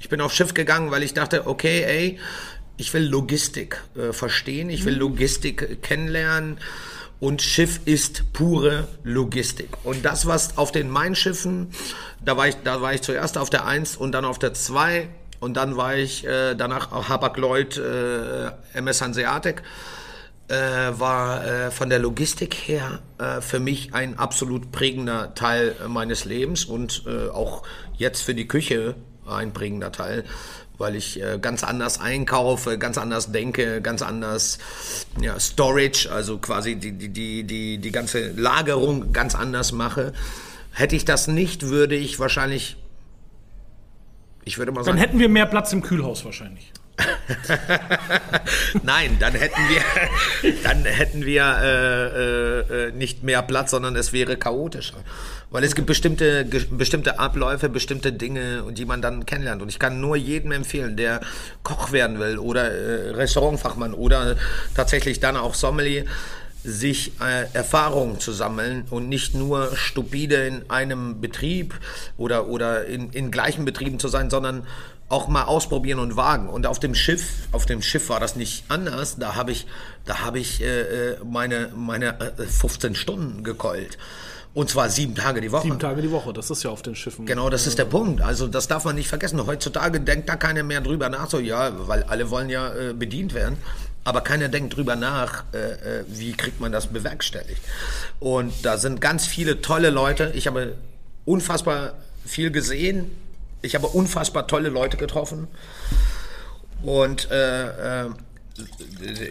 Ich 0.00 0.08
bin 0.08 0.20
aufs 0.20 0.34
Schiff 0.34 0.54
gegangen, 0.54 0.90
weil 0.90 1.04
ich 1.04 1.14
dachte, 1.14 1.46
okay, 1.46 1.84
ey, 1.84 2.18
ich 2.76 2.92
will 2.94 3.04
Logistik 3.04 3.80
äh, 3.96 4.12
verstehen, 4.12 4.70
ich 4.70 4.84
will 4.84 4.96
Logistik 4.96 5.62
äh, 5.62 5.76
kennenlernen 5.76 6.58
und 7.20 7.42
Schiff 7.42 7.80
ist 7.84 8.32
pure 8.32 8.86
Logistik. 9.02 9.70
Und 9.84 10.04
das, 10.04 10.26
was 10.26 10.56
auf 10.56 10.72
den 10.72 10.90
Main-Schiffen, 10.90 11.70
da 12.24 12.36
war 12.36 12.48
ich, 12.48 12.56
da 12.64 12.80
war 12.80 12.94
ich 12.94 13.02
zuerst 13.02 13.38
auf 13.38 13.50
der 13.50 13.66
1 13.66 13.96
und 13.96 14.12
dann 14.12 14.24
auf 14.24 14.38
der 14.38 14.54
2 14.54 15.08
und 15.40 15.56
dann 15.56 15.76
war 15.76 15.96
ich 15.96 16.26
äh, 16.26 16.54
danach 16.54 16.92
auch 16.92 17.08
Hapag-Lloyd 17.08 17.76
äh, 17.78 18.50
MS 18.74 19.02
Hanseatic 19.02 19.62
äh, 20.48 20.54
war 20.98 21.44
äh, 21.44 21.70
von 21.70 21.90
der 21.90 21.98
Logistik 21.98 22.54
her 22.54 23.00
äh, 23.18 23.40
für 23.40 23.60
mich 23.60 23.94
ein 23.94 24.18
absolut 24.18 24.72
prägender 24.72 25.34
Teil 25.34 25.76
meines 25.88 26.24
Lebens 26.24 26.64
und 26.64 27.04
äh, 27.06 27.28
auch 27.28 27.62
jetzt 27.96 28.22
für 28.22 28.34
die 28.34 28.48
Küche 28.48 28.94
ein 29.26 29.52
prägender 29.52 29.92
Teil, 29.92 30.24
weil 30.78 30.94
ich 30.94 31.20
äh, 31.20 31.38
ganz 31.40 31.64
anders 31.64 32.00
einkaufe, 32.00 32.78
ganz 32.78 32.98
anders 32.98 33.32
denke, 33.32 33.82
ganz 33.82 34.00
anders 34.00 34.58
ja, 35.20 35.38
Storage, 35.38 36.08
also 36.10 36.38
quasi 36.38 36.76
die, 36.76 36.92
die, 36.92 37.08
die, 37.08 37.44
die, 37.44 37.78
die 37.78 37.92
ganze 37.92 38.30
Lagerung 38.30 39.12
ganz 39.12 39.34
anders 39.34 39.72
mache. 39.72 40.12
Hätte 40.72 40.94
ich 40.94 41.04
das 41.04 41.26
nicht, 41.26 41.64
würde 41.64 41.96
ich 41.96 42.20
wahrscheinlich, 42.20 42.76
ich 44.44 44.58
würde 44.58 44.70
mal 44.70 44.78
Dann 44.78 44.84
sagen, 44.84 44.98
hätten 44.98 45.18
wir 45.18 45.28
mehr 45.28 45.46
Platz 45.46 45.72
im 45.72 45.82
Kühlhaus 45.82 46.24
wahrscheinlich. 46.24 46.72
Nein, 48.82 49.16
dann 49.20 49.34
hätten 49.34 49.60
wir, 49.68 50.52
dann 50.62 50.84
hätten 50.84 51.24
wir 51.24 51.44
äh, 51.62 52.58
äh, 52.88 52.92
nicht 52.92 53.22
mehr 53.22 53.42
Platz, 53.42 53.70
sondern 53.70 53.96
es 53.96 54.12
wäre 54.12 54.36
chaotischer. 54.36 54.98
Weil 55.50 55.64
es 55.64 55.74
gibt 55.74 55.86
bestimmte, 55.86 56.44
bestimmte 56.44 57.18
Abläufe, 57.18 57.68
bestimmte 57.68 58.12
Dinge, 58.12 58.64
die 58.72 58.84
man 58.84 59.00
dann 59.00 59.24
kennenlernt. 59.24 59.62
Und 59.62 59.68
ich 59.68 59.78
kann 59.78 60.00
nur 60.00 60.16
jedem 60.16 60.52
empfehlen, 60.52 60.96
der 60.96 61.20
Koch 61.62 61.92
werden 61.92 62.18
will 62.18 62.38
oder 62.38 62.70
äh, 62.70 63.10
Restaurantfachmann 63.10 63.94
oder 63.94 64.36
tatsächlich 64.74 65.20
dann 65.20 65.36
auch 65.36 65.54
Sommelier, 65.54 66.04
sich 66.64 67.12
äh, 67.20 67.46
Erfahrungen 67.54 68.20
zu 68.20 68.32
sammeln 68.32 68.84
und 68.90 69.08
nicht 69.08 69.34
nur 69.34 69.74
stupide 69.76 70.46
in 70.46 70.68
einem 70.68 71.20
Betrieb 71.20 71.74
oder, 72.18 72.48
oder 72.48 72.84
in, 72.84 73.10
in 73.10 73.30
gleichen 73.30 73.64
Betrieben 73.64 73.98
zu 73.98 74.08
sein, 74.08 74.28
sondern 74.28 74.66
auch 75.08 75.28
mal 75.28 75.44
ausprobieren 75.44 75.98
und 75.98 76.16
wagen. 76.16 76.48
Und 76.48 76.66
auf 76.66 76.80
dem 76.80 76.94
Schiff, 76.94 77.48
auf 77.52 77.66
dem 77.66 77.80
Schiff 77.82 78.08
war 78.10 78.20
das 78.20 78.36
nicht 78.36 78.64
anders. 78.68 79.16
Da 79.16 79.34
habe 79.34 79.52
ich, 79.52 79.66
da 80.04 80.20
habe 80.20 80.38
ich 80.38 80.60
äh, 80.60 81.12
äh 81.12 81.16
meine, 81.24 81.70
meine 81.74 82.14
15 82.36 82.92
äh, 82.92 82.94
Stunden 82.94 83.44
gekeult. 83.44 83.98
Und 84.54 84.70
zwar 84.70 84.90
sieben 84.90 85.14
Tage 85.14 85.40
die 85.40 85.52
Woche. 85.52 85.62
Sieben 85.62 85.78
Tage 85.78 86.02
die 86.02 86.10
Woche, 86.10 86.32
das 86.32 86.50
ist 86.50 86.62
ja 86.62 86.70
auf 86.70 86.82
den 86.82 86.94
Schiffen. 86.94 87.26
Genau, 87.26 87.48
das 87.48 87.66
ist 87.66 87.78
der 87.78 87.84
Punkt. 87.84 88.20
Also 88.20 88.48
das 88.48 88.66
darf 88.66 88.84
man 88.84 88.96
nicht 88.96 89.08
vergessen. 89.08 89.46
Heutzutage 89.46 90.00
denkt 90.00 90.28
da 90.28 90.36
keiner 90.36 90.62
mehr 90.62 90.80
drüber 90.80 91.08
nach, 91.08 91.30
so 91.30 91.38
ja, 91.38 91.70
weil 91.86 92.02
alle 92.04 92.30
wollen 92.30 92.48
ja 92.48 92.74
äh, 92.74 92.92
bedient 92.92 93.34
werden. 93.34 93.58
Aber 94.04 94.22
keiner 94.22 94.48
denkt 94.48 94.74
drüber 94.76 94.96
nach, 94.96 95.44
äh, 95.52 96.00
äh, 96.00 96.04
wie 96.08 96.32
kriegt 96.32 96.60
man 96.60 96.72
das 96.72 96.86
bewerkstelligt. 96.86 97.60
Und 98.20 98.52
da 98.62 98.78
sind 98.78 99.00
ganz 99.00 99.26
viele 99.26 99.60
tolle 99.60 99.90
Leute. 99.90 100.32
Ich 100.34 100.46
habe 100.46 100.74
unfassbar 101.24 101.92
viel 102.24 102.50
gesehen. 102.50 103.10
Ich 103.62 103.74
habe 103.74 103.86
unfassbar 103.88 104.46
tolle 104.46 104.68
Leute 104.68 104.96
getroffen. 104.96 105.48
Und 106.82 107.30
äh, 107.30 108.04
äh, 108.04 108.10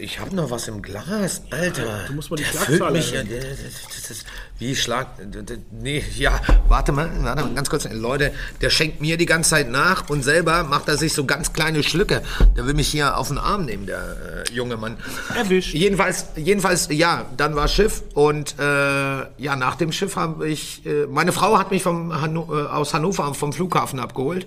ich 0.00 0.18
habe 0.20 0.34
noch 0.34 0.50
was 0.50 0.68
im 0.68 0.80
Glas, 0.80 1.42
Alter. 1.50 2.04
Du 2.06 2.14
musst 2.14 2.30
mal 2.30 2.36
die 2.36 2.44
Schlagzahl 2.44 2.92
mich, 2.92 3.12
ja, 3.12 3.22
das 3.22 4.10
ist, 4.10 4.24
Wie 4.58 4.74
Schlag. 4.74 5.08
Nee, 5.70 6.02
ja, 6.16 6.40
warte 6.68 6.92
mal, 6.92 7.10
warte 7.22 7.42
mal, 7.42 7.54
ganz 7.54 7.68
kurz. 7.68 7.86
Leute, 7.92 8.32
der 8.60 8.70
schenkt 8.70 9.00
mir 9.00 9.16
die 9.18 9.26
ganze 9.26 9.50
Zeit 9.50 9.70
nach 9.70 10.08
und 10.08 10.22
selber 10.22 10.64
macht 10.64 10.88
er 10.88 10.96
sich 10.96 11.12
so 11.12 11.26
ganz 11.26 11.52
kleine 11.52 11.82
Schlücke. 11.82 12.22
Der 12.56 12.66
will 12.66 12.74
mich 12.74 12.88
hier 12.88 13.18
auf 13.18 13.28
den 13.28 13.38
Arm 13.38 13.66
nehmen, 13.66 13.86
der 13.86 14.44
äh, 14.48 14.52
junge 14.52 14.76
Mann. 14.76 14.96
Erwischt. 15.34 15.74
Jedenfalls, 15.74 16.26
jedenfalls, 16.36 16.88
ja, 16.90 17.26
dann 17.36 17.54
war 17.54 17.68
Schiff 17.68 18.02
und 18.14 18.58
äh, 18.58 18.62
ja, 18.62 19.56
nach 19.56 19.76
dem 19.76 19.92
Schiff 19.92 20.16
habe 20.16 20.48
ich. 20.48 20.84
Äh, 20.86 21.06
meine 21.06 21.32
Frau 21.32 21.58
hat 21.58 21.70
mich 21.70 21.82
vom 21.82 22.18
Hanno, 22.18 22.48
äh, 22.50 22.66
aus 22.68 22.94
Hannover 22.94 23.34
vom 23.34 23.52
Flughafen 23.52 24.00
abgeholt. 24.00 24.46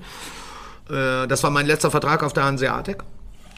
Äh, 0.89 1.27
das 1.27 1.43
war 1.43 1.51
mein 1.51 1.67
letzter 1.67 1.91
Vertrag 1.91 2.23
auf 2.23 2.33
der 2.33 2.45
Hanseatic. 2.45 3.03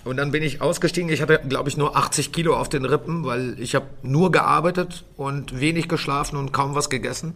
Und 0.03 0.17
dann 0.17 0.31
bin 0.31 0.43
ich 0.43 0.61
ausgestiegen. 0.61 1.09
Ich 1.09 1.21
hatte, 1.21 1.39
glaube 1.47 1.69
ich, 1.69 1.77
nur 1.77 1.95
80 1.95 2.31
Kilo 2.31 2.55
auf 2.55 2.69
den 2.69 2.85
Rippen, 2.85 3.23
weil 3.25 3.55
ich 3.59 3.75
habe 3.75 3.85
nur 4.01 4.31
gearbeitet 4.31 5.05
und 5.17 5.59
wenig 5.59 5.87
geschlafen 5.87 6.37
und 6.37 6.51
kaum 6.51 6.75
was 6.75 6.89
gegessen. 6.89 7.33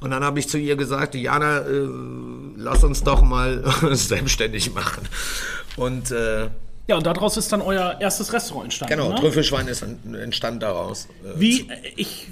Und 0.00 0.10
dann 0.10 0.22
habe 0.22 0.38
ich 0.38 0.48
zu 0.48 0.58
ihr 0.58 0.76
gesagt, 0.76 1.14
Jana, 1.14 1.60
äh, 1.60 1.88
lass 2.56 2.84
uns 2.84 3.02
doch 3.02 3.22
mal 3.22 3.64
selbstständig 3.92 4.74
machen. 4.74 5.08
Und 5.76 6.10
äh, 6.10 6.48
ja, 6.88 6.96
und 6.96 7.04
daraus 7.04 7.36
ist 7.36 7.50
dann 7.50 7.62
euer 7.62 7.96
erstes 8.00 8.32
Restaurant 8.32 8.66
entstanden. 8.66 8.94
Genau, 8.94 9.08
ne? 9.08 9.16
Trüffelschwein 9.16 9.66
ist 9.66 9.82
entstand 9.82 10.62
daraus. 10.62 11.08
Äh, 11.24 11.40
Wie 11.40 11.68
ich 11.96 12.28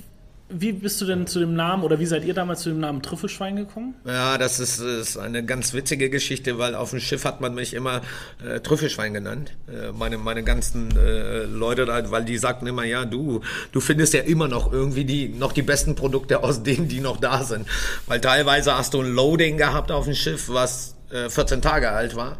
wie 0.50 0.72
bist 0.72 1.00
du 1.00 1.06
denn 1.06 1.26
zu 1.26 1.38
dem 1.38 1.54
Namen 1.54 1.84
oder 1.84 1.98
wie 1.98 2.06
seid 2.06 2.24
ihr 2.24 2.34
damals 2.34 2.60
zu 2.60 2.68
dem 2.68 2.80
Namen 2.80 3.00
Trüffelschwein 3.00 3.56
gekommen? 3.56 3.94
Ja, 4.04 4.36
das 4.36 4.60
ist, 4.60 4.78
ist 4.78 5.16
eine 5.16 5.44
ganz 5.44 5.72
witzige 5.72 6.10
Geschichte, 6.10 6.58
weil 6.58 6.74
auf 6.74 6.90
dem 6.90 7.00
Schiff 7.00 7.24
hat 7.24 7.40
man 7.40 7.54
mich 7.54 7.72
immer 7.72 8.02
äh, 8.46 8.60
Trüffelschwein 8.60 9.14
genannt. 9.14 9.52
Äh, 9.68 9.92
meine, 9.92 10.18
meine 10.18 10.44
ganzen 10.44 10.94
äh, 10.96 11.44
Leute 11.44 11.86
da, 11.86 12.10
weil 12.10 12.24
die 12.24 12.36
sagten 12.36 12.66
immer, 12.66 12.84
ja, 12.84 13.06
du, 13.06 13.40
du 13.72 13.80
findest 13.80 14.12
ja 14.12 14.20
immer 14.20 14.46
noch 14.46 14.70
irgendwie 14.70 15.04
die, 15.04 15.30
noch 15.30 15.52
die 15.52 15.62
besten 15.62 15.94
Produkte 15.94 16.42
aus 16.42 16.62
denen, 16.62 16.88
die 16.88 17.00
noch 17.00 17.16
da 17.16 17.42
sind. 17.42 17.66
Weil 18.06 18.20
teilweise 18.20 18.76
hast 18.76 18.92
du 18.92 19.00
ein 19.00 19.12
Loading 19.14 19.56
gehabt 19.56 19.90
auf 19.90 20.04
dem 20.04 20.14
Schiff, 20.14 20.50
was 20.50 20.94
äh, 21.10 21.30
14 21.30 21.62
Tage 21.62 21.90
alt 21.90 22.16
war. 22.16 22.38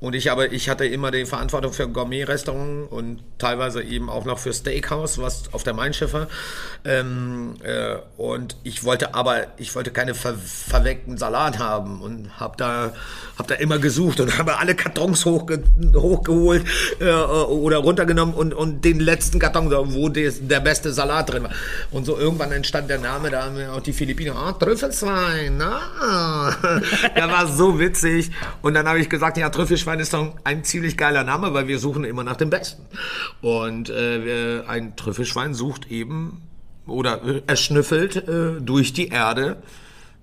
Und 0.00 0.14
ich 0.14 0.30
aber, 0.30 0.50
ich 0.50 0.70
hatte 0.70 0.86
immer 0.86 1.10
die 1.10 1.26
Verantwortung 1.26 1.74
für 1.74 1.86
Gourmet-Restaurant 1.86 2.90
und 2.90 3.22
teilweise 3.38 3.82
eben 3.82 4.08
auch 4.08 4.24
noch 4.24 4.38
für 4.38 4.54
Steakhouse, 4.54 5.18
was 5.18 5.52
auf 5.52 5.62
der 5.62 5.74
Main 5.74 5.92
Schiffe. 5.92 6.26
Ähm, 6.86 7.56
äh, 7.62 7.96
und 8.16 8.56
ich 8.62 8.84
wollte 8.84 9.14
aber, 9.14 9.48
ich 9.58 9.74
wollte 9.74 9.90
keine 9.90 10.14
ver 10.14 10.34
verweckten 10.34 11.18
Salat 11.18 11.58
haben 11.58 12.00
und 12.00 12.40
habe 12.40 12.54
da, 12.56 12.94
hab 13.38 13.46
da 13.48 13.56
immer 13.56 13.78
gesucht 13.78 14.20
und 14.20 14.38
habe 14.38 14.58
alle 14.58 14.74
Kartons 14.74 15.26
hochge 15.26 15.62
hochgeholt 15.94 16.64
äh, 17.00 17.12
oder 17.12 17.78
runtergenommen 17.78 18.34
und, 18.34 18.54
und 18.54 18.84
den 18.86 19.00
letzten 19.00 19.38
Karton, 19.38 19.70
wo 19.70 20.08
des, 20.08 20.48
der 20.48 20.60
beste 20.60 20.92
Salat 20.94 21.30
drin 21.30 21.42
war. 21.42 21.50
Und 21.90 22.06
so 22.06 22.18
irgendwann 22.18 22.52
entstand 22.52 22.88
der 22.88 22.98
Name, 22.98 23.28
da 23.30 23.44
haben 23.44 23.58
wir 23.58 23.74
auch 23.74 23.82
die 23.82 23.92
Philippiner, 23.92 24.34
ah, 24.34 24.52
Trüffelswein, 24.52 25.60
ah. 25.60 26.56
der 27.14 27.30
war 27.30 27.46
so 27.46 27.78
witzig. 27.78 28.30
Und 28.62 28.72
dann 28.72 28.88
habe 28.88 28.98
ich 28.98 29.10
gesagt, 29.10 29.36
ja, 29.36 29.50
Trüffelschwein 29.50 29.89
Trüffelschwein 29.90 30.00
ist 30.00 30.14
doch 30.14 30.34
ein 30.44 30.64
ziemlich 30.64 30.96
geiler 30.96 31.24
Name, 31.24 31.52
weil 31.54 31.66
wir 31.66 31.78
suchen 31.78 32.04
immer 32.04 32.22
nach 32.22 32.36
dem 32.36 32.50
Besten. 32.50 32.82
Und 33.40 33.90
äh, 33.90 34.62
ein 34.66 34.94
Trüffelschwein 34.96 35.54
sucht 35.54 35.90
eben 35.90 36.42
oder 36.86 37.22
äh, 37.24 37.42
er 37.46 37.56
schnüffelt 37.56 38.16
äh, 38.16 38.60
durch 38.60 38.92
die 38.92 39.08
Erde 39.08 39.62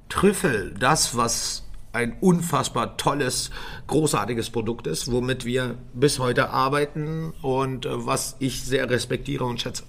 Trüffel, 0.10 0.74
das 0.80 1.18
was 1.18 1.64
ein 1.92 2.16
unfassbar 2.22 2.98
tolles, 2.98 3.50
großartiges 3.88 4.52
Produkt 4.52 4.88
ist, 4.88 5.12
womit 5.12 5.44
wir 5.44 5.76
bis 5.94 6.20
heute 6.20 6.50
arbeiten 6.50 7.34
und 7.42 7.86
äh, 7.86 7.90
was 8.06 8.36
ich 8.40 8.64
sehr 8.64 8.90
respektiere 8.90 9.44
und 9.44 9.62
schätze. 9.62 9.84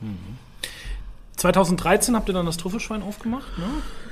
Mhm. 0.00 0.38
2013 1.36 2.14
habt 2.14 2.28
ihr 2.28 2.34
dann 2.34 2.46
das 2.46 2.58
Trüffelschwein 2.58 3.02
aufgemacht, 3.02 3.58
ne? 3.58 3.64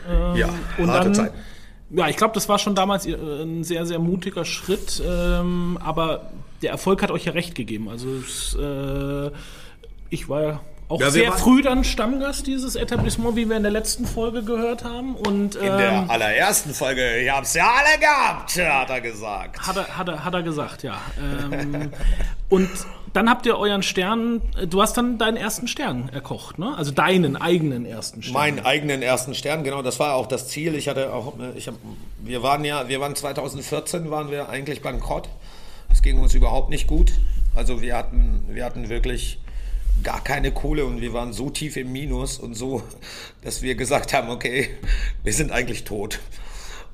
Ähm, 0.08 0.36
ja, 0.36 0.48
und 0.78 0.90
harte 0.90 1.04
dann, 1.04 1.14
Zeit 1.14 1.32
ja, 1.91 2.09
ich 2.09 2.16
glaube, 2.16 2.34
das 2.34 2.49
war 2.49 2.59
schon 2.59 2.74
damals 2.74 3.07
äh, 3.07 3.14
ein 3.14 3.64
sehr, 3.64 3.84
sehr 3.86 3.99
mutiger 3.99 4.45
Schritt, 4.45 5.03
ähm, 5.05 5.78
aber 5.82 6.30
der 6.62 6.70
Erfolg 6.70 7.03
hat 7.03 7.11
euch 7.11 7.24
ja 7.24 7.32
recht 7.32 7.55
gegeben. 7.55 7.88
Also 7.88 8.09
es, 8.16 8.55
äh, 8.55 9.30
ich 10.11 10.28
war 10.28 10.43
ja 10.43 10.61
auch 10.91 11.01
ja, 11.01 11.11
sehr 11.11 11.32
früh 11.32 11.62
dann 11.62 11.84
Stammgast 11.84 12.49
dieses 12.49 12.74
Etablissement, 12.74 13.36
wie 13.36 13.49
wir 13.49 13.57
in 13.57 13.62
der 13.62 13.70
letzten 13.70 14.07
Folge 14.07 14.43
gehört 14.43 14.82
haben. 14.84 15.14
Und, 15.14 15.55
ähm, 15.55 15.62
in 15.62 15.78
der 15.78 15.93
ähm, 15.93 16.11
allerersten 16.11 16.74
Folge, 16.74 17.18
ich 17.18 17.30
hab's 17.30 17.55
ja 17.55 17.70
alle 17.70 18.01
gehabt, 18.01 18.57
hat 18.59 18.91
er 18.91 19.01
gesagt. 19.01 19.66
Hat 19.66 19.76
er, 19.76 19.97
hat 19.97 20.09
er, 20.09 20.24
hat 20.24 20.34
er 20.34 20.43
gesagt, 20.43 20.82
ja. 20.82 21.01
Ähm, 21.18 21.93
und 22.49 22.68
dann 23.12 23.30
habt 23.30 23.47
ihr 23.47 23.57
euren 23.57 23.82
Stern, 23.82 24.43
du 24.68 24.82
hast 24.82 24.97
dann 24.97 25.16
deinen 25.18 25.36
ersten 25.36 25.68
Stern 25.68 26.09
erkocht, 26.12 26.59
ne? 26.59 26.74
Also 26.76 26.91
deinen 26.91 27.36
eigenen 27.36 27.86
ersten 27.86 28.22
Stern. 28.22 28.34
Meinen 28.34 28.66
eigenen 28.66 29.03
ersten 29.03 29.34
Stern, 29.34 29.64
genau, 29.64 29.82
das 29.82 30.01
war 30.01 30.14
auch 30.14 30.26
das 30.26 30.49
Ziel. 30.49 30.74
Ich 30.74 30.88
hatte 30.88 31.12
auch, 31.12 31.34
ich 31.55 31.68
hab, 31.68 31.74
wir 32.18 32.43
waren 32.43 32.64
ja, 32.64 32.88
wir 32.88 33.01
waren 33.01 33.14
2014, 33.14 34.11
waren 34.11 34.30
wir 34.30 34.49
eigentlich 34.49 34.82
bankrott. 34.82 35.28
Es 35.93 36.03
ging 36.03 36.18
uns 36.18 36.34
überhaupt 36.34 36.70
nicht 36.70 36.86
gut. 36.86 37.12
Also 37.55 37.80
wir 37.82 37.97
hatten, 37.97 38.45
wir 38.49 38.64
hatten 38.64 38.88
wirklich 38.88 39.39
gar 40.03 40.22
keine 40.22 40.53
Kohle 40.53 40.84
und 40.84 41.01
wir 41.01 41.12
waren 41.12 41.32
so 41.32 41.51
tief 41.51 41.76
im 41.76 41.92
Minus 41.92 42.38
und 42.38 42.55
so, 42.55 42.82
dass 43.42 43.62
wir 43.62 43.74
gesagt 43.74 44.12
haben, 44.12 44.30
okay, 44.30 44.70
wir 45.22 45.32
sind 45.32 45.53
eigentlich 45.53 45.84
tot. 45.84 46.20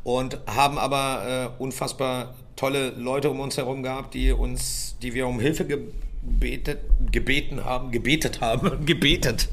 Und 0.03 0.39
haben 0.47 0.79
aber 0.79 1.53
äh, 1.59 1.63
unfassbar 1.63 2.35
tolle 2.55 2.91
Leute 2.91 3.31
um 3.31 3.41
uns 3.41 3.57
herum 3.57 3.83
gehabt, 3.83 4.15
die 4.15 4.33
uns, 4.33 4.97
die 5.03 5.15
wir 5.15 5.27
um 5.27 5.41
Hilfe 5.41 5.67
gebetet, 5.67 6.81
gebeten 7.11 7.65
haben, 7.65 7.91
gebetet 7.91 8.41
haben, 8.41 8.85
gebetet, 8.87 9.49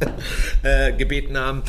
äh, 0.64 0.94
gebeten 0.94 1.38
haben, 1.38 1.64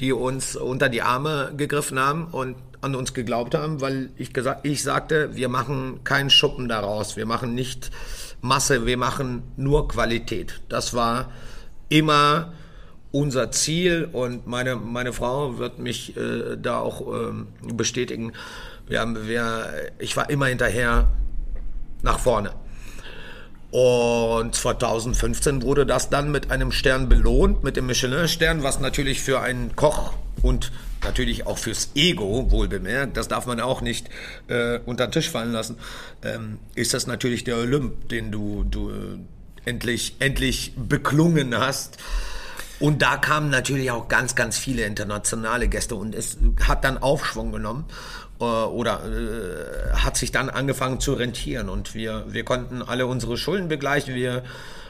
die 0.00 0.12
uns 0.12 0.54
unter 0.54 0.88
die 0.88 1.02
Arme 1.02 1.52
gegriffen 1.56 1.98
haben 1.98 2.26
und 2.26 2.56
an 2.82 2.94
uns 2.94 3.14
geglaubt 3.14 3.54
haben, 3.54 3.80
weil 3.80 4.10
ich 4.16 4.32
gesagt, 4.32 4.66
ich 4.66 4.82
sagte, 4.82 5.34
wir 5.34 5.48
machen 5.48 6.04
keinen 6.04 6.30
Schuppen 6.30 6.68
daraus, 6.68 7.16
wir 7.16 7.26
machen 7.26 7.54
nicht 7.54 7.90
Masse, 8.40 8.86
wir 8.86 8.96
machen 8.96 9.42
nur 9.56 9.88
Qualität. 9.88 10.60
Das 10.68 10.94
war 10.94 11.32
immer 11.88 12.52
unser 13.12 13.50
Ziel 13.50 14.08
und 14.12 14.46
meine, 14.46 14.76
meine 14.76 15.12
Frau 15.12 15.58
wird 15.58 15.78
mich 15.78 16.16
äh, 16.16 16.56
da 16.60 16.78
auch 16.78 17.00
ähm, 17.00 17.48
bestätigen. 17.62 18.32
Wir 18.86 19.00
haben, 19.00 19.26
wir, 19.26 19.90
ich 19.98 20.16
war 20.16 20.28
immer 20.30 20.46
hinterher 20.46 21.08
nach 22.02 22.18
vorne. 22.18 22.52
Und 23.70 24.54
2015 24.54 25.62
wurde 25.62 25.86
das 25.86 26.08
dann 26.08 26.30
mit 26.30 26.50
einem 26.50 26.72
Stern 26.72 27.08
belohnt, 27.08 27.64
mit 27.64 27.76
dem 27.76 27.86
Michelin-Stern, 27.86 28.62
was 28.62 28.80
natürlich 28.80 29.20
für 29.20 29.40
einen 29.40 29.74
Koch 29.76 30.12
und 30.42 30.70
natürlich 31.06 31.46
auch 31.46 31.58
fürs 31.58 31.90
Ego, 31.94 32.50
wohl 32.50 32.68
bemerkt, 32.68 33.16
das 33.16 33.28
darf 33.28 33.46
man 33.46 33.60
auch 33.60 33.80
nicht 33.80 34.08
äh, 34.48 34.80
unter 34.84 35.06
den 35.06 35.12
Tisch 35.12 35.30
fallen 35.30 35.52
lassen, 35.52 35.78
ähm, 36.22 36.58
ist 36.74 36.94
das 36.94 37.06
natürlich 37.06 37.44
der 37.44 37.56
Olymp, 37.56 38.08
den 38.08 38.30
du, 38.30 38.64
du 38.64 38.90
äh, 38.90 39.18
endlich, 39.64 40.16
endlich 40.18 40.72
beklungen 40.76 41.56
hast. 41.56 41.98
Und 42.78 43.00
da 43.00 43.16
kamen 43.16 43.48
natürlich 43.48 43.90
auch 43.90 44.08
ganz, 44.08 44.34
ganz 44.34 44.58
viele 44.58 44.84
internationale 44.84 45.68
Gäste 45.68 45.94
und 45.94 46.14
es 46.14 46.36
hat 46.62 46.84
dann 46.84 46.98
Aufschwung 46.98 47.50
genommen 47.50 47.86
oder 48.38 49.00
äh, 49.04 49.94
hat 49.96 50.16
sich 50.16 50.32
dann 50.32 50.50
angefangen 50.50 51.00
zu 51.00 51.14
rentieren 51.14 51.68
und 51.68 51.94
wir, 51.94 52.24
wir 52.28 52.44
konnten 52.44 52.82
alle 52.82 53.06
unsere 53.06 53.36
Schulden 53.36 53.68
begleichen. 53.68 54.14
Wir 54.14 54.42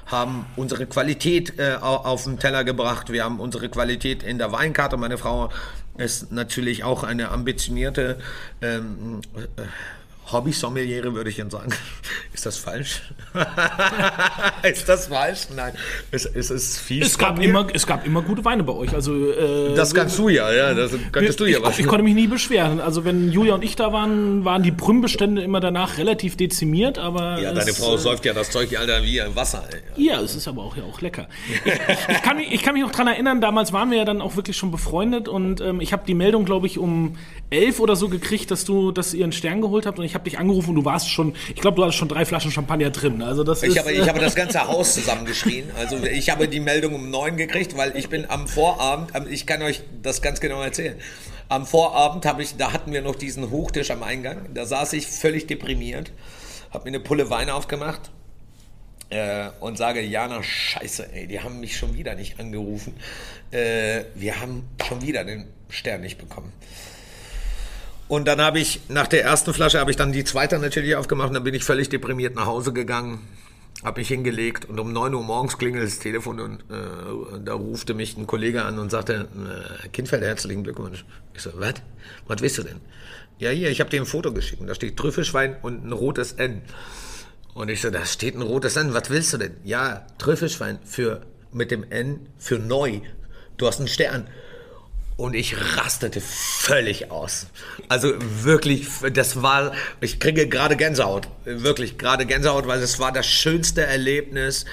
haben 0.06 0.46
unsere 0.56 0.86
Qualität 0.86 1.58
äh, 1.58 1.74
auf 1.80 2.24
den 2.24 2.38
Teller 2.38 2.64
gebracht. 2.64 3.10
Wir 3.10 3.24
haben 3.24 3.40
unsere 3.40 3.68
Qualität 3.68 4.22
in 4.22 4.38
der 4.38 4.52
Weinkarte. 4.52 4.96
Meine 4.96 5.18
Frau 5.18 5.50
ist 5.98 6.32
natürlich 6.32 6.84
auch 6.84 7.02
eine 7.02 7.30
ambitionierte 7.30 8.18
ähm, 8.62 9.20
äh, 9.34 9.62
Hobby-Sommeliere, 10.32 11.14
würde 11.14 11.30
ich 11.30 11.38
Ihnen 11.38 11.50
sagen. 11.50 11.72
Ist 12.32 12.44
das 12.44 12.58
falsch? 12.58 13.00
ist 14.62 14.88
das 14.88 15.06
falsch? 15.06 15.46
Nein. 15.56 15.72
Es, 16.10 16.26
es 16.26 16.50
ist 16.50 16.78
viel. 16.78 17.02
Es 17.02 17.16
gab, 17.16 17.40
immer, 17.40 17.66
es 17.72 17.86
gab 17.86 18.06
immer 18.06 18.20
gute 18.20 18.44
Weine 18.44 18.62
bei 18.62 18.74
euch. 18.74 18.92
Also, 18.92 19.30
äh, 19.30 19.74
das 19.74 19.94
kannst 19.94 20.18
du 20.18 20.28
ja, 20.28 20.52
ja. 20.52 20.74
Das 20.74 20.92
könntest 21.12 21.40
du 21.40 21.46
ja 21.46 21.58
ich, 21.70 21.78
ich 21.78 21.86
konnte 21.86 22.04
mich 22.04 22.14
nie 22.14 22.26
beschweren. 22.26 22.78
Also, 22.78 23.06
wenn 23.06 23.32
Julia 23.32 23.54
und 23.54 23.64
ich 23.64 23.74
da 23.74 23.90
waren, 23.90 24.44
waren 24.44 24.62
die 24.62 24.70
Brümbestände 24.70 25.42
immer 25.42 25.60
danach 25.60 25.96
relativ 25.96 26.36
dezimiert. 26.36 26.98
Aber 26.98 27.40
ja, 27.40 27.54
deine 27.54 27.72
Frau 27.72 27.94
äh, 27.94 27.98
säuft 27.98 28.26
ja 28.26 28.34
das 28.34 28.50
Zeug, 28.50 28.78
Alter, 28.78 29.02
wie 29.02 29.22
Wasser. 29.34 29.64
Ey. 29.72 30.04
Ja, 30.04 30.20
es 30.20 30.36
ist 30.36 30.46
aber 30.46 30.62
auch, 30.62 30.76
ja 30.76 30.84
auch 30.84 31.00
lecker. 31.00 31.28
ich, 31.64 31.72
ich, 32.08 32.22
kann 32.22 32.36
mich, 32.36 32.52
ich 32.52 32.62
kann 32.62 32.74
mich 32.74 32.82
noch 32.82 32.92
daran 32.92 33.08
erinnern, 33.08 33.40
damals 33.40 33.72
waren 33.72 33.90
wir 33.90 33.98
ja 33.98 34.04
dann 34.04 34.20
auch 34.20 34.36
wirklich 34.36 34.58
schon 34.58 34.70
befreundet 34.70 35.26
und 35.28 35.62
ähm, 35.62 35.80
ich 35.80 35.94
habe 35.94 36.02
die 36.06 36.14
Meldung, 36.14 36.44
glaube 36.44 36.66
ich, 36.66 36.78
um 36.78 37.16
elf 37.50 37.80
oder 37.80 37.96
so 37.96 38.08
gekriegt, 38.08 38.50
dass 38.50 38.64
du, 38.64 38.92
dass 38.92 39.14
ihr 39.14 39.24
einen 39.24 39.32
Stern 39.32 39.60
geholt 39.60 39.86
habt 39.86 39.98
und 39.98 40.04
ich 40.04 40.14
habe 40.14 40.24
dich 40.24 40.38
angerufen 40.38 40.70
und 40.70 40.76
du 40.76 40.84
warst 40.84 41.08
schon, 41.08 41.34
ich 41.48 41.60
glaube, 41.60 41.76
du 41.76 41.82
hattest 41.82 41.98
schon 41.98 42.08
drei 42.08 42.24
Flaschen 42.24 42.50
Champagner 42.50 42.90
drin. 42.90 43.22
Also 43.22 43.44
das 43.44 43.62
ich, 43.62 43.70
ist, 43.70 43.78
habe, 43.78 43.92
ich 43.92 44.08
habe 44.08 44.18
das 44.18 44.34
ganze 44.36 44.66
Haus 44.66 44.94
zusammengeschrien. 44.94 45.70
Also 45.76 45.96
ich 46.02 46.30
habe 46.30 46.48
die 46.48 46.60
Meldung 46.60 46.94
um 46.94 47.10
neun 47.10 47.36
gekriegt, 47.36 47.76
weil 47.76 47.96
ich 47.96 48.08
bin 48.08 48.28
am 48.28 48.48
Vorabend, 48.48 49.12
ich 49.30 49.46
kann 49.46 49.62
euch 49.62 49.82
das 50.02 50.22
ganz 50.22 50.40
genau 50.40 50.60
erzählen. 50.60 50.96
Am 51.48 51.66
Vorabend 51.66 52.26
habe 52.26 52.42
ich, 52.42 52.56
da 52.56 52.72
hatten 52.72 52.92
wir 52.92 53.02
noch 53.02 53.14
diesen 53.14 53.50
Hochtisch 53.50 53.90
am 53.92 54.02
Eingang. 54.02 54.48
Da 54.52 54.66
saß 54.66 54.92
ich 54.94 55.06
völlig 55.06 55.46
deprimiert, 55.46 56.10
habe 56.72 56.90
mir 56.90 56.96
eine 56.96 57.00
Pulle 57.00 57.30
Wein 57.30 57.50
aufgemacht 57.50 58.10
äh, 59.10 59.50
und 59.60 59.78
sage, 59.78 60.00
Jana, 60.00 60.42
scheiße, 60.42 61.12
ey, 61.12 61.28
die 61.28 61.40
haben 61.40 61.60
mich 61.60 61.76
schon 61.76 61.94
wieder 61.94 62.16
nicht 62.16 62.40
angerufen. 62.40 62.94
Äh, 63.52 64.04
wir 64.16 64.40
haben 64.40 64.68
schon 64.84 65.02
wieder 65.02 65.24
den 65.24 65.46
Stern 65.68 66.00
nicht 66.00 66.18
bekommen. 66.18 66.52
Und 68.08 68.28
dann 68.28 68.40
habe 68.40 68.60
ich, 68.60 68.80
nach 68.88 69.08
der 69.08 69.24
ersten 69.24 69.52
Flasche, 69.52 69.80
habe 69.80 69.90
ich 69.90 69.96
dann 69.96 70.12
die 70.12 70.24
zweite 70.24 70.58
natürlich 70.58 70.94
aufgemacht 70.94 71.28
und 71.28 71.34
dann 71.34 71.44
bin 71.44 71.54
ich 71.54 71.64
völlig 71.64 71.88
deprimiert 71.88 72.36
nach 72.36 72.46
Hause 72.46 72.72
gegangen, 72.72 73.18
habe 73.82 74.00
mich 74.00 74.08
hingelegt 74.08 74.64
und 74.64 74.78
um 74.78 74.92
9 74.92 75.12
Uhr 75.12 75.22
morgens 75.22 75.58
klingelt 75.58 75.84
das 75.84 75.98
Telefon 75.98 76.40
und 76.40 76.60
äh, 76.70 77.40
da 77.44 77.54
rufte 77.54 77.94
mich 77.94 78.16
ein 78.16 78.26
Kollege 78.26 78.64
an 78.64 78.78
und 78.78 78.90
sagte, 78.90 79.28
äh, 79.84 79.88
Kindfeld, 79.88 80.22
herzlichen 80.22 80.62
Glückwunsch. 80.62 81.04
Ich 81.34 81.42
so, 81.42 81.50
was? 81.56 81.74
Was 82.28 82.40
willst 82.40 82.58
du 82.58 82.62
denn? 82.62 82.80
Ja, 83.38 83.50
hier, 83.50 83.70
ich 83.70 83.80
habe 83.80 83.90
dir 83.90 84.00
ein 84.00 84.06
Foto 84.06 84.32
geschickt. 84.32 84.62
Da 84.66 84.74
steht 84.74 84.96
Trüffelschwein 84.96 85.56
und 85.62 85.84
ein 85.84 85.92
rotes 85.92 86.32
N. 86.32 86.62
Und 87.54 87.68
ich 87.68 87.80
so, 87.80 87.90
da 87.90 88.04
steht 88.06 88.34
ein 88.34 88.42
rotes 88.42 88.76
N. 88.76 88.94
Was 88.94 89.10
willst 89.10 89.32
du 89.32 89.38
denn? 89.38 89.56
Ja, 89.64 90.06
Trüffelschwein 90.18 90.78
für, 90.84 91.22
mit 91.52 91.70
dem 91.70 91.84
N 91.90 92.28
für 92.38 92.58
neu. 92.58 93.00
Du 93.56 93.66
hast 93.66 93.78
einen 93.78 93.88
Stern. 93.88 94.28
Und 95.16 95.34
ich 95.34 95.56
rastete 95.78 96.20
völlig 96.20 97.10
aus. 97.10 97.46
Also 97.88 98.12
wirklich, 98.18 98.86
das 99.14 99.42
war, 99.42 99.72
ich 100.00 100.20
kriege 100.20 100.46
gerade 100.46 100.76
Gänsehaut. 100.76 101.28
Wirklich 101.44 101.96
gerade 101.96 102.26
Gänsehaut, 102.26 102.66
weil 102.66 102.80
es 102.82 102.98
war 102.98 103.12
das 103.12 103.26
schönste 103.26 103.82
Erlebnis 103.82 104.66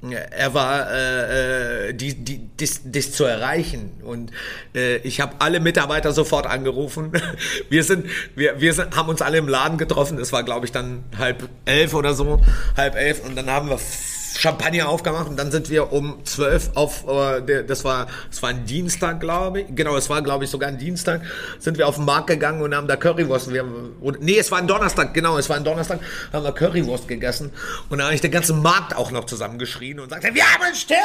er 0.00 0.54
war 0.54 0.90
äh, 0.92 1.88
äh, 1.88 1.92
die, 1.92 2.14
die, 2.14 2.38
dies, 2.38 2.82
dies 2.84 3.12
zu 3.12 3.24
erreichen 3.24 3.90
und 4.04 4.30
äh, 4.72 4.98
ich 4.98 5.20
habe 5.20 5.34
alle 5.40 5.58
Mitarbeiter 5.58 6.12
sofort 6.12 6.46
angerufen. 6.46 7.10
Wir 7.68 7.82
sind, 7.82 8.06
wir, 8.36 8.60
wir 8.60 8.72
sind, 8.72 8.96
haben 8.96 9.08
uns 9.08 9.22
alle 9.22 9.38
im 9.38 9.48
Laden 9.48 9.76
getroffen. 9.76 10.18
Es 10.18 10.32
war 10.32 10.44
glaube 10.44 10.66
ich 10.66 10.72
dann 10.72 11.04
halb 11.18 11.48
elf 11.64 11.94
oder 11.94 12.14
so, 12.14 12.40
halb 12.76 12.94
elf 12.94 13.24
und 13.24 13.36
dann 13.36 13.50
haben 13.50 13.68
wir 13.68 13.78
Champagner 14.38 14.88
aufgemacht 14.88 15.28
und 15.28 15.36
dann 15.36 15.50
sind 15.50 15.68
wir 15.68 15.92
um 15.92 16.24
zwölf 16.24 16.70
auf, 16.74 17.04
äh, 17.08 17.64
das 17.64 17.84
war, 17.84 18.06
das 18.30 18.40
war 18.40 18.50
ein 18.50 18.66
Dienstag, 18.66 19.18
glaube 19.18 19.62
ich. 19.62 19.66
Genau, 19.74 19.96
es 19.96 20.08
war, 20.08 20.22
glaube 20.22 20.44
ich, 20.44 20.50
sogar 20.50 20.68
ein 20.68 20.78
Dienstag. 20.78 21.22
Sind 21.58 21.76
wir 21.76 21.88
auf 21.88 21.96
den 21.96 22.04
Markt 22.04 22.28
gegangen 22.28 22.62
und 22.62 22.72
haben 22.72 22.86
da 22.86 22.94
Currywurst. 22.94 23.52
Wir, 23.52 23.64
und, 24.00 24.22
nee, 24.22 24.38
es 24.38 24.52
war 24.52 24.58
ein 24.58 24.68
Donnerstag, 24.68 25.12
genau, 25.12 25.38
es 25.38 25.48
war 25.48 25.56
ein 25.56 25.64
Donnerstag, 25.64 25.98
haben 26.32 26.44
wir 26.44 26.52
Currywurst 26.52 27.08
gegessen. 27.08 27.50
Und 27.88 27.98
da 27.98 28.04
habe 28.04 28.14
ich 28.14 28.20
den 28.20 28.30
ganzen 28.30 28.62
Markt 28.62 28.94
auch 28.94 29.10
noch 29.10 29.24
zusammengeschrien 29.24 29.98
und 29.98 30.10
sagte, 30.10 30.32
wir 30.32 30.44
haben 30.44 30.62
einen 30.62 30.76
Stern! 30.76 30.98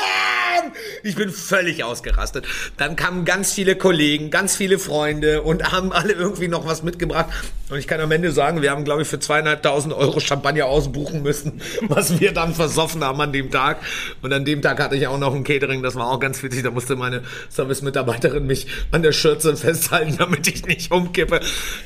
Ich 1.01 1.15
bin 1.15 1.31
völlig 1.31 1.83
ausgerastet. 1.83 2.45
Dann 2.77 2.95
kamen 2.95 3.25
ganz 3.25 3.51
viele 3.51 3.75
Kollegen, 3.75 4.29
ganz 4.29 4.55
viele 4.55 4.77
Freunde 4.77 5.41
und 5.41 5.71
haben 5.71 5.91
alle 5.91 6.13
irgendwie 6.13 6.49
noch 6.49 6.67
was 6.67 6.83
mitgebracht. 6.83 7.31
Und 7.71 7.79
ich 7.79 7.87
kann 7.87 7.99
am 7.99 8.11
Ende 8.11 8.31
sagen, 8.31 8.61
wir 8.61 8.69
haben, 8.69 8.83
glaube 8.83 9.01
ich, 9.01 9.07
für 9.07 9.19
zweieinhalbtausend 9.19 9.91
Euro 9.91 10.19
Champagner 10.19 10.67
ausbuchen 10.67 11.23
müssen, 11.23 11.61
was 11.81 12.19
wir 12.19 12.31
dann 12.31 12.53
versoffen 12.53 13.03
haben 13.03 13.22
an 13.23 13.33
dem 13.33 13.51
Tag. 13.51 13.77
Und 14.21 14.31
an 14.33 14.45
dem 14.45 14.61
Tag 14.61 14.79
hatte 14.79 14.95
ich 14.95 15.07
auch 15.07 15.17
noch 15.17 15.33
ein 15.33 15.43
Catering, 15.43 15.81
das 15.81 15.95
war 15.95 16.11
auch 16.11 16.19
ganz 16.19 16.41
witzig. 16.43 16.63
Da 16.63 16.71
musste 16.71 16.95
meine 16.95 17.23
Service-Mitarbeiterin 17.49 18.45
mich 18.45 18.67
an 18.91 19.01
der 19.01 19.11
Schürze 19.11 19.55
festhalten, 19.57 20.17
damit 20.17 20.47
ich 20.47 20.65
nicht 20.65 20.91
umkippe. 20.91 21.39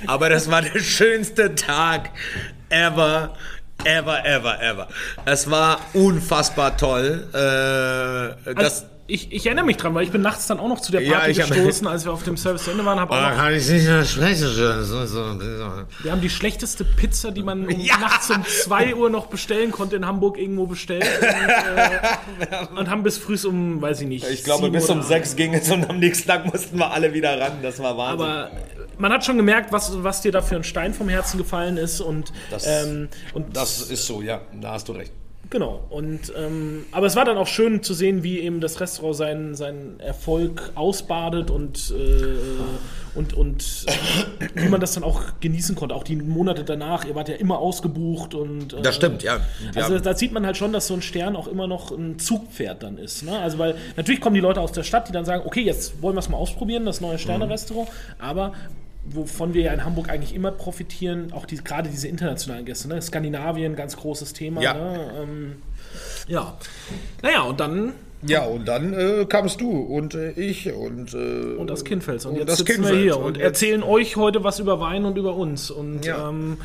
Aber 0.05 0.29
das 0.29 0.51
war 0.51 0.61
der 0.61 0.79
schönste 0.79 1.55
Tag 1.55 2.09
ever. 2.69 3.33
Ever, 3.83 4.25
ever, 4.25 4.61
ever. 4.61 4.87
Es 5.25 5.51
war 5.51 5.79
unfassbar 5.93 6.77
toll. 6.77 7.27
Äh, 7.31 8.55
das, 8.55 8.85
ich, 9.07 9.31
ich, 9.31 9.45
erinnere 9.45 9.65
mich 9.65 9.77
dran, 9.77 9.95
weil 9.95 10.03
ich 10.03 10.11
bin 10.11 10.21
nachts 10.21 10.47
dann 10.47 10.59
auch 10.59 10.67
noch 10.67 10.81
zu 10.81 10.91
der 10.91 10.99
Party 10.99 11.31
ja, 11.31 11.45
gestoßen, 11.45 11.87
als 11.87 12.05
wir 12.05 12.11
auf 12.11 12.23
dem 12.23 12.35
Service 12.35 12.65
zu 12.65 12.71
Ende 12.71 12.85
waren. 12.85 12.99
Hab 12.99 13.09
oh, 13.09 13.13
kann 13.13 13.53
ich 13.53 13.67
nicht 13.69 13.85
mehr 13.85 14.03
sprechen. 14.03 14.47
Wir 16.03 16.11
haben 16.11 16.21
die 16.21 16.29
schlechteste 16.29 16.83
Pizza, 16.83 17.31
die 17.31 17.43
man 17.43 17.65
um 17.65 17.79
ja. 17.79 17.97
nachts 17.97 18.29
um 18.29 18.45
2 18.45 18.95
Uhr 18.95 19.09
noch 19.09 19.27
bestellen 19.27 19.71
konnte, 19.71 19.95
in 19.95 20.05
Hamburg 20.05 20.37
irgendwo 20.37 20.67
bestellt. 20.67 21.05
Und, 21.05 22.47
äh, 22.47 22.79
und 22.79 22.89
haben 22.89 23.03
bis 23.03 23.17
früh 23.17 23.37
um, 23.47 23.81
weiß 23.81 24.01
ich 24.01 24.07
nicht. 24.07 24.27
Ich 24.29 24.43
glaube, 24.43 24.69
bis 24.69 24.89
um 24.89 25.01
6 25.01 25.35
ging 25.35 25.53
es 25.53 25.69
und 25.71 25.89
am 25.89 25.99
nächsten 25.99 26.27
Tag 26.27 26.45
mussten 26.45 26.77
wir 26.77 26.91
alle 26.91 27.13
wieder 27.13 27.39
ran. 27.39 27.59
Das 27.61 27.79
war 27.79 27.97
Wahnsinn. 27.97 28.25
Aber 28.25 28.51
man 28.97 29.13
hat 29.13 29.23
schon 29.23 29.37
gemerkt, 29.37 29.71
was, 29.71 30.03
was 30.03 30.21
dir 30.21 30.31
da 30.31 30.41
für 30.41 30.55
ein 30.55 30.63
Stein 30.63 30.93
vom 30.93 31.07
Herzen 31.07 31.37
gefallen 31.37 31.77
ist. 31.77 32.01
Und, 32.01 32.33
das, 32.49 32.65
ähm, 32.67 33.09
und 33.33 33.55
das 33.55 33.81
ist 33.89 34.05
so, 34.05 34.21
ja, 34.21 34.41
da 34.59 34.73
hast 34.73 34.89
du 34.89 34.93
recht. 34.93 35.13
Genau. 35.49 35.85
Und 35.89 36.33
ähm, 36.37 36.85
aber 36.91 37.07
es 37.07 37.15
war 37.15 37.25
dann 37.25 37.37
auch 37.37 37.47
schön 37.47 37.81
zu 37.83 37.93
sehen, 37.93 38.23
wie 38.23 38.39
eben 38.39 38.59
das 38.59 38.79
Restaurant 38.81 39.15
seinen, 39.15 39.55
seinen 39.55 39.99
Erfolg 39.99 40.71
ausbadet 40.75 41.49
und 41.51 41.93
äh, 41.97 42.35
und, 43.17 43.33
und 43.33 43.85
wie 44.53 44.69
man 44.69 44.79
das 44.79 44.93
dann 44.93 45.03
auch 45.03 45.21
genießen 45.39 45.75
konnte. 45.75 45.95
Auch 45.95 46.03
die 46.03 46.15
Monate 46.15 46.63
danach, 46.63 47.03
ihr 47.05 47.15
wart 47.15 47.29
ja 47.29 47.35
immer 47.35 47.57
ausgebucht 47.57 48.35
und 48.35 48.73
äh, 48.73 48.81
Das 48.81 48.95
stimmt, 48.95 49.23
ja. 49.23 49.39
Also 49.75 49.99
da 49.99 50.15
sieht 50.15 50.31
man 50.31 50.45
halt 50.45 50.55
schon, 50.55 50.71
dass 50.71 50.87
so 50.87 50.93
ein 50.93 51.01
Stern 51.01 51.35
auch 51.35 51.47
immer 51.47 51.67
noch 51.67 51.91
ein 51.91 52.19
Zugpferd 52.19 52.83
dann 52.83 52.97
ist. 52.97 53.23
Ne? 53.23 53.37
Also 53.37 53.57
weil 53.57 53.75
natürlich 53.95 54.21
kommen 54.21 54.35
die 54.35 54.41
Leute 54.41 54.61
aus 54.61 54.71
der 54.71 54.83
Stadt, 54.83 55.07
die 55.07 55.11
dann 55.11 55.25
sagen, 55.25 55.43
okay, 55.45 55.61
jetzt 55.61 56.01
wollen 56.01 56.15
wir 56.15 56.19
es 56.19 56.29
mal 56.29 56.37
ausprobieren, 56.37 56.85
das 56.85 57.01
neue 57.01 57.17
Sterne-Restaurant, 57.17 57.89
aber 58.19 58.53
wovon 59.11 59.53
wir 59.53 59.63
ja 59.63 59.73
in 59.73 59.83
Hamburg 59.83 60.09
eigentlich 60.09 60.33
immer 60.33 60.51
profitieren, 60.51 61.31
auch 61.33 61.45
die, 61.45 61.57
gerade 61.57 61.89
diese 61.89 62.07
internationalen 62.07 62.65
Gäste. 62.65 62.87
Ne? 62.87 63.01
Skandinavien, 63.01 63.75
ganz 63.75 63.97
großes 63.97 64.33
Thema. 64.33 64.61
Ja. 64.61 64.73
Ne? 64.73 65.11
Ähm, 65.21 65.55
ja. 66.27 66.57
Naja, 67.21 67.41
und 67.41 67.59
dann. 67.59 67.93
Ja, 68.23 68.45
und 68.45 68.67
dann 68.67 68.93
äh, 68.93 69.25
kamst 69.29 69.61
du 69.61 69.69
und 69.69 70.15
äh, 70.15 70.31
ich 70.31 70.71
und. 70.71 71.13
Äh, 71.13 71.55
und 71.55 71.69
das 71.69 71.85
Kindfels. 71.85 72.25
Und, 72.25 72.33
und 72.33 72.39
jetzt 72.39 72.49
das 72.49 72.57
sitzen 72.59 72.73
Kindfels. 72.73 72.95
wir 72.95 73.01
hier 73.01 73.17
und, 73.17 73.25
und 73.25 73.37
erzählen 73.37 73.83
euch 73.83 74.15
heute 74.15 74.43
was 74.43 74.59
über 74.59 74.79
Wein 74.79 75.05
und 75.05 75.17
über 75.17 75.35
uns. 75.35 75.69
Und 75.71 76.05
ja, 76.05 76.29
ähm, 76.29 76.57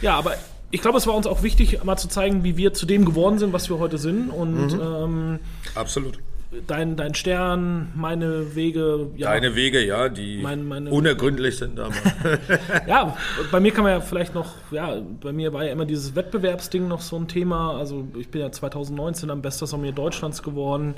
ja 0.00 0.16
aber. 0.16 0.34
Ich 0.72 0.82
glaube, 0.82 0.98
es 0.98 1.06
war 1.06 1.14
uns 1.14 1.28
auch 1.28 1.44
wichtig, 1.44 1.84
mal 1.84 1.96
zu 1.96 2.08
zeigen, 2.08 2.42
wie 2.42 2.56
wir 2.56 2.74
zu 2.74 2.86
dem 2.86 3.04
geworden 3.04 3.38
sind, 3.38 3.52
was 3.52 3.70
wir 3.70 3.78
heute 3.78 3.98
sind. 3.98 4.30
Und 4.30 4.72
mhm. 4.72 4.80
ähm, 4.80 5.38
absolut 5.76 6.18
dein, 6.66 6.96
dein 6.96 7.14
Stern, 7.14 7.92
meine 7.94 8.54
Wege. 8.54 9.10
Ja, 9.16 9.30
Deine 9.30 9.54
Wege, 9.54 9.84
ja, 9.84 10.08
die 10.08 10.40
mein, 10.42 10.66
meine, 10.66 10.90
unergründlich 10.90 11.56
sind, 11.58 11.78
aber. 11.78 11.94
ja, 12.86 13.16
bei 13.50 13.60
mir 13.60 13.72
kann 13.72 13.84
man 13.84 13.92
ja 13.92 14.00
vielleicht 14.00 14.34
noch, 14.34 14.54
ja, 14.70 15.00
bei 15.20 15.32
mir 15.32 15.52
war 15.52 15.64
ja 15.64 15.72
immer 15.72 15.84
dieses 15.84 16.14
Wettbewerbsding 16.14 16.88
noch 16.88 17.00
so 17.00 17.16
ein 17.16 17.28
Thema. 17.28 17.76
Also 17.76 18.06
ich 18.18 18.28
bin 18.28 18.40
ja 18.40 18.50
2019 18.50 19.30
am 19.30 19.42
Bester 19.42 19.66
Sommelier 19.66 19.92
Deutschlands 19.94 20.42
geworden, 20.42 20.94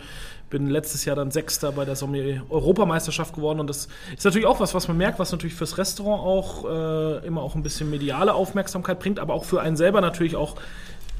bin 0.51 0.69
letztes 0.69 1.05
Jahr 1.05 1.17
dann 1.17 1.31
Sechster 1.31 1.73
bei 1.73 1.85
der 1.85 1.97
Sommelier 1.97 2.43
Europameisterschaft 2.49 3.35
geworden 3.35 3.61
und 3.61 3.69
das 3.69 3.89
ist 4.17 4.25
natürlich 4.25 4.47
auch 4.47 4.61
was, 4.61 4.75
was 4.75 4.89
man 4.89 4.97
merkt, 4.97 5.19
was 5.19 5.33
natürlich 5.33 5.55
fürs 5.55 5.79
Restaurant 5.79 6.23
auch 6.23 6.65
äh, 6.65 7.27
immer 7.27 7.43
auch 7.43 7.55
ein 7.55 7.63
bisschen 7.63 7.91
mediale 7.91 8.35
Aufmerksamkeit 8.35 8.99
bringt, 8.99 9.19
aber 9.19 9.35
auch 9.35 9.45
für 9.45 9.61
einen 9.61 9.77
selber 9.77 10.01
natürlich 10.01 10.37
auch 10.37 10.57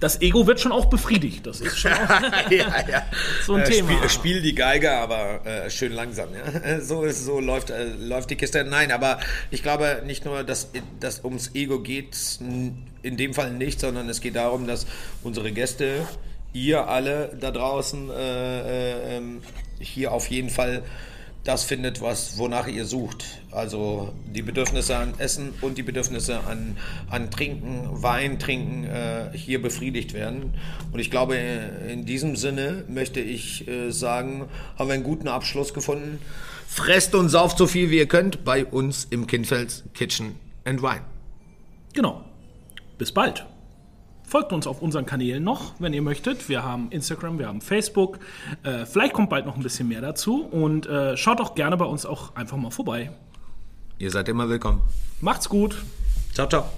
das 0.01 0.21
Ego 0.21 0.47
wird 0.47 0.61
schon 0.61 0.73
auch 0.73 0.87
befriedigt. 0.87 1.47
Das 1.47 1.61
ist 1.61 1.79
schon 1.79 1.91
ja, 2.51 2.51
ja. 2.51 3.07
so 3.45 3.55
ein 3.55 3.63
äh, 3.63 3.65
Thema. 3.65 3.93
Spiel, 3.93 4.09
spiel, 4.09 4.43
die 4.43 4.55
Geige, 4.55 4.93
aber 4.93 5.45
äh, 5.45 5.71
schön 5.71 5.93
langsam. 5.93 6.29
Ja? 6.35 6.81
So, 6.89 7.05
ist, 7.05 7.25
so 7.25 7.41
läuft, 7.41 7.71
äh, 7.71 7.85
läuft 7.85 8.31
die 8.31 8.37
Kiste. 8.37 8.65
Nein, 8.65 8.93
aber 8.93 9.19
ich 9.51 9.63
glaube 9.63 10.03
nicht 10.07 10.25
nur, 10.25 10.45
dass 10.45 10.71
es 11.01 11.25
ums 11.25 11.55
Ego 11.55 11.81
geht, 11.81 12.17
in 13.03 13.17
dem 13.17 13.35
Fall 13.35 13.53
nicht, 13.53 13.81
sondern 13.81 14.09
es 14.09 14.21
geht 14.21 14.37
darum, 14.37 14.67
dass 14.67 14.87
unsere 15.23 15.53
Gäste, 15.53 16.07
ihr 16.53 16.89
alle 16.89 17.37
da 17.41 17.51
draußen, 17.51 18.11
äh, 18.11 18.61
äh, 18.61 19.17
ähm, 19.17 19.43
hier 19.81 20.13
auf 20.13 20.29
jeden 20.29 20.51
Fall 20.51 20.83
das 21.49 21.65
findet, 21.65 22.03
was, 22.03 22.37
wonach 22.37 22.67
ihr 22.67 22.85
sucht. 22.85 23.25
Also 23.51 24.13
die 24.27 24.43
Bedürfnisse 24.43 24.99
an 24.99 25.15
Essen 25.17 25.55
und 25.63 25.79
die 25.79 25.83
Bedürfnisse 25.83 26.41
an, 26.45 26.77
an 27.09 27.31
Trinken, 27.31 27.89
Wein 27.91 28.39
trinken, 28.39 28.85
äh, 28.85 29.31
hier 29.33 29.63
befriedigt 29.63 30.13
werden. 30.13 30.53
Und 30.93 31.01
ich 31.01 31.11
glaube, 31.11 31.37
in 31.37 32.05
diesem 32.05 32.37
Sinne 32.37 32.85
möchte 32.87 33.21
ich 33.21 33.67
äh, 33.67 33.91
sagen, 33.91 34.45
haben 34.79 34.89
wir 34.89 34.95
einen 34.95 35.05
guten 35.05 35.27
Abschluss 35.27 35.73
gefunden. 35.73 36.21
Fresst 36.67 37.15
und 37.15 37.31
sauft 37.31 37.57
so 37.57 37.67
viel 37.67 37.91
wie 37.91 37.97
ihr 37.97 38.09
könnt 38.09 38.45
bei 38.45 38.67
uns 38.67 39.07
im 39.09 39.27
Kindfels 39.27 39.85
Kitchen 39.95 40.35
and 40.67 40.83
Wine. 40.83 41.01
Genau. 41.95 42.27
Bis 42.99 43.11
bald. 43.11 43.47
Folgt 44.29 44.53
uns 44.53 44.67
auf 44.67 44.83
unseren 44.83 45.07
Kanälen 45.07 45.43
noch, 45.43 45.73
wenn 45.79 45.95
ihr 45.95 46.03
möchtet. 46.03 46.51
Wir 46.51 46.63
haben 46.63 46.89
Instagram, 46.91 47.39
wir 47.39 47.49
haben 47.49 47.63
Facebook. 47.63 48.19
Äh, 48.63 48.85
vielleicht 48.85 49.15
kommt 49.15 49.31
bald 49.31 49.47
noch 49.47 49.57
ein 49.57 49.63
bisschen 49.63 49.89
mehr 49.89 50.03
dazu. 50.03 50.45
Und 50.45 50.87
äh, 50.87 51.17
schaut 51.17 51.41
auch 51.41 51.55
gerne 51.55 51.79
bei 51.79 51.87
uns 51.87 52.05
auch 52.05 52.37
einfach 52.37 52.59
mal 52.59 52.71
vorbei. 52.71 53.11
Ihr 53.99 54.11
seid 54.11 54.29
immer 54.29 54.51
willkommen. 54.51 54.83
Macht's 55.23 55.49
gut. 55.49 55.83
Ciao, 56.35 56.47
ciao. 56.47 56.69